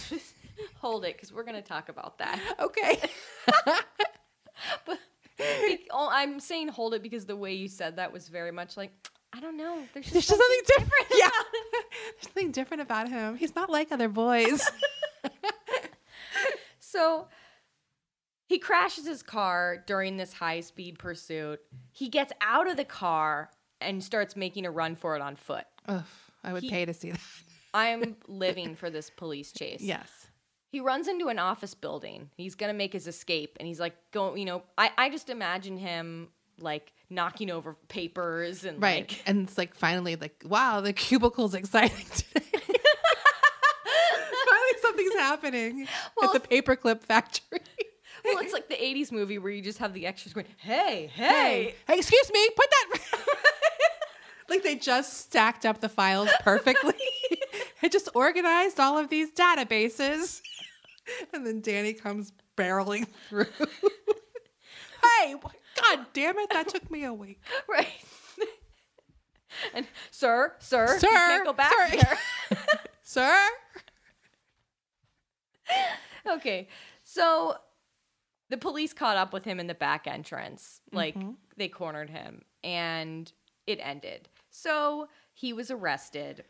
Hold 0.76 1.04
it, 1.04 1.16
because 1.16 1.32
we're 1.32 1.42
gonna 1.42 1.60
talk 1.60 1.88
about 1.88 2.18
that. 2.18 2.40
Okay. 2.60 3.00
Oh, 3.66 4.96
Oh, 5.90 6.08
I'm 6.12 6.40
saying 6.40 6.68
hold 6.68 6.94
it 6.94 7.02
because 7.02 7.26
the 7.26 7.36
way 7.36 7.54
you 7.54 7.68
said 7.68 7.96
that 7.96 8.12
was 8.12 8.28
very 8.28 8.50
much 8.52 8.76
like, 8.76 8.92
I 9.32 9.40
don't 9.40 9.56
know. 9.56 9.82
There's 9.94 10.04
just, 10.06 10.12
There's 10.12 10.26
just 10.26 10.40
something 10.40 10.60
different. 10.76 11.06
Yeah. 11.14 11.28
There's 11.72 12.22
something 12.22 12.50
different 12.52 12.80
about 12.82 13.08
him. 13.08 13.36
He's 13.36 13.54
not 13.54 13.70
like 13.70 13.92
other 13.92 14.08
boys. 14.08 14.62
So 16.80 17.28
he 18.46 18.58
crashes 18.58 19.06
his 19.06 19.22
car 19.22 19.84
during 19.86 20.16
this 20.16 20.32
high 20.32 20.60
speed 20.60 20.98
pursuit. 20.98 21.60
He 21.92 22.08
gets 22.08 22.32
out 22.40 22.68
of 22.68 22.76
the 22.78 22.84
car 22.84 23.50
and 23.80 24.02
starts 24.02 24.36
making 24.36 24.64
a 24.64 24.70
run 24.70 24.96
for 24.96 25.14
it 25.14 25.20
on 25.20 25.36
foot. 25.36 25.66
Ugh, 25.86 26.02
I 26.42 26.52
would 26.54 26.62
He- 26.62 26.70
pay 26.70 26.86
to 26.86 26.94
see 26.94 27.10
that. 27.10 27.20
I'm 27.74 28.16
living 28.26 28.74
for 28.74 28.88
this 28.88 29.10
police 29.10 29.52
chase. 29.52 29.82
Yes. 29.82 30.27
He 30.70 30.80
runs 30.80 31.08
into 31.08 31.28
an 31.28 31.38
office 31.38 31.74
building. 31.74 32.30
He's 32.36 32.54
gonna 32.54 32.74
make 32.74 32.92
his 32.92 33.06
escape, 33.06 33.56
and 33.58 33.66
he's 33.66 33.80
like, 33.80 33.94
going, 34.12 34.38
you 34.38 34.44
know, 34.44 34.62
I, 34.76 34.90
I 34.98 35.10
just 35.10 35.30
imagine 35.30 35.76
him 35.78 36.28
like 36.60 36.92
knocking 37.08 37.50
over 37.50 37.74
papers 37.88 38.64
and 38.64 38.82
Right. 38.82 39.08
like 39.10 39.22
and 39.26 39.48
it's 39.48 39.56
like 39.56 39.74
finally 39.74 40.16
like, 40.16 40.42
wow, 40.44 40.80
the 40.80 40.92
cubicle's 40.92 41.54
exciting 41.60 42.04
today. 42.14 42.44
finally 43.84 44.80
something's 44.82 45.14
happening 45.14 45.88
Well, 46.16 46.34
at 46.34 46.42
the 46.42 46.48
paperclip 46.62 47.02
factory. 47.02 47.60
well, 48.24 48.38
it's 48.38 48.52
like 48.52 48.68
the 48.68 48.74
'80s 48.74 49.12
movie 49.12 49.38
where 49.38 49.52
you 49.52 49.62
just 49.62 49.78
have 49.78 49.94
the 49.94 50.06
extras 50.06 50.34
going, 50.34 50.46
"Hey, 50.58 51.10
hey, 51.14 51.24
hey, 51.24 51.74
hey, 51.86 51.96
excuse 51.98 52.30
me, 52.32 52.48
put 52.56 52.66
that 52.70 52.98
like 54.48 54.62
they 54.62 54.74
just 54.76 55.18
stacked 55.20 55.64
up 55.64 55.80
the 55.80 55.88
files 55.88 56.28
perfectly. 56.40 56.94
it 57.82 57.92
just 57.92 58.08
organized 58.14 58.80
all 58.80 58.98
of 58.98 59.08
these 59.08 59.30
databases. 59.30 60.40
And 61.32 61.46
then 61.46 61.60
Danny 61.60 61.92
comes 61.92 62.32
barreling 62.56 63.06
through. 63.28 63.46
hey, 65.20 65.34
god 65.34 66.06
damn 66.12 66.38
it, 66.38 66.50
that 66.50 66.68
took 66.68 66.90
me 66.90 67.04
a 67.04 67.12
week. 67.14 67.40
right." 67.68 67.86
and 69.74 69.86
sir, 70.10 70.54
sir, 70.58 70.98
Sir, 70.98 71.06
you 71.06 71.16
can't 71.16 71.44
go 71.44 71.52
back 71.52 71.72
sir. 71.72 71.96
there. 71.96 72.18
Sir? 73.02 73.48
okay, 76.26 76.68
so 77.04 77.56
the 78.50 78.56
police 78.58 78.92
caught 78.92 79.16
up 79.16 79.32
with 79.32 79.44
him 79.44 79.60
in 79.60 79.66
the 79.66 79.74
back 79.74 80.06
entrance. 80.06 80.80
Like 80.92 81.14
mm-hmm. 81.14 81.32
they 81.56 81.68
cornered 81.68 82.10
him 82.10 82.42
and 82.62 83.30
it 83.66 83.78
ended. 83.82 84.28
So 84.50 85.08
he 85.32 85.52
was 85.52 85.70
arrested. 85.70 86.44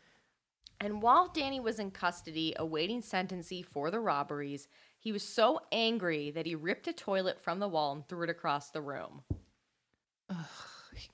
And 0.81 1.01
while 1.01 1.27
Danny 1.27 1.59
was 1.59 1.79
in 1.79 1.91
custody 1.91 2.53
awaiting 2.57 3.01
sentencing 3.01 3.63
for 3.63 3.91
the 3.91 3.99
robberies, 3.99 4.67
he 4.97 5.11
was 5.11 5.23
so 5.23 5.59
angry 5.71 6.31
that 6.31 6.45
he 6.45 6.55
ripped 6.55 6.87
a 6.87 6.93
toilet 6.93 7.41
from 7.41 7.59
the 7.59 7.67
wall 7.67 7.91
and 7.93 8.07
threw 8.07 8.23
it 8.23 8.29
across 8.29 8.69
the 8.69 8.81
room. 8.81 9.23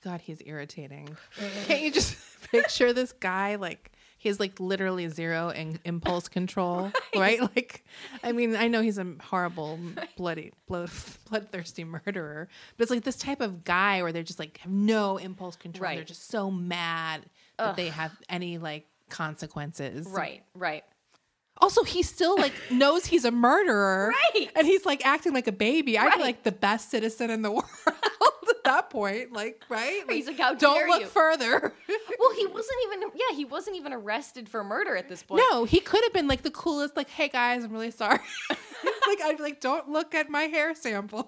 God, 0.02 0.20
he's 0.20 0.42
irritating. 0.44 1.16
Can't 1.66 1.80
you 1.80 1.90
just 1.90 2.16
picture 2.50 2.92
this 2.92 3.12
guy 3.12 3.56
like 3.56 3.92
he 4.18 4.28
has 4.28 4.40
like 4.40 4.58
literally 4.58 5.08
zero 5.08 5.50
in- 5.50 5.78
impulse 5.84 6.28
control, 6.28 6.90
right. 7.16 7.40
Like, 7.40 7.84
I 8.24 8.32
mean, 8.32 8.56
I 8.56 8.66
know 8.68 8.80
he's 8.80 8.98
a 8.98 9.14
horrible, 9.20 9.78
bloody, 10.16 10.52
blood, 10.66 10.90
bloodthirsty 11.28 11.84
murderer, 11.84 12.48
but 12.76 12.82
it's 12.82 12.90
like 12.90 13.04
this 13.04 13.16
type 13.16 13.40
of 13.40 13.62
guy 13.62 14.02
where 14.02 14.12
they're 14.12 14.22
just 14.22 14.38
like 14.38 14.58
have 14.58 14.72
no 14.72 15.18
impulse 15.18 15.56
control. 15.56 15.94
They're 15.94 16.04
just 16.04 16.28
so 16.28 16.50
mad 16.50 17.26
that 17.58 17.76
they 17.76 17.88
have 17.88 18.12
any 18.28 18.58
like 18.58 18.86
consequences. 19.08 20.06
Right, 20.08 20.42
right. 20.54 20.84
Also, 21.58 21.84
he 21.84 22.02
still 22.02 22.36
like 22.36 22.52
knows 22.70 23.06
he's 23.06 23.24
a 23.24 23.30
murderer, 23.30 24.12
Right. 24.34 24.50
And 24.54 24.66
he's 24.66 24.84
like 24.84 25.04
acting 25.06 25.32
like 25.32 25.46
a 25.46 25.52
baby. 25.52 25.98
I'd 25.98 26.06
Right. 26.06 26.16
be 26.18 26.22
like 26.22 26.42
the 26.42 26.52
best 26.52 26.90
citizen 26.90 27.30
in 27.30 27.40
the 27.42 27.50
world 27.52 27.64
at 27.86 28.64
that 28.64 28.90
point, 28.90 29.32
like 29.32 29.62
right? 29.70 30.02
He's 30.10 30.26
like, 30.26 30.38
"How 30.38 30.54
don't 30.54 30.86
look 30.88 31.00
you." 31.02 31.06
further. 31.06 31.72
Well, 32.18 32.32
he 32.34 32.46
wasn't 32.46 32.76
even 32.86 33.10
yeah, 33.14 33.36
he 33.36 33.44
wasn't 33.44 33.76
even 33.76 33.92
arrested 33.92 34.48
for 34.48 34.64
murder 34.64 34.96
at 34.96 35.08
this 35.08 35.22
point. 35.22 35.42
no, 35.50 35.64
he 35.64 35.80
could 35.80 36.02
have 36.04 36.12
been 36.12 36.26
like 36.26 36.42
the 36.42 36.50
coolest. 36.50 36.96
Like, 36.96 37.08
hey 37.10 37.28
guys, 37.28 37.62
I'm 37.62 37.72
really 37.72 37.90
sorry. 37.90 38.18
like, 38.50 39.20
I'd 39.22 39.36
be 39.36 39.42
like, 39.42 39.60
don't 39.60 39.88
look 39.90 40.14
at 40.14 40.28
my 40.30 40.42
hair 40.44 40.74
samples. 40.74 41.26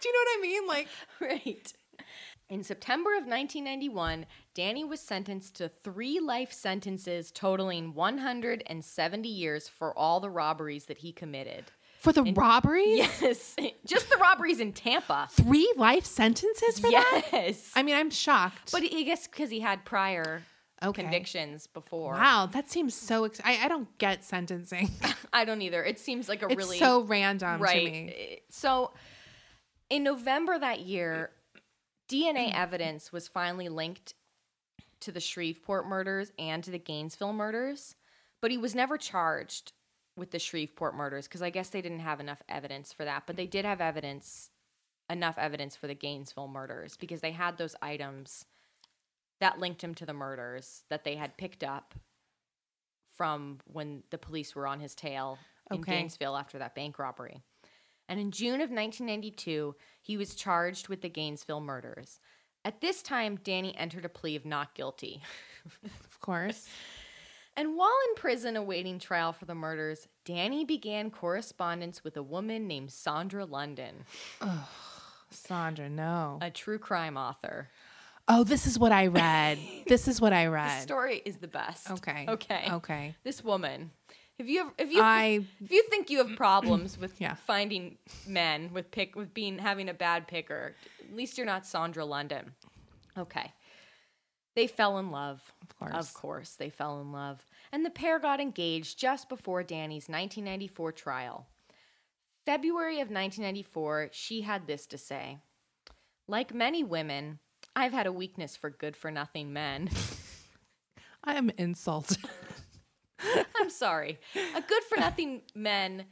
Do 0.00 0.08
you 0.08 0.12
know 0.12 0.18
what 0.20 0.38
I 0.38 0.40
mean? 0.42 0.66
Like, 0.66 0.88
Right. 1.20 1.72
In 2.48 2.62
September 2.62 3.10
of 3.16 3.26
1991, 3.26 4.24
Danny 4.54 4.84
was 4.84 5.00
sentenced 5.00 5.56
to 5.56 5.68
three 5.68 6.20
life 6.20 6.52
sentences 6.52 7.32
totaling 7.32 7.92
170 7.92 9.28
years 9.28 9.68
for 9.68 9.96
all 9.98 10.20
the 10.20 10.30
robberies 10.30 10.84
that 10.84 10.98
he 10.98 11.12
committed. 11.12 11.64
for 11.98 12.12
the 12.12 12.22
robberies, 12.34 12.98
Yes, 13.20 13.56
just 13.84 14.08
the 14.10 14.16
robberies 14.18 14.60
in 14.60 14.72
Tampa. 14.72 15.26
three 15.32 15.72
life 15.76 16.04
sentences 16.04 16.78
for 16.78 16.88
that. 16.90 17.22
Yes. 17.32 17.72
I 17.74 17.82
mean, 17.82 17.96
I'm 17.96 18.10
shocked. 18.10 18.70
But 18.70 18.82
I 18.84 19.02
guess 19.02 19.26
because 19.26 19.50
he 19.50 19.58
had 19.60 19.84
prior 19.84 20.42
Okay. 20.84 21.02
convictions 21.02 21.66
before. 21.66 22.12
wow, 22.12 22.46
that 22.52 22.70
seems 22.70 22.94
so. 22.94 23.24
Ex- 23.24 23.40
I, 23.42 23.64
I 23.64 23.68
don't 23.68 23.88
get 23.98 24.22
sentencing. 24.24 24.90
I 25.32 25.46
don't 25.46 25.62
either. 25.62 25.82
It 25.82 25.98
seems 25.98 26.28
like 26.28 26.42
a 26.42 26.46
it's 26.48 26.54
really 26.56 26.78
so 26.78 27.00
random 27.02 27.60
right. 27.62 27.84
to 27.86 27.90
me. 27.90 28.38
So, 28.50 28.92
in 29.88 30.04
November 30.04 30.56
that 30.58 30.80
year, 30.80 31.30
DNA 32.08 32.52
mm. 32.52 32.54
evidence 32.54 33.12
was 33.12 33.28
finally 33.28 33.68
linked 33.68 34.14
to 35.00 35.12
the 35.12 35.20
Shreveport 35.20 35.86
murders 35.86 36.32
and 36.38 36.62
to 36.64 36.70
the 36.70 36.78
Gainesville 36.78 37.32
murders, 37.32 37.96
but 38.40 38.50
he 38.50 38.58
was 38.58 38.74
never 38.74 38.96
charged 38.96 39.72
with 40.16 40.30
the 40.30 40.38
Shreveport 40.38 40.94
murders 40.94 41.26
because 41.28 41.42
I 41.42 41.50
guess 41.50 41.68
they 41.68 41.82
didn't 41.82 42.00
have 42.00 42.20
enough 42.20 42.42
evidence 42.48 42.92
for 42.92 43.04
that. 43.04 43.24
But 43.26 43.36
they 43.36 43.46
did 43.46 43.64
have 43.64 43.80
evidence, 43.80 44.50
enough 45.10 45.36
evidence 45.38 45.76
for 45.76 45.86
the 45.86 45.94
Gainesville 45.94 46.48
murders 46.48 46.96
because 46.96 47.20
they 47.20 47.32
had 47.32 47.58
those 47.58 47.76
items 47.82 48.46
that 49.40 49.58
linked 49.58 49.84
him 49.84 49.94
to 49.96 50.06
the 50.06 50.14
murders 50.14 50.84
that 50.88 51.04
they 51.04 51.16
had 51.16 51.36
picked 51.36 51.62
up 51.62 51.94
from 53.14 53.58
when 53.66 54.02
the 54.10 54.18
police 54.18 54.54
were 54.54 54.66
on 54.66 54.80
his 54.80 54.94
tail 54.94 55.38
in 55.70 55.78
Okay. 55.78 55.92
Gainesville 55.92 56.36
after 56.36 56.58
that 56.58 56.74
bank 56.74 56.98
robbery. 56.98 57.42
And 58.08 58.20
in 58.20 58.30
June 58.30 58.60
of 58.60 58.70
1992, 58.70 59.74
he 60.00 60.16
was 60.16 60.34
charged 60.34 60.88
with 60.88 61.02
the 61.02 61.08
Gainesville 61.08 61.60
murders. 61.60 62.20
At 62.64 62.80
this 62.80 63.02
time, 63.02 63.38
Danny 63.42 63.76
entered 63.76 64.04
a 64.04 64.08
plea 64.08 64.36
of 64.36 64.44
not 64.44 64.74
guilty. 64.74 65.22
Of 65.84 66.20
course. 66.20 66.68
And 67.56 67.76
while 67.76 67.94
in 68.08 68.14
prison 68.14 68.56
awaiting 68.56 69.00
trial 69.00 69.32
for 69.32 69.46
the 69.46 69.54
murders, 69.54 70.06
Danny 70.24 70.64
began 70.64 71.10
correspondence 71.10 72.04
with 72.04 72.16
a 72.16 72.22
woman 72.22 72.68
named 72.68 72.92
Sandra 72.92 73.44
London, 73.44 74.04
Sandra, 75.30 75.88
no. 75.88 76.38
a 76.40 76.50
true 76.50 76.78
crime 76.78 77.16
author. 77.16 77.68
Oh, 78.28 78.44
this 78.44 78.66
is 78.66 78.78
what 78.78 78.92
I 78.92 79.06
read. 79.06 79.58
this 79.86 80.08
is 80.08 80.20
what 80.20 80.32
I 80.32 80.46
read. 80.46 80.78
The 80.78 80.82
story 80.82 81.22
is 81.24 81.36
the 81.36 81.48
best. 81.48 81.90
Okay. 81.90 82.26
Okay. 82.28 82.68
Okay. 82.72 83.14
This 83.24 83.42
woman. 83.42 83.90
If 84.38 84.48
you 84.48 84.64
have, 84.64 84.72
if 84.78 84.90
you 84.92 85.00
I- 85.02 85.44
if 85.62 85.70
you 85.70 85.82
think 85.88 86.10
you 86.10 86.18
have 86.18 86.36
problems 86.36 86.98
with 86.98 87.14
Yeah. 87.20 87.34
finding 87.34 87.96
men 88.26 88.70
with 88.72 88.90
pick 88.90 89.16
with 89.16 89.32
being 89.32 89.58
having 89.58 89.88
a 89.88 89.94
bad 89.94 90.28
picker, 90.28 90.74
at 91.00 91.14
least 91.16 91.38
you're 91.38 91.46
not 91.46 91.66
Sandra 91.66 92.04
London. 92.04 92.52
Okay. 93.16 93.52
They 94.54 94.66
fell 94.66 94.98
in 94.98 95.10
love. 95.10 95.40
Of 95.62 95.78
course. 95.78 95.94
Of 95.94 96.14
course, 96.14 96.50
they 96.54 96.70
fell 96.70 97.00
in 97.00 97.12
love. 97.12 97.44
And 97.72 97.84
the 97.84 97.90
pair 97.90 98.18
got 98.18 98.40
engaged 98.40 98.98
just 98.98 99.28
before 99.28 99.62
Danny's 99.62 100.08
1994 100.08 100.92
trial. 100.92 101.46
February 102.46 102.96
of 103.00 103.08
1994, 103.10 104.10
she 104.12 104.42
had 104.42 104.66
this 104.66 104.86
to 104.86 104.98
say 104.98 105.38
Like 106.28 106.54
many 106.54 106.84
women, 106.84 107.38
I've 107.74 107.92
had 107.92 108.06
a 108.06 108.12
weakness 108.12 108.56
for 108.56 108.70
good 108.70 108.96
for 108.96 109.10
nothing 109.10 109.52
men. 109.52 109.88
I 111.24 111.34
am 111.36 111.50
insulted. 111.58 112.18
I'm 113.56 113.70
sorry. 113.70 114.18
A 114.54 114.60
good 114.60 114.82
for 114.84 114.98
nothing 114.98 115.42
man 115.54 116.04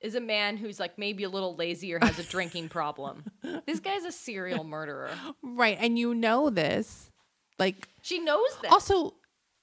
is 0.00 0.14
a 0.14 0.20
man 0.20 0.56
who's 0.56 0.78
like 0.78 0.98
maybe 0.98 1.24
a 1.24 1.28
little 1.28 1.56
lazy 1.56 1.92
or 1.94 1.98
has 2.00 2.18
a 2.18 2.22
drinking 2.24 2.68
problem. 2.68 3.24
This 3.66 3.80
guy's 3.80 4.04
a 4.04 4.12
serial 4.12 4.62
murderer. 4.64 5.10
right. 5.42 5.78
And 5.80 5.98
you 5.98 6.14
know 6.14 6.50
this. 6.50 7.10
Like, 7.58 7.88
She 8.02 8.18
knows 8.18 8.50
that. 8.62 8.72
also, 8.72 9.14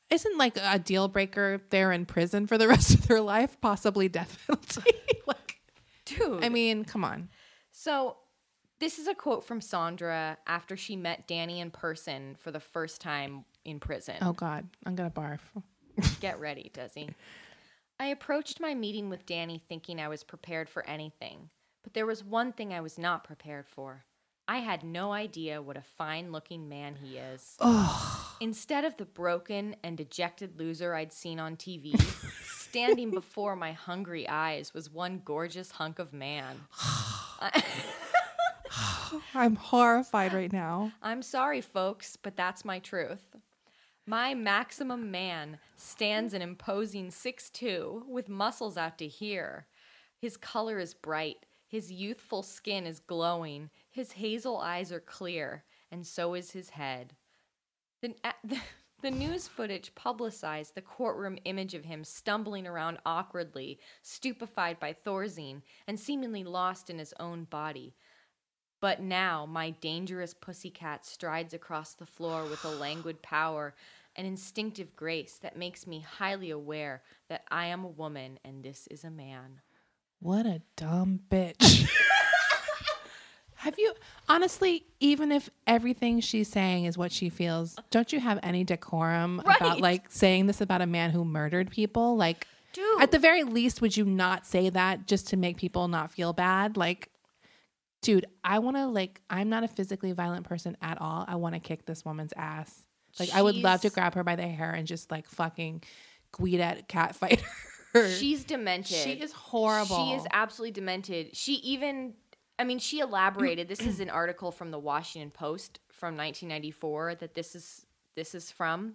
isn't 0.10 0.38
like 0.38 0.58
a 0.62 0.80
deal 0.80 1.08
breaker 1.08 1.62
they're 1.70 1.92
in 1.92 2.06
prison 2.06 2.48
for 2.48 2.58
the 2.58 2.68
rest 2.70 2.94
of 2.94 3.08
their 3.08 3.22
life, 3.22 3.58
possibly 3.62 4.08
death 4.10 4.44
penalty? 4.48 4.92
like, 5.28 5.58
dude. 6.06 6.44
I 6.44 6.50
mean, 6.50 6.86
come 6.86 7.04
on. 7.04 7.30
so 7.72 8.18
this 8.80 8.98
is 8.98 9.08
a 9.08 9.14
quote 9.14 9.46
from 9.46 9.62
Sandra 9.62 10.38
after 10.48 10.76
she 10.76 10.96
met 10.96 11.28
Danny 11.28 11.60
in 11.60 11.70
person 11.70 12.36
for 12.40 12.50
the 12.50 12.60
first 12.60 13.00
time 13.00 13.46
in 13.64 13.80
prison. 13.80 14.16
Oh, 14.22 14.34
God. 14.34 14.68
I'm 14.88 14.96
going 14.96 15.12
to 15.12 15.16
barf. 15.16 15.40
Get 16.20 16.40
ready, 16.40 16.72
Desi. 16.74 17.14
I 18.00 18.08
approached 18.08 18.60
my 18.60 18.74
meeting 18.74 19.10
with 19.10 19.26
Danny 19.26 19.62
thinking 19.70 20.02
I 20.02 20.08
was 20.08 20.24
prepared 20.24 20.70
for 20.70 20.86
anything, 20.88 21.50
but 21.84 21.94
there 21.94 22.06
was 22.06 22.24
one 22.24 22.52
thing 22.52 22.74
I 22.74 22.82
was 22.82 22.98
not 22.98 23.24
prepared 23.24 23.68
for. 23.68 24.06
I 24.48 24.58
had 24.58 24.84
no 24.84 25.14
idea 25.14 25.62
what 25.62 25.78
a 25.78 25.82
fine 25.82 26.32
looking 26.32 26.68
man 26.68 26.96
he 26.96 27.18
is. 27.18 27.56
Instead 28.42 28.86
of 28.86 28.98
the 28.98 29.06
broken 29.06 29.76
and 29.84 29.96
dejected 29.96 30.60
loser 30.60 30.96
I'd 30.96 31.14
seen 31.14 31.40
on 31.40 31.56
TV, 31.56 31.98
standing 32.44 33.12
before 33.12 33.56
my 33.56 33.72
hungry 33.72 34.28
eyes 34.28 34.74
was 34.74 34.90
one 34.90 35.22
gorgeous 35.24 35.72
hunk 35.72 36.00
of 36.00 36.12
man. 36.12 36.58
I'm 39.36 39.56
horrified 39.56 40.34
right 40.34 40.52
now. 40.52 40.92
I'm 41.02 41.22
sorry, 41.22 41.62
folks, 41.62 42.16
but 42.16 42.36
that's 42.36 42.66
my 42.66 42.80
truth. 42.80 43.31
My 44.06 44.34
maximum 44.34 45.12
man 45.12 45.60
stands 45.76 46.34
an 46.34 46.42
imposing 46.42 47.10
6'2 47.10 48.08
with 48.08 48.30
muscles 48.30 48.76
out 48.76 48.98
to 48.98 49.08
here. 49.08 49.68
His 50.18 50.38
color 50.38 50.80
is 50.80 50.94
bright, 50.94 51.46
his 51.68 51.92
youthful 51.92 52.44
skin 52.44 52.86
is 52.86 53.00
glowing, 53.00 53.70
his 53.90 54.14
hazel 54.14 54.58
eyes 54.58 54.92
are 54.92 55.00
clear, 55.00 55.64
and 55.92 56.06
so 56.06 56.34
is 56.34 56.52
his 56.52 56.72
head. 56.72 57.14
The, 58.02 58.16
the, 58.44 58.60
the 59.02 59.12
news 59.12 59.48
footage 59.48 59.94
publicized 59.94 60.76
the 60.76 60.82
courtroom 60.82 61.38
image 61.46 61.76
of 61.76 61.86
him 61.86 62.04
stumbling 62.04 62.66
around 62.66 62.98
awkwardly, 63.06 63.80
stupefied 64.02 64.80
by 64.80 64.94
Thorazine, 64.94 65.62
and 65.88 66.00
seemingly 66.00 66.44
lost 66.44 66.90
in 66.90 66.98
his 66.98 67.14
own 67.20 67.44
body. 67.46 67.96
But 68.82 69.00
now 69.02 69.46
my 69.46 69.70
dangerous 69.70 70.34
pussycat 70.34 71.06
strides 71.06 71.54
across 71.54 71.94
the 71.94 72.06
floor 72.06 72.44
with 72.46 72.66
a 72.66 72.70
languid 72.70 73.22
power 73.22 73.74
an 74.18 74.26
instinctive 74.26 74.94
grace 74.96 75.38
that 75.42 75.56
makes 75.56 75.88
me 75.88 76.02
highly 76.02 76.50
aware 76.50 77.02
that 77.30 77.46
I 77.50 77.68
am 77.68 77.86
a 77.86 77.88
woman 77.88 78.40
and 78.44 78.62
this 78.62 78.86
is 78.88 79.06
a 79.06 79.10
man. 79.10 79.62
What 80.20 80.46
a 80.46 80.62
dumb 80.76 81.22
bitch. 81.30 81.88
have 83.56 83.76
you, 83.78 83.94
honestly, 84.28 84.84
even 85.00 85.32
if 85.32 85.50
everything 85.66 86.20
she's 86.20 86.50
saying 86.50 86.86
is 86.86 86.98
what 86.98 87.12
she 87.14 87.30
feels, 87.30 87.78
don't 87.90 88.12
you 88.12 88.20
have 88.20 88.38
any 88.44 88.64
decorum 88.66 89.42
Right. 89.46 89.56
about 89.62 89.80
like 89.80 90.08
saying 90.12 90.48
this 90.48 90.60
about 90.60 90.82
a 90.82 90.86
man 90.88 91.12
who 91.12 91.24
murdered 91.24 91.72
people? 91.72 92.18
Like, 92.18 92.48
Dude. 92.74 93.02
at 93.02 93.12
the 93.12 93.20
very 93.20 93.44
least, 93.44 93.80
would 93.82 93.96
you 93.96 94.04
not 94.04 94.46
say 94.46 94.70
that 94.70 95.08
just 95.08 95.30
to 95.30 95.38
make 95.38 95.56
people 95.58 95.88
not 95.88 96.12
feel 96.12 96.34
bad? 96.34 96.76
Like, 96.76 97.10
dude, 98.02 98.26
I 98.44 98.60
want 98.60 98.78
to, 98.78 98.88
like, 98.88 99.22
I'm 99.30 99.50
not 99.50 99.64
a 99.64 99.68
physically 99.68 100.12
violent 100.12 100.46
person 100.46 100.76
at 100.82 101.00
all. 101.00 101.26
I 101.28 101.36
want 101.36 101.56
to 101.56 101.60
kick 101.60 101.86
this 101.86 102.04
woman's 102.04 102.34
ass. 102.36 102.84
Like, 103.20 103.34
I 103.34 103.42
would 103.42 103.56
love 103.56 103.82
to 103.82 103.90
grab 103.90 104.16
her 104.16 104.24
by 104.24 104.36
the 104.36 104.48
hair 104.48 104.72
and 104.72 104.88
just 104.88 105.12
like 105.12 105.28
fucking 105.28 105.84
Guidet 106.34 106.88
cat 106.88 107.16
fight 107.18 107.44
her. 107.94 108.10
She's 108.10 108.44
demented. 108.44 108.96
She 108.98 109.12
is 109.14 109.32
horrible. 109.32 110.08
She 110.08 110.14
is 110.14 110.26
absolutely 110.32 110.72
demented. 110.72 111.36
She 111.36 111.54
even 111.56 112.14
I 112.58 112.64
mean, 112.64 112.78
she 112.78 113.00
elaborated. 113.00 113.68
this 113.68 113.82
is 113.82 114.00
an 114.00 114.10
article 114.12 114.52
from 114.52 114.70
the 114.70 114.78
Washington 114.78 115.32
Post 115.32 115.80
from 115.90 116.16
1994 116.16 117.16
that 117.16 117.34
this 117.34 117.56
is 117.56 117.86
this 118.16 118.36
is 118.36 118.52
from. 118.52 118.94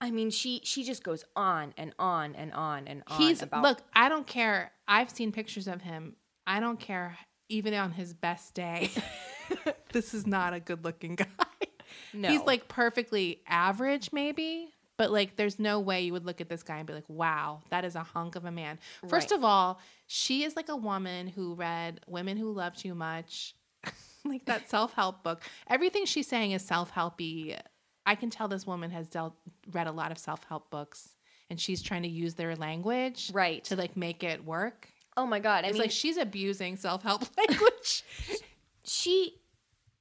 I 0.00 0.10
mean, 0.10 0.30
she 0.30 0.60
she 0.64 0.82
just 0.82 1.04
goes 1.04 1.24
on 1.36 1.72
and 1.76 1.94
on 1.98 2.34
and 2.34 2.52
on 2.52 2.88
and 2.88 3.02
on 3.06 3.20
He's 3.20 3.40
about 3.40 3.62
look. 3.62 3.82
I 3.94 4.08
don't 4.08 4.26
care. 4.26 4.72
I've 4.88 5.10
seen 5.10 5.32
pictures 5.32 5.68
of 5.68 5.80
him. 5.80 6.16
I 6.46 6.60
don't 6.60 6.78
care. 6.78 7.16
Even 7.48 7.74
on 7.74 7.92
his 7.92 8.14
best 8.14 8.54
day, 8.54 8.90
this 9.92 10.14
is 10.14 10.26
not 10.26 10.54
a 10.54 10.60
good-looking 10.60 11.14
guy. 11.16 11.26
no. 12.12 12.28
He's 12.28 12.40
like 12.42 12.68
perfectly 12.68 13.40
average, 13.46 14.10
maybe. 14.12 14.70
But 14.96 15.10
like, 15.10 15.36
there's 15.36 15.58
no 15.58 15.80
way 15.80 16.02
you 16.02 16.12
would 16.12 16.24
look 16.24 16.40
at 16.40 16.48
this 16.48 16.62
guy 16.62 16.78
and 16.78 16.86
be 16.86 16.92
like, 16.94 17.08
"Wow, 17.08 17.62
that 17.70 17.84
is 17.84 17.96
a 17.96 18.02
hunk 18.04 18.36
of 18.36 18.44
a 18.44 18.52
man." 18.52 18.78
First 19.08 19.32
of 19.32 19.42
all, 19.42 19.80
she 20.06 20.44
is 20.44 20.54
like 20.54 20.68
a 20.68 20.76
woman 20.76 21.26
who 21.26 21.54
read 21.54 22.00
"Women 22.06 22.36
Who 22.36 22.52
Love 22.52 22.76
Too 22.76 22.94
Much," 22.94 23.54
like 24.24 24.44
that 24.46 24.70
self-help 24.70 25.24
book. 25.24 25.42
Everything 25.66 26.04
she's 26.06 26.28
saying 26.28 26.52
is 26.52 26.64
self-helpy. 26.64 27.58
I 28.06 28.14
can 28.14 28.30
tell 28.30 28.46
this 28.46 28.66
woman 28.68 28.90
has 28.92 29.08
dealt 29.08 29.34
read 29.72 29.88
a 29.88 29.92
lot 29.92 30.12
of 30.12 30.18
self-help 30.18 30.70
books, 30.70 31.16
and 31.50 31.60
she's 31.60 31.82
trying 31.82 32.02
to 32.04 32.08
use 32.08 32.34
their 32.34 32.54
language 32.54 33.32
Right. 33.34 33.64
to 33.64 33.74
like 33.76 33.96
make 33.96 34.22
it 34.22 34.44
work. 34.44 34.88
Oh 35.16 35.26
my 35.26 35.38
god! 35.40 35.64
I 35.64 35.68
It's 35.68 35.74
mean, 35.74 35.82
like 35.82 35.90
she's 35.90 36.16
abusing 36.16 36.76
self-help 36.76 37.22
language. 37.38 38.02
she 38.84 39.34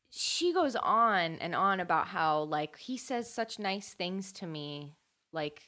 she 0.09 0.53
goes 0.53 0.75
on 0.75 1.37
and 1.39 1.55
on 1.55 1.79
about 1.79 2.07
how 2.07 2.43
like 2.43 2.77
he 2.77 2.97
says 2.97 3.31
such 3.33 3.57
nice 3.59 3.93
things 3.93 4.31
to 4.33 4.45
me 4.45 4.93
like 5.31 5.63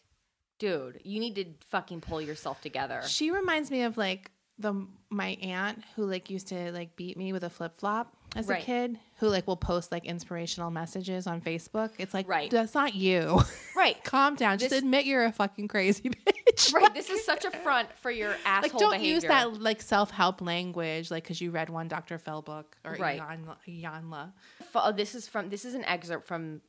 dude 0.59 1.01
you 1.03 1.19
need 1.19 1.35
to 1.35 1.45
fucking 1.69 1.99
pull 2.01 2.21
yourself 2.21 2.61
together 2.61 3.01
She 3.07 3.31
reminds 3.31 3.71
me 3.71 3.83
of 3.83 3.97
like 3.97 4.31
the 4.59 4.85
my 5.09 5.37
aunt 5.41 5.83
who 5.95 6.05
like 6.05 6.29
used 6.29 6.47
to 6.49 6.71
like 6.71 6.95
beat 6.95 7.17
me 7.17 7.33
with 7.33 7.43
a 7.43 7.49
flip 7.49 7.75
flop 7.75 8.15
as 8.35 8.47
Right. 8.47 8.61
a 8.61 8.65
kid, 8.65 8.99
who 9.19 9.29
like 9.29 9.47
will 9.47 9.55
post 9.57 9.91
like 9.91 10.03
inspirational 10.05 10.69
messages 10.71 11.25
on 11.25 11.39
Facebook. 11.41 11.91
It's 11.97 12.13
like, 12.13 12.27
Right. 12.27 12.51
that's 12.51 12.73
not 12.73 12.95
you. 12.95 13.41
right 13.75 14.01
Calm 14.03 14.35
down. 14.35 14.57
Just 14.57 14.71
This- 14.71 14.79
admit 14.79 15.05
you're 15.05 15.23
a 15.25 15.31
fucking 15.31 15.67
crazy 15.69 16.09
bitch. 16.09 16.73
right 16.73 16.93
this 16.93 17.09
is 17.09 17.23
such 17.25 17.45
a 17.45 17.51
front 17.51 17.87
for 17.97 18.11
your 18.11 18.35
asshole 18.45 18.71
Like, 18.71 18.79
don't 18.79 18.91
behavior 18.91 19.13
use 19.13 19.23
that 19.23 19.61
like 19.61 19.81
self 19.81 20.11
help 20.11 20.41
language, 20.41 21.11
like 21.11 21.23
because 21.23 21.39
you 21.41 21.51
read 21.51 21.69
one 21.69 21.87
Dr. 21.87 22.17
Phil 22.17 22.41
book 22.41 22.75
or 22.83 22.93
Right. 22.99 23.21
Iyanla. 23.67 24.33
Oh, 24.73 24.91
this 24.91 25.15
is 25.15 25.27
from 25.27 25.49
this 25.49 25.65
is 25.65 25.73
an 25.75 25.85
excerpt 25.85 26.27
from 26.27 26.61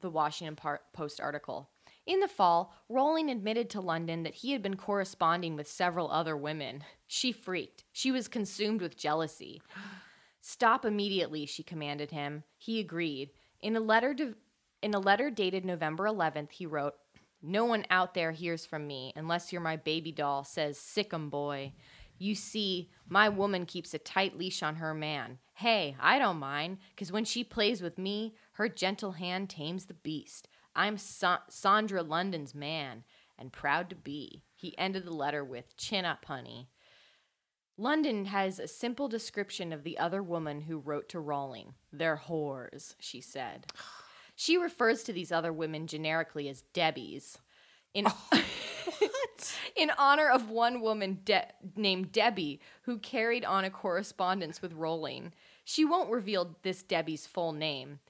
the 0.00 0.10
Washington 0.10 0.56
Post 0.92 1.20
article. 1.20 1.70
In 2.06 2.20
the 2.20 2.28
fall, 2.28 2.74
Rolling 2.90 3.30
admitted 3.30 3.70
to 3.70 3.80
London 3.80 4.24
that 4.24 4.34
he 4.34 4.52
had 4.52 4.60
been 4.62 4.76
corresponding 4.76 5.56
with 5.56 5.66
several 5.66 6.10
other 6.10 6.36
women. 6.36 6.84
She 7.06 7.32
freaked. 7.32 7.84
She 7.92 8.12
was 8.12 8.28
consumed 8.28 8.82
with 8.82 8.98
jealousy. 8.98 9.62
Stop 10.46 10.84
immediately, 10.84 11.46
she 11.46 11.62
commanded 11.62 12.10
him. 12.10 12.44
He 12.58 12.78
agreed. 12.78 13.30
In 13.62 13.76
a 13.76 13.80
letter 13.80 14.14
in 14.82 14.92
a 14.92 14.98
letter 14.98 15.30
dated 15.30 15.64
November 15.64 16.04
11th, 16.04 16.50
he 16.50 16.66
wrote, 16.66 16.96
"No 17.40 17.64
one 17.64 17.86
out 17.88 18.12
there 18.12 18.30
hears 18.30 18.66
from 18.66 18.86
me 18.86 19.10
unless 19.16 19.50
you're 19.50 19.62
my 19.62 19.76
baby 19.76 20.12
doll 20.12 20.44
says 20.44 20.78
sickum 20.78 21.30
boy. 21.30 21.72
You 22.18 22.34
see, 22.34 22.90
my 23.08 23.30
woman 23.30 23.64
keeps 23.64 23.94
a 23.94 23.98
tight 23.98 24.36
leash 24.36 24.62
on 24.62 24.76
her 24.76 24.92
man. 24.92 25.38
Hey, 25.54 25.96
I 25.98 26.18
don't 26.18 26.38
mind, 26.38 26.76
cuz 26.94 27.10
when 27.10 27.24
she 27.24 27.42
plays 27.42 27.80
with 27.80 27.96
me, 27.96 28.36
her 28.52 28.68
gentle 28.68 29.12
hand 29.12 29.48
tames 29.48 29.86
the 29.86 29.94
beast. 29.94 30.46
I'm 30.76 30.98
Sa- 30.98 31.48
Sandra 31.48 32.02
London's 32.02 32.54
man 32.54 33.04
and 33.38 33.50
proud 33.50 33.88
to 33.88 33.96
be." 33.96 34.42
He 34.54 34.76
ended 34.76 35.06
the 35.06 35.14
letter 35.14 35.42
with, 35.42 35.74
"Chin 35.78 36.04
up, 36.04 36.26
honey." 36.26 36.68
London 37.76 38.26
has 38.26 38.58
a 38.58 38.68
simple 38.68 39.08
description 39.08 39.72
of 39.72 39.82
the 39.82 39.98
other 39.98 40.22
woman 40.22 40.62
who 40.62 40.78
wrote 40.78 41.08
to 41.08 41.20
Rolling. 41.20 41.74
They're 41.92 42.20
whores, 42.28 42.94
she 43.00 43.20
said. 43.20 43.66
She 44.36 44.56
refers 44.56 45.02
to 45.04 45.12
these 45.12 45.32
other 45.32 45.52
women 45.52 45.86
generically 45.86 46.48
as 46.48 46.64
Debbies. 46.72 47.38
In, 47.92 48.06
oh, 48.08 48.42
in 49.76 49.90
honor 49.98 50.28
of 50.28 50.50
one 50.50 50.80
woman 50.80 51.20
De- 51.24 51.46
named 51.76 52.12
Debbie 52.12 52.60
who 52.82 52.98
carried 52.98 53.44
on 53.44 53.64
a 53.64 53.70
correspondence 53.70 54.60
with 54.62 54.72
Rolling. 54.72 55.32
She 55.64 55.84
won't 55.84 56.10
reveal 56.10 56.56
this 56.62 56.82
Debbie's 56.82 57.26
full 57.26 57.52
name. 57.52 58.00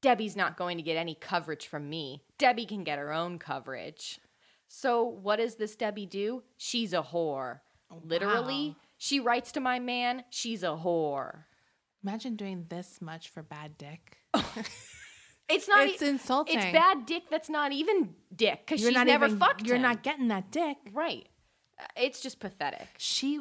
Debbie's 0.00 0.36
not 0.36 0.56
going 0.56 0.76
to 0.76 0.82
get 0.82 0.96
any 0.96 1.14
coverage 1.14 1.66
from 1.66 1.90
me. 1.90 2.22
Debbie 2.38 2.66
can 2.66 2.84
get 2.84 2.98
her 2.98 3.12
own 3.12 3.38
coverage. 3.38 4.20
So, 4.68 5.02
what 5.02 5.36
does 5.36 5.56
this 5.56 5.74
Debbie 5.74 6.06
do? 6.06 6.42
She's 6.56 6.92
a 6.92 7.02
whore. 7.02 7.60
Oh, 7.90 8.00
Literally, 8.04 8.68
Wow. 8.68 8.87
She 8.98 9.20
writes 9.20 9.52
to 9.52 9.60
my 9.60 9.78
man, 9.78 10.24
she's 10.30 10.62
a 10.62 10.66
whore. 10.76 11.44
Imagine 12.04 12.36
doing 12.36 12.66
this 12.68 13.00
much 13.00 13.30
for 13.30 13.42
bad 13.42 13.78
dick. 13.78 14.18
It's 15.50 15.66
not. 15.66 15.86
It's 15.88 16.02
e- 16.02 16.08
insulting. 16.08 16.58
It's 16.58 16.72
bad 16.72 17.06
dick. 17.06 17.22
That's 17.30 17.48
not 17.48 17.72
even 17.72 18.14
dick 18.36 18.66
because 18.66 18.80
she's 18.84 18.92
not 18.92 19.06
never 19.06 19.26
even, 19.26 19.38
fucked. 19.38 19.66
You're 19.66 19.76
him. 19.76 19.82
not 19.82 20.02
getting 20.02 20.28
that 20.28 20.50
dick. 20.50 20.76
right. 20.92 21.26
Uh, 21.80 21.84
It's 21.96 22.20
just 22.20 22.38
pathetic. 22.38 22.86
She 22.98 23.40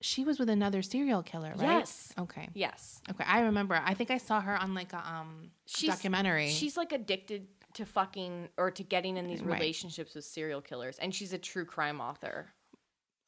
she 0.00 0.24
was 0.24 0.40
with 0.40 0.50
another 0.50 0.82
serial 0.82 1.22
killer, 1.22 1.50
right? 1.56 1.60
Yes. 1.78 2.12
Okay. 2.18 2.48
Yes, 2.54 3.00
Okay. 3.08 3.22
I 3.24 3.42
remember. 3.42 3.80
I 3.82 3.94
think 3.94 4.10
I 4.10 4.18
saw 4.18 4.40
her 4.40 4.56
on 4.60 4.74
like 4.74 4.92
a 4.92 4.98
um 5.08 5.50
she's 5.66 5.90
documentary. 5.90 6.48
She's 6.50 6.76
like 6.76 6.90
addicted 6.90 7.46
to 7.74 7.84
fucking 7.86 8.48
or 8.58 8.72
to 8.72 8.82
getting 8.82 9.16
in 9.16 9.28
these 9.28 9.42
Right. 9.42 9.60
relationships 9.60 10.14
with 10.16 10.24
serial 10.24 10.60
killers, 10.60 10.98
and 10.98 11.14
she's 11.14 11.32
a 11.32 11.38
true 11.38 11.64
crime 11.64 12.00
author. 12.00 12.48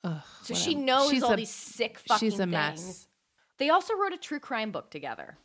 Ugh, 0.04 0.22
So 0.42 0.54
she 0.54 0.74
a- 0.74 0.78
knows 0.78 1.22
all 1.22 1.32
a- 1.32 1.36
these 1.36 1.50
sick 1.50 1.98
fucking 1.98 2.30
she's 2.30 2.40
a 2.40 2.46
mess. 2.46 2.82
things. 2.82 3.08
They 3.58 3.70
also 3.70 3.94
wrote 3.94 4.12
a 4.12 4.16
true 4.18 4.38
crime 4.40 4.70
book 4.70 4.90
together. 4.90 5.36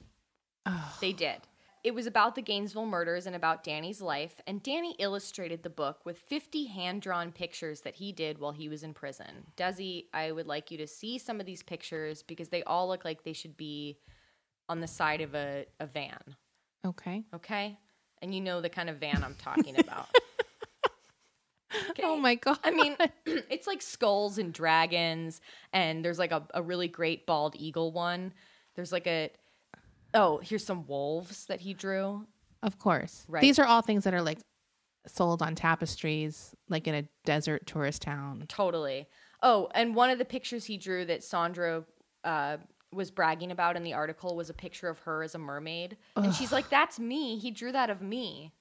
They 1.01 1.12
did. 1.14 1.41
It 1.84 1.93
was 1.93 2.08
about 2.08 2.36
the 2.36 2.41
Gainesville 2.41 2.86
murders 2.86 3.26
and 3.28 3.36
about 3.36 3.64
Danny's 3.64 4.01
life, 4.01 4.39
and 4.47 4.64
Danny 4.64 4.95
illustrated 4.99 5.64
the 5.64 5.70
book 5.70 6.06
with 6.06 6.18
50 6.18 6.66
hand 6.68 7.01
drawn 7.01 7.34
pictures 7.34 7.82
that 7.82 7.95
he 7.95 8.14
did 8.14 8.38
while 8.38 8.54
he 8.54 8.70
was 8.70 8.84
in 8.84 8.93
prison. 8.93 9.47
Desi, 9.58 10.06
I 10.14 10.32
would 10.32 10.47
like 10.47 10.72
you 10.72 10.78
to 10.78 10.88
see 10.88 11.18
some 11.18 11.41
of 11.41 11.45
these 11.45 11.62
pictures 11.62 12.24
because 12.24 12.47
they 12.47 12.64
all 12.64 12.88
look 12.88 13.04
like 13.04 13.24
they 13.24 13.34
should 13.34 13.58
be 13.58 13.97
on 14.70 14.80
the 14.80 14.88
side 14.88 15.20
of 15.20 15.36
a, 15.36 15.66
a 15.82 15.86
van, 15.86 16.22
Okay. 16.88 17.26
okay? 17.36 17.78
And 18.22 18.34
you 18.34 18.39
know 18.39 18.62
the 18.62 18.70
kind 18.70 18.89
of 18.89 18.97
van 18.97 19.22
I'm 19.22 19.36
talking 19.36 19.78
about. 19.78 20.08
Okay? 21.90 22.04
Oh 22.06 22.18
my 22.18 22.36
god. 22.36 22.60
I 22.64 22.72
mean, 22.72 22.96
it's 23.26 23.68
like 23.68 23.82
skulls 23.82 24.38
and 24.38 24.54
dragons, 24.54 25.42
and 25.72 26.04
there's 26.04 26.20
like 26.20 26.32
a, 26.32 26.44
a 26.54 26.62
really 26.62 26.88
great 26.88 27.26
bald 27.26 27.56
eagle 27.58 27.92
one. 27.92 28.34
There's 28.76 28.92
like 28.92 29.08
a 29.08 29.30
oh, 30.14 30.40
here's 30.44 30.66
some 30.66 30.86
wolves 30.88 31.46
that 31.48 31.62
he 31.62 31.74
drew. 31.74 32.26
of 32.62 32.78
course. 32.80 33.26
Right. 33.28 33.42
These 33.42 33.60
are 33.60 33.66
all 33.66 33.82
things 33.82 34.04
that 34.04 34.14
are 34.14 34.22
like 34.22 34.40
sold 35.08 35.42
on 35.42 35.56
tapestries, 35.56 36.56
like 36.70 36.88
in 36.88 36.96
a 36.96 37.04
desert 37.26 37.66
tourist 37.66 38.02
town. 38.04 38.46
Totally. 38.48 39.08
Oh, 39.42 39.70
and 39.76 39.96
one 39.96 40.10
of 40.10 40.18
the 40.18 40.26
pictures 40.26 40.66
he 40.66 40.78
drew 40.78 41.04
that 41.06 41.24
Sandra 41.24 41.84
uh, 42.24 42.58
was 42.94 43.12
bragging 43.12 43.52
about 43.52 43.76
in 43.76 43.84
the 43.84 43.94
article 43.94 44.36
was 44.36 44.50
a 44.50 44.54
picture 44.54 44.88
of 44.88 45.00
her 45.00 45.24
as 45.24 45.36
a 45.36 45.40
mermaid, 45.40 45.98
and 46.16 46.34
she's 46.34 46.52
like, 46.52 46.70
"That's 46.70 47.00
me. 47.00 47.38
He 47.38 47.52
drew 47.52 47.72
that 47.74 47.90
of 47.90 48.02
me." 48.02 48.54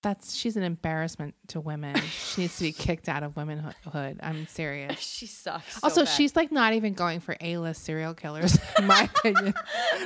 That's 0.00 0.36
she's 0.36 0.56
an 0.56 0.62
embarrassment 0.62 1.34
to 1.48 1.60
women. 1.60 1.96
she 1.96 2.42
needs 2.42 2.56
to 2.58 2.62
be 2.64 2.72
kicked 2.72 3.08
out 3.08 3.24
of 3.24 3.36
womanhood. 3.36 3.74
I'm 4.22 4.46
serious. 4.46 4.98
She 5.18 5.26
sucks. 5.26 5.74
so 5.74 5.80
also, 5.82 6.04
bad. 6.04 6.10
she's 6.14 6.36
like 6.36 6.52
not 6.52 6.72
even 6.74 6.94
going 6.94 7.18
for 7.18 7.36
A-list 7.40 7.82
serial 7.84 8.14
killers, 8.14 8.56
in 8.78 8.86
my 8.86 9.10
opinion. 9.16 9.54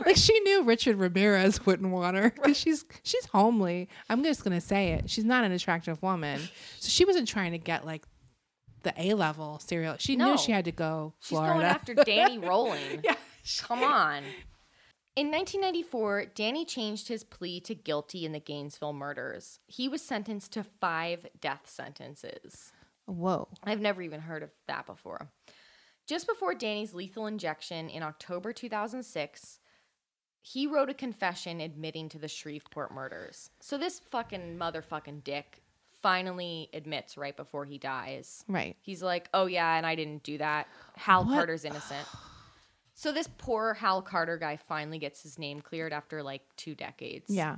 like 0.07 0.16
she 0.16 0.38
knew 0.40 0.62
Richard 0.64 0.97
Ramirez 0.97 1.66
wouldn't 1.66 1.93
want 1.93 2.16
her 2.16 2.30
because 2.30 2.57
she's 2.57 2.86
she's 3.03 3.26
homely. 3.26 3.90
I'm 4.09 4.22
just 4.24 4.43
gonna 4.45 4.62
say 4.62 4.93
it. 4.93 5.11
She's 5.11 5.26
not 5.26 5.45
an 5.45 5.53
attractive 5.53 6.03
woman, 6.03 6.40
so 6.78 6.88
she 6.88 7.05
wasn't 7.05 7.28
trying 7.28 7.53
to 7.53 7.59
get 7.59 7.84
like 7.84 8.05
the 8.84 8.95
A 8.97 9.12
level 9.12 9.59
serial. 9.59 9.97
She 9.99 10.16
No. 10.16 10.30
knew 10.32 10.38
she 10.38 10.53
had 10.53 10.64
to 10.64 10.72
go 10.72 11.12
She's 11.20 11.28
Florida. 11.36 11.53
going 11.55 11.66
after 11.66 11.95
Danny 11.95 12.38
Rolling. 12.38 13.01
yeah, 13.05 13.14
Come 13.61 13.82
on. 13.82 14.22
In 15.15 15.31
1994, 15.31 16.27
Danny 16.35 16.65
changed 16.65 17.09
his 17.09 17.23
plea 17.23 17.61
to 17.61 17.75
guilty 17.75 18.25
in 18.25 18.33
the 18.33 18.41
Gainesville 18.41 18.95
murders. 18.95 19.59
He 19.67 19.87
was 19.87 20.01
sentenced 20.01 20.53
to 20.53 20.65
five 20.65 21.27
death 21.39 21.63
sentences. 21.67 22.73
Whoa. 23.05 23.49
I've 23.63 23.81
never 23.81 24.01
even 24.01 24.21
heard 24.21 24.43
of 24.43 24.51
that 24.69 24.87
before. 24.87 25.29
Just 26.07 26.27
before 26.27 26.55
Danny's 26.55 26.95
lethal 26.95 27.27
injection 27.27 27.91
in 27.91 28.03
October 28.03 28.55
2006, 28.55 29.59
he 30.41 30.67
wrote 30.67 30.89
a 30.89 30.95
confession 30.95 31.61
admitting 31.61 32.09
to 32.09 32.19
the 32.19 32.27
Shreveport 32.27 32.91
murders. 32.95 33.51
So 33.61 33.77
this 33.77 34.01
fucking 34.11 34.59
motherfucking 34.59 35.25
dick 35.25 35.63
finally 36.01 36.71
admits 36.73 37.19
right 37.19 37.37
before 37.37 37.67
he 37.67 37.77
dies. 37.77 38.45
Right. 38.49 38.77
He's 38.81 39.03
like, 39.03 39.29
"Oh 39.35 39.47
yeah, 39.47 39.77
and 39.77 39.87
I 39.87 39.95
didn't 39.95 40.25
do 40.25 40.39
that. 40.39 40.67
Hal 40.97 41.27
What? 41.27 41.35
Carter's 41.35 41.65
innocent." 41.65 42.09
So 42.95 43.12
this 43.12 43.28
poor 43.38 43.74
Hal 43.74 44.03
Carter 44.03 44.36
guy 44.36 44.57
finally 44.57 44.99
gets 44.99 45.22
his 45.22 45.38
name 45.38 45.61
cleared 45.61 45.93
after 45.93 46.22
like 46.22 46.43
2 46.57 46.74
decades. 46.74 47.26
Yeah. 47.28 47.57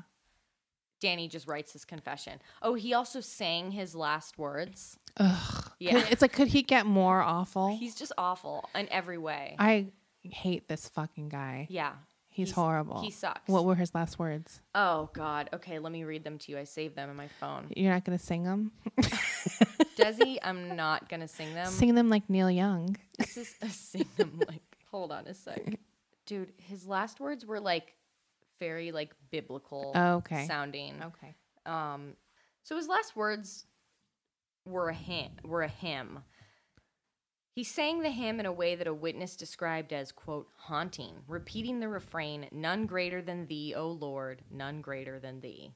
Danny 1.01 1.29
just 1.29 1.47
writes 1.47 1.73
his 1.73 1.85
confession. 1.85 2.41
Oh, 2.63 2.75
he 2.75 2.95
also 2.95 3.21
sang 3.21 3.73
his 3.73 3.95
last 3.95 4.39
words. 4.39 4.97
Ugh. 5.19 5.71
Yeah. 5.79 6.05
It's 6.11 6.23
like, 6.23 6.33
could 6.33 6.49
he 6.49 6.63
get 6.63 6.87
more 6.87 7.21
awful? 7.21 7.77
He's 7.77 7.95
just 7.95 8.13
awful 8.17 8.71
in 8.75 8.89
every 8.91 9.19
way. 9.19 9.57
I 9.59 9.89
hate 10.23 10.69
this 10.69 10.89
fucking 10.89 11.29
guy. 11.29 11.67
Yeah. 11.69 11.93
He's, 12.31 12.51
horrible. 12.51 13.01
He 13.01 13.11
sucks. 13.13 13.49
What 13.49 13.65
were 13.65 13.77
his 13.77 13.95
last 13.95 14.19
words? 14.19 14.61
Oh 14.75 15.09
God. 15.13 15.51
Okay, 15.53 15.79
let 15.79 15.93
me 15.93 16.03
read 16.03 16.25
them 16.25 16.39
to 16.39 16.51
you. 16.53 16.59
I 16.59 16.65
saved 16.65 16.97
them 16.97 17.09
in 17.09 17.15
my 17.15 17.29
phone. 17.29 17.67
You're 17.77 17.93
not 17.93 18.05
gonna 18.05 18.19
sing 18.19 18.43
them. 18.43 18.73
Desi, 19.97 20.39
I'm 20.43 20.75
not 20.75 21.09
gonna 21.09 21.29
sing 21.29 21.55
them. 21.55 21.67
sing 21.69 21.95
them 21.95 22.11
like 22.11 22.29
Neil 22.29 22.51
Young. 22.51 22.97
This 23.19 23.37
is 23.37 23.55
a 23.63 23.69
sing 23.69 24.09
them 24.17 24.41
like. 24.49 24.63
Hold 24.95 25.11
on 25.11 25.27
a 25.27 25.35
sec, 25.35 25.61
dude. 26.25 26.53
His 26.57 26.87
last 26.87 27.19
words 27.19 27.45
were 27.45 27.59
like 27.59 27.97
very 28.61 28.93
like 28.93 29.13
biblical. 29.33 29.91
Oh, 29.93 30.15
okay. 30.19 30.47
Sounding. 30.47 31.03
Okay. 31.03 31.35
Um. 31.67 32.13
So 32.63 32.77
his 32.77 32.87
last 32.87 33.17
words 33.17 33.65
were 34.65 34.91
a 34.91 34.95
hymn. 34.95 35.33
Were 35.43 35.63
a 35.63 35.69
hymn. 35.69 36.21
He 37.57 37.65
sang 37.65 38.03
the 38.03 38.11
hymn 38.11 38.39
in 38.39 38.47
a 38.47 38.53
way 38.53 38.77
that 38.77 38.87
a 38.87 38.95
witness 38.95 39.35
described 39.35 39.93
as, 39.93 40.13
quote, 40.13 40.47
haunting, 40.57 41.15
repeating 41.27 41.81
the 41.81 41.89
refrain, 41.89 42.47
None 42.53 42.87
greater 42.87 43.21
than 43.21 43.49
thee, 43.49 43.75
O 43.77 43.89
Lord, 43.89 44.43
none 44.49 44.81
greater 44.81 45.19
than 45.19 45.41
thee. 45.41 45.73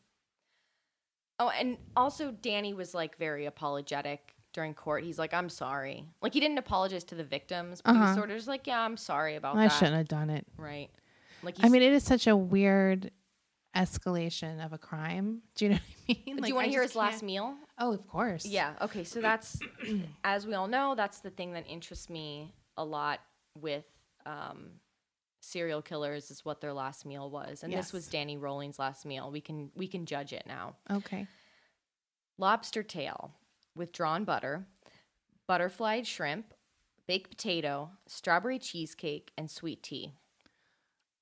Oh, 1.41 1.51
and 1.51 1.77
also 1.97 2.31
Danny 2.31 2.73
was 2.73 2.95
like 2.95 3.19
very 3.19 3.47
apologetic 3.47 4.37
during 4.59 4.75
court. 4.75 5.05
He's 5.05 5.21
like, 5.21 5.33
I'm 5.33 5.49
sorry. 5.49 6.05
Like 6.21 6.35
he 6.35 6.41
didn't 6.41 6.59
apologize 6.59 7.05
to 7.05 7.15
the 7.15 7.23
victims, 7.23 7.81
but 7.81 7.93
he 7.95 7.99
Uh-huh. 8.01 8.15
sort 8.17 8.31
of 8.33 8.37
just 8.37 8.49
like, 8.49 8.67
Yeah, 8.67 8.81
I'm 8.81 8.97
sorry 8.97 9.37
about 9.37 9.55
I 9.57 9.63
that. 9.69 9.73
I 9.73 9.75
shouldn't 9.79 9.97
have 9.99 10.09
done 10.09 10.31
it. 10.31 10.45
Right. 10.57 10.89
Like 11.45 11.55
I 11.63 11.69
mean, 11.69 11.83
it 11.83 11.93
is 11.93 12.03
such 12.03 12.27
a 12.27 12.35
weird 12.37 13.13
escalation 13.77 14.65
of 14.65 14.73
a 14.73 14.79
crime. 14.79 15.43
Do 15.55 15.67
you 15.67 15.69
know 15.71 15.79
what 16.07 16.17
I 16.19 16.23
mean? 16.27 16.37
do 16.43 16.49
you 16.49 16.55
want 16.57 16.65
to 16.65 16.71
hear 16.73 16.83
his 16.83 16.97
last 16.97 17.11
can't- 17.21 17.23
meal? 17.27 17.55
Oh, 17.79 17.93
of 17.93 18.05
course. 18.09 18.45
Yeah. 18.45 18.75
Okay. 18.81 19.05
So 19.05 19.21
that's, 19.21 19.61
as 20.25 20.45
we 20.45 20.55
all 20.55 20.67
know, 20.67 20.97
that's 20.97 21.21
the 21.21 21.31
thing 21.31 21.53
that 21.53 21.65
interests 21.69 22.11
me 22.11 22.53
a 22.77 22.85
lot 22.85 23.21
with 23.61 23.85
um, 24.27 24.71
serial 25.41 25.83
killers 25.83 26.33
is 26.33 26.45
what 26.45 26.61
their 26.61 26.73
last 26.73 27.07
meal 27.07 27.31
was, 27.31 27.63
and 27.63 27.73
this 27.73 27.93
was 27.93 28.09
Danny 28.09 28.37
Rolling's 28.37 28.81
last 28.81 29.07
meal. 29.07 29.31
We 29.31 29.41
can 29.41 29.71
we 29.77 29.87
can 29.87 30.05
judge 30.07 30.33
it 30.33 30.43
now. 30.49 30.75
Okay. 30.91 31.29
Lobster 32.39 32.83
tail 32.83 33.33
with 33.79 33.93
drawn 33.93 34.25
butter, 34.25 34.67
butterflied 35.47 36.07
shrimp, 36.07 36.53
baked 37.07 37.31
potato, 37.31 37.91
strawberry 38.07 38.59
cheesecake, 38.59 39.33
and 39.39 39.51
sweet 39.51 39.83
tea. 39.83 40.13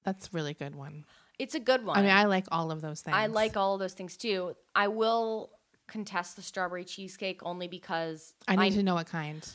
That's 0.04 0.26
a 0.26 0.30
really 0.32 0.54
good 0.54 0.74
one. 0.74 1.04
It's 1.38 1.54
a 1.54 1.60
good 1.60 1.84
one. 1.84 1.98
I 1.98 2.02
mean, 2.02 2.10
I 2.10 2.24
like 2.24 2.46
all 2.50 2.70
of 2.70 2.80
those 2.80 3.02
things. 3.02 3.16
I 3.16 3.26
like 3.26 3.56
all 3.56 3.74
of 3.74 3.80
those 3.80 3.92
things 3.92 4.16
too. 4.16 4.54
I 4.74 4.88
will 4.88 5.50
contest 5.86 6.36
the 6.36 6.42
strawberry 6.42 6.84
cheesecake 6.84 7.40
only 7.44 7.68
because 7.68 8.34
I 8.48 8.56
need 8.56 8.72
to 8.72 8.82
know 8.82 8.94
what 8.94 9.06
kind. 9.06 9.46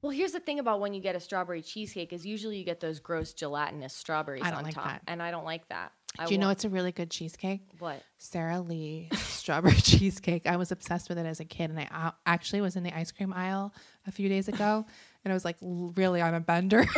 Well, 0.00 0.12
here's 0.12 0.32
the 0.32 0.40
thing 0.40 0.60
about 0.60 0.80
when 0.80 0.94
you 0.94 1.00
get 1.00 1.16
a 1.16 1.20
strawberry 1.20 1.60
cheesecake 1.60 2.12
is 2.12 2.24
usually 2.24 2.56
you 2.56 2.64
get 2.64 2.78
those 2.78 3.00
gross 3.00 3.32
gelatinous 3.32 3.92
strawberries 3.92 4.42
I 4.44 4.52
on 4.52 4.62
like 4.62 4.74
top, 4.74 4.84
that. 4.84 5.02
and 5.08 5.20
I 5.20 5.32
don't 5.32 5.44
like 5.44 5.68
that. 5.68 5.92
I 6.18 6.26
Do 6.26 6.34
you 6.34 6.38
know 6.38 6.50
it's 6.50 6.64
a 6.64 6.68
really 6.68 6.92
good 6.92 7.10
cheesecake? 7.10 7.62
what? 7.78 8.02
Sara 8.18 8.60
Lee 8.60 9.08
strawberry 9.14 9.74
cheesecake. 9.76 10.46
I 10.46 10.56
was 10.56 10.72
obsessed 10.72 11.08
with 11.08 11.18
it 11.18 11.26
as 11.26 11.40
a 11.40 11.44
kid, 11.44 11.70
and 11.70 11.78
I 11.78 11.88
uh, 11.92 12.10
actually 12.26 12.60
was 12.60 12.76
in 12.76 12.82
the 12.82 12.96
ice 12.96 13.12
cream 13.12 13.32
aisle 13.32 13.72
a 14.06 14.10
few 14.12 14.28
days 14.28 14.48
ago, 14.48 14.84
and 15.24 15.32
I 15.32 15.34
was 15.34 15.44
like 15.44 15.56
l- 15.62 15.92
really 15.96 16.20
on 16.20 16.34
a 16.34 16.40
bender. 16.40 16.84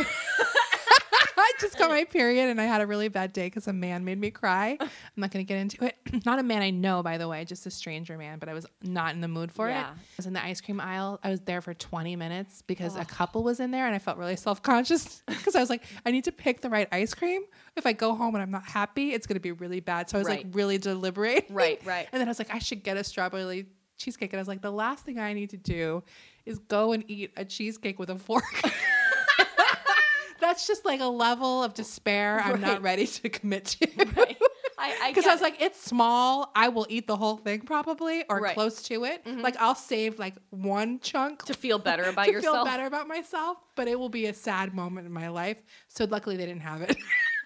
I 1.61 1.65
just 1.67 1.77
got 1.77 1.89
my 1.91 2.03
period, 2.05 2.49
and 2.49 2.59
I 2.59 2.65
had 2.65 2.81
a 2.81 2.87
really 2.87 3.07
bad 3.07 3.33
day 3.33 3.45
because 3.47 3.67
a 3.67 3.73
man 3.73 4.03
made 4.03 4.19
me 4.19 4.31
cry. 4.31 4.77
I'm 4.79 4.89
not 5.15 5.31
going 5.31 5.45
to 5.45 5.47
get 5.47 5.59
into 5.59 5.85
it. 5.85 5.95
not 6.25 6.39
a 6.39 6.43
man 6.43 6.61
I 6.61 6.71
know, 6.71 7.03
by 7.03 7.17
the 7.17 7.27
way, 7.27 7.45
just 7.45 7.65
a 7.65 7.71
stranger 7.71 8.17
man, 8.17 8.39
but 8.39 8.49
I 8.49 8.53
was 8.53 8.65
not 8.81 9.13
in 9.13 9.21
the 9.21 9.27
mood 9.27 9.51
for 9.51 9.67
it. 9.69 9.73
Yeah. 9.73 9.89
I 9.91 9.95
was 10.17 10.25
in 10.25 10.33
the 10.33 10.43
ice 10.43 10.59
cream 10.61 10.79
aisle. 10.81 11.19
I 11.23 11.29
was 11.29 11.41
there 11.41 11.61
for 11.61 11.73
20 11.73 12.15
minutes 12.15 12.63
because 12.63 12.95
a 12.95 13.05
couple 13.05 13.43
was 13.43 13.59
in 13.59 13.71
there, 13.71 13.85
and 13.85 13.93
I 13.93 13.99
felt 13.99 14.17
really 14.17 14.35
self 14.35 14.61
conscious 14.63 15.21
because 15.27 15.55
I 15.55 15.59
was 15.59 15.69
like, 15.69 15.83
I 16.05 16.11
need 16.11 16.23
to 16.25 16.31
pick 16.31 16.61
the 16.61 16.69
right 16.69 16.87
ice 16.91 17.13
cream. 17.13 17.43
If 17.75 17.85
I 17.85 17.93
go 17.93 18.15
home 18.15 18.33
and 18.35 18.41
I'm 18.41 18.51
not 18.51 18.65
happy, 18.65 19.13
it's 19.13 19.27
going 19.27 19.35
to 19.35 19.39
be 19.41 19.51
really 19.51 19.79
bad. 19.81 20.09
So 20.09 20.17
I 20.17 20.19
was 20.19 20.27
Right. 20.27 20.45
like 20.45 20.55
really 20.55 20.77
deliberate. 20.77 21.45
Right, 21.49 21.79
right. 21.85 22.07
And 22.11 22.19
then 22.19 22.27
I 22.27 22.31
was 22.31 22.39
like, 22.39 22.53
I 22.53 22.59
should 22.59 22.83
get 22.83 22.97
a 22.97 23.03
strawberry 23.03 23.67
cheesecake. 23.97 24.33
And 24.33 24.39
I 24.39 24.41
was 24.41 24.47
like, 24.47 24.61
the 24.61 24.71
last 24.71 25.05
thing 25.05 25.19
I 25.19 25.33
need 25.33 25.51
to 25.51 25.57
do 25.57 26.03
is 26.45 26.57
go 26.59 26.91
and 26.91 27.03
eat 27.07 27.31
a 27.37 27.45
cheesecake 27.45 27.99
with 27.99 28.09
a 28.09 28.15
fork. 28.17 28.43
That's 30.51 30.67
just 30.67 30.83
like 30.83 30.99
a 30.99 31.05
level 31.05 31.63
of 31.63 31.73
despair 31.73 32.41
I'm 32.43 32.59
not 32.59 32.81
ready 32.81 33.07
to 33.07 33.29
commit 33.29 33.65
to. 33.65 33.87
Right. 34.17 34.37
I 34.77 34.97
I 35.03 35.09
Because 35.13 35.25
I 35.25 35.31
was 35.31 35.39
it. 35.41 35.43
like, 35.43 35.61
it's 35.61 35.81
small. 35.81 36.51
I 36.55 36.67
will 36.69 36.85
eat 36.89 37.07
the 37.07 37.15
whole 37.15 37.37
thing 37.37 37.61
probably 37.61 38.25
or 38.29 38.39
Right. 38.39 38.49
Mm-hmm. 38.51 38.53
close 38.55 38.83
to 38.83 39.05
it. 39.05 39.25
Like 39.25 39.55
I'll 39.59 39.75
save 39.75 40.19
like 40.19 40.35
one 40.49 40.99
chunk 40.99 41.45
to 41.45 41.53
feel 41.53 41.79
better 41.79 42.03
about 42.09 42.25
to 42.25 42.31
yourself. 42.31 42.57
feel 42.57 42.65
better 42.65 42.85
about 42.85 43.07
myself, 43.07 43.57
but 43.77 43.87
it 43.87 43.97
will 43.97 44.09
be 44.09 44.25
a 44.25 44.33
sad 44.33 44.73
moment 44.73 45.07
in 45.07 45.13
my 45.13 45.29
life. 45.29 45.57
So 45.87 46.03
luckily 46.05 46.35
they 46.35 46.45
didn't 46.45 46.63
have 46.63 46.81
it. 46.81 46.97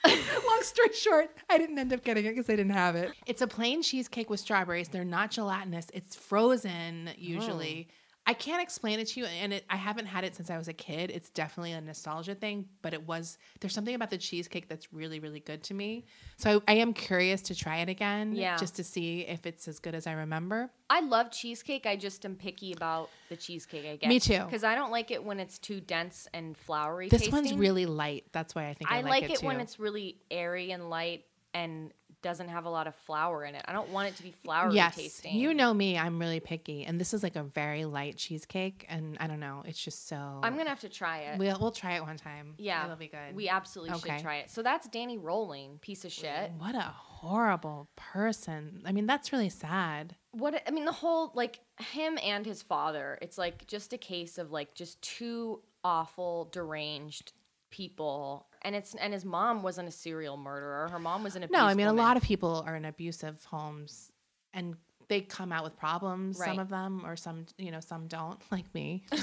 Long 0.07 0.61
story 0.61 0.93
short, 0.93 1.29
I 1.49 1.57
didn't 1.57 1.77
end 1.79 1.91
up 1.93 2.03
getting 2.03 2.25
it 2.25 2.29
because 2.29 2.45
they 2.47 2.55
didn't 2.55 2.73
have 2.73 2.95
it. 2.95 3.11
It's 3.27 3.41
a 3.41 3.47
plain 3.47 3.81
cheesecake 3.81 4.29
with 4.29 4.39
strawberries. 4.39 4.87
They're 4.87 5.03
not 5.03 5.31
gelatinous. 5.31 5.87
It's 5.93 6.15
frozen 6.15 7.09
usually. 7.17 7.89
I 8.27 8.33
can't 8.33 8.61
explain 8.61 8.99
it 8.99 9.05
to 9.09 9.19
you, 9.19 9.25
and 9.27 9.53
it, 9.53 9.65
I 9.69 9.75
haven't 9.75 10.07
had 10.07 10.23
it 10.23 10.35
since 10.35 10.49
I 10.49 10.57
was 10.57 10.67
a 10.67 10.73
kid. 10.73 11.11
It's 11.11 11.29
definitely 11.29 11.73
a 11.73 11.81
nostalgia 11.81 12.33
thing, 12.33 12.67
but 12.81 12.93
it 12.93 13.07
was 13.07 13.37
there's 13.59 13.73
something 13.73 13.93
about 13.93 14.09
the 14.09 14.17
cheesecake 14.17 14.67
that's 14.67 14.91
really, 14.91 15.19
really 15.19 15.39
good 15.39 15.61
to 15.63 15.73
me. 15.75 16.05
So 16.37 16.63
I, 16.67 16.73
I 16.73 16.75
am 16.77 16.93
curious 16.93 17.41
to 17.43 17.55
try 17.55 17.77
it 17.77 17.89
again, 17.89 18.33
Yeah. 18.35 18.57
just 18.57 18.75
to 18.77 18.83
see 18.83 19.21
if 19.21 19.45
it's 19.45 19.67
as 19.67 19.79
good 19.79 19.93
as 19.93 20.07
I 20.07 20.13
remember. 20.13 20.71
I 20.89 21.01
love 21.01 21.31
cheesecake. 21.31 21.85
I 21.85 21.95
just 21.95 22.25
am 22.25 22.35
picky 22.35 22.73
about 22.73 23.09
the 23.29 23.35
cheesecake 23.35 23.85
I 23.85 23.95
get. 23.97 24.09
Me 24.09 24.19
too. 24.19 24.43
Because 24.43 24.63
I 24.63 24.75
don't 24.75 24.91
like 24.91 25.11
it 25.11 25.23
when 25.23 25.39
it's 25.39 25.59
too 25.59 25.79
dense 25.79 26.27
and 26.33 26.57
flowery. 26.57 27.09
This 27.09 27.31
one's 27.31 27.53
really 27.53 27.85
light. 27.85 28.25
That's 28.31 28.55
why 28.55 28.69
I 28.69 28.73
think 28.73 28.91
I, 28.91 28.99
I 28.99 29.01
like, 29.01 29.21
like 29.21 29.23
it, 29.31 29.43
it 29.43 29.43
when 29.43 29.59
it's 29.59 29.79
really 29.79 30.17
airy 30.31 30.71
and 30.71 30.89
light 30.89 31.25
and 31.53 31.91
doesn't 32.25 32.49
have 32.49 32.65
a 32.65 32.69
lot 32.71 32.87
of 32.87 32.95
flour 32.95 33.45
in 33.45 33.53
it. 33.53 33.63
I 33.67 33.71
don't 33.71 33.89
want 33.89 34.07
it 34.07 34.15
to 34.15 34.23
be 34.23 34.31
flowery 34.43 34.73
yes, 34.73 34.95
tasting. 34.95 35.35
you 35.37 35.53
know 35.53 35.71
me. 35.71 35.95
I'm 35.95 36.17
really 36.17 36.39
picky, 36.39 36.83
and 36.83 36.99
this 36.99 37.13
is 37.13 37.21
like 37.21 37.35
a 37.35 37.43
very 37.43 37.85
light 37.85 38.17
cheesecake, 38.17 38.83
and 38.89 39.15
I 39.19 39.27
don't 39.27 39.39
know. 39.39 39.61
It's 39.67 39.79
just 39.79 40.07
so. 40.07 40.39
I'm 40.41 40.57
gonna 40.57 40.69
have 40.69 40.79
to 40.79 40.89
try 40.89 41.19
it. 41.19 41.37
We'll 41.37 41.59
we'll 41.61 41.69
try 41.69 41.97
it 41.97 42.01
one 42.01 42.17
time. 42.17 42.55
yeah, 42.57 42.83
it'll 42.83 42.95
be 42.95 43.09
good. 43.09 43.35
We 43.35 43.47
absolutely 43.47 43.93
Okay. 43.97 44.15
should 44.15 44.23
try 44.23 44.37
it. 44.37 44.49
So 44.49 44.63
that's 44.63 44.87
Danny 44.87 45.19
Rolling, 45.19 45.77
piece 45.81 46.03
of 46.03 46.11
shit. 46.11 46.51
what 46.57 46.73
a 46.73 46.81
horrible 46.81 47.89
person. 47.95 48.81
I 48.85 48.91
mean, 48.91 49.05
that's 49.05 49.31
really 49.31 49.49
sad. 49.49 50.15
What 50.31 50.63
I 50.67 50.71
mean, 50.71 50.85
the 50.85 50.91
whole 50.91 51.31
like 51.35 51.59
him 51.79 52.17
and 52.23 52.43
his 52.43 52.63
father. 52.63 53.19
It's 53.21 53.37
like 53.37 53.67
just 53.67 53.93
a 53.93 53.99
case 53.99 54.39
of 54.39 54.51
like 54.51 54.73
just 54.73 54.99
two 55.03 55.61
awful, 55.83 56.49
deranged 56.51 57.33
people. 57.75 58.47
And 58.61 58.75
it's 58.75 58.95
and 58.95 59.13
his 59.13 59.25
mom 59.25 59.61
wasn't 59.61 59.87
a 59.87 59.91
serial 59.91 60.37
murderer. 60.37 60.87
Her 60.87 60.99
mom 60.99 61.23
was 61.23 61.35
an 61.35 61.45
No, 61.51 61.65
I 61.65 61.73
mean, 61.73 61.85
woman. 61.87 61.99
a 61.99 62.07
lot 62.07 62.17
of 62.17 62.23
people 62.23 62.63
are 62.65 62.75
in 62.75 62.85
abusive 62.85 63.43
homes, 63.45 64.11
and 64.53 64.75
they 65.07 65.21
come 65.21 65.51
out 65.51 65.63
with 65.63 65.77
problems. 65.77 66.37
Some 66.37 66.59
of 66.59 66.69
them, 66.69 67.05
or 67.05 67.15
some, 67.15 67.45
you 67.57 67.71
know, 67.71 67.79
some 67.81 68.07
don't, 68.07 68.39
like 68.51 68.73
me. 68.73 69.05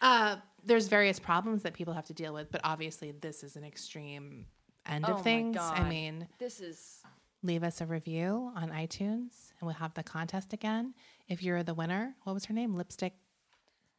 Uh, 0.00 0.36
there's 0.66 0.86
various 0.88 1.18
problems 1.18 1.62
that 1.62 1.72
people 1.72 1.94
have 1.94 2.04
to 2.04 2.12
deal 2.12 2.34
with, 2.34 2.50
but 2.50 2.60
obviously, 2.62 3.12
this 3.22 3.42
is 3.42 3.56
an 3.56 3.64
extreme 3.64 4.44
end 4.86 5.06
Oh 5.08 5.14
of 5.14 5.22
things. 5.22 5.56
I 5.58 5.82
mean, 5.88 6.28
This 6.38 6.60
is 6.60 7.00
leave 7.42 7.62
us 7.62 7.80
a 7.80 7.86
review 7.86 8.52
on 8.54 8.68
iTunes 8.68 9.52
and 9.58 9.62
we'll 9.62 9.72
have 9.76 9.94
the 9.94 10.02
contest 10.02 10.52
again. 10.52 10.92
If 11.26 11.42
you're 11.42 11.62
the 11.62 11.72
winner, 11.72 12.14
what 12.24 12.34
was 12.34 12.44
her 12.46 12.52
name? 12.52 12.74
Lipstick 12.74 13.14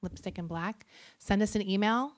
Lipstick 0.04 0.38
and 0.38 0.48
Black. 0.48 0.86
Send 1.18 1.42
us 1.42 1.56
an 1.56 1.68
email 1.68 2.14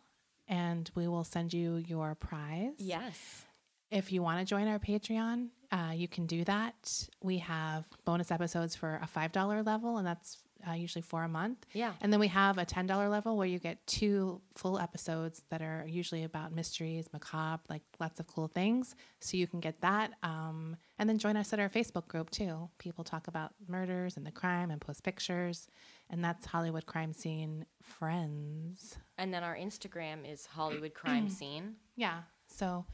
and 0.48 0.90
we 0.96 1.08
will 1.08 1.24
send 1.24 1.54
you 1.54 1.78
your 1.78 2.16
prize. 2.16 2.74
yes. 2.78 3.44
If 3.90 4.12
you 4.12 4.22
want 4.22 4.40
to 4.40 4.46
join 4.46 4.68
our 4.68 4.80
Patreon, 4.80 5.48
uh, 5.72 5.94
you 5.96 6.10
can 6.10 6.26
do 6.26 6.44
that. 6.44 7.08
We 7.24 7.38
have 7.38 7.86
bonus 8.04 8.32
episodes 8.32 8.76
for 8.76 9.00
a 9.02 9.08
$5 9.08 9.66
level, 9.66 9.98
and 9.98 10.06
that's 10.06 10.40
uh, 10.68 10.74
usually 10.74 11.02
for 11.02 11.24
a 11.24 11.28
month. 11.28 11.66
Yeah. 11.74 11.94
And 12.02 12.12
then 12.12 12.20
we 12.20 12.28
have 12.28 12.58
a 12.58 12.66
$10 12.66 13.10
level 13.10 13.36
where 13.38 13.48
you 13.48 13.60
get 13.60 13.86
two 13.88 14.42
full 14.56 14.80
episodes 14.80 15.44
that 15.50 15.62
are 15.62 15.86
usually 15.88 16.24
about 16.24 16.54
mysteries, 16.54 17.08
macabre, 17.12 17.62
like 17.70 17.82
lots 18.00 18.20
of 18.20 18.28
cool 18.28 18.48
things. 18.48 18.96
So 19.20 19.38
you 19.38 19.48
can 19.48 19.60
get 19.60 19.82
that. 19.82 20.14
Um, 20.24 20.78
and 21.00 21.10
then 21.10 21.18
join 21.18 21.38
us 21.38 21.54
at 21.54 21.60
our 21.60 21.70
Facebook 21.70 22.08
group 22.08 22.30
too. 22.30 22.70
People 22.78 23.04
talk 23.04 23.28
about 23.28 23.54
murders 23.68 24.18
and 24.18 24.26
the 24.26 24.32
crime 24.32 24.72
and 24.72 24.80
post 24.80 25.04
pictures. 25.04 25.68
And 26.10 26.24
that's 26.24 26.46
Hollywood 26.46 26.86
Crime 26.86 27.14
Scene 27.14 27.66
Friends. 27.82 28.98
And 29.18 29.34
then 29.34 29.44
our 29.44 29.56
Instagram 29.56 30.32
is 30.32 30.46
Hollywood 30.46 30.94
Crime 30.94 31.30
Scene. 31.38 31.76
Yeah. 31.96 32.22
So 32.48 32.86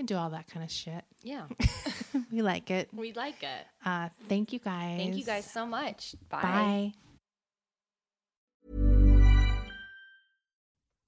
can 0.00 0.06
do 0.06 0.16
all 0.16 0.30
that 0.30 0.46
kind 0.48 0.64
of 0.64 0.70
shit. 0.70 1.04
Yeah. 1.22 1.46
we 2.32 2.40
like 2.40 2.70
it. 2.70 2.88
we 2.92 3.12
like 3.12 3.42
it. 3.42 3.66
Uh, 3.84 4.08
thank 4.30 4.52
you 4.52 4.58
guys. 4.58 4.98
Thank 4.98 5.16
you 5.16 5.24
guys 5.24 5.44
so 5.44 5.66
much. 5.66 6.14
Bye. 6.30 6.40
Bye. 6.42 6.92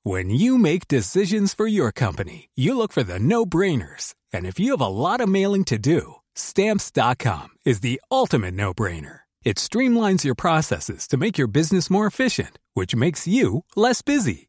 When 0.05 0.31
you 0.31 0.59
make 0.59 0.89
decisions 0.89 1.55
for 1.55 1.67
your 1.67 1.93
company, 1.93 2.51
you 2.55 2.77
look 2.77 2.93
for 2.93 3.05
the 3.05 3.19
no 3.19 3.47
brainers. 3.47 4.15
And 4.33 4.47
if 4.47 4.59
you 4.59 4.73
have 4.73 4.81
a 4.81 4.89
lot 4.89 5.21
of 5.21 5.29
mailing 5.29 5.65
to 5.67 5.79
do, 5.79 6.17
stamps.com 6.35 7.49
is 7.65 7.81
the 7.81 8.01
ultimate 8.11 8.55
no 8.55 8.75
brainer. 8.75 9.21
It 9.45 9.57
streamlines 9.57 10.25
your 10.25 10.35
processes 10.35 11.07
to 11.09 11.17
make 11.17 11.39
your 11.39 11.47
business 11.47 11.89
more 11.89 12.07
efficient, 12.07 12.59
which 12.75 12.97
makes 12.97 13.27
you 13.29 13.65
less 13.77 14.03
busy. 14.03 14.49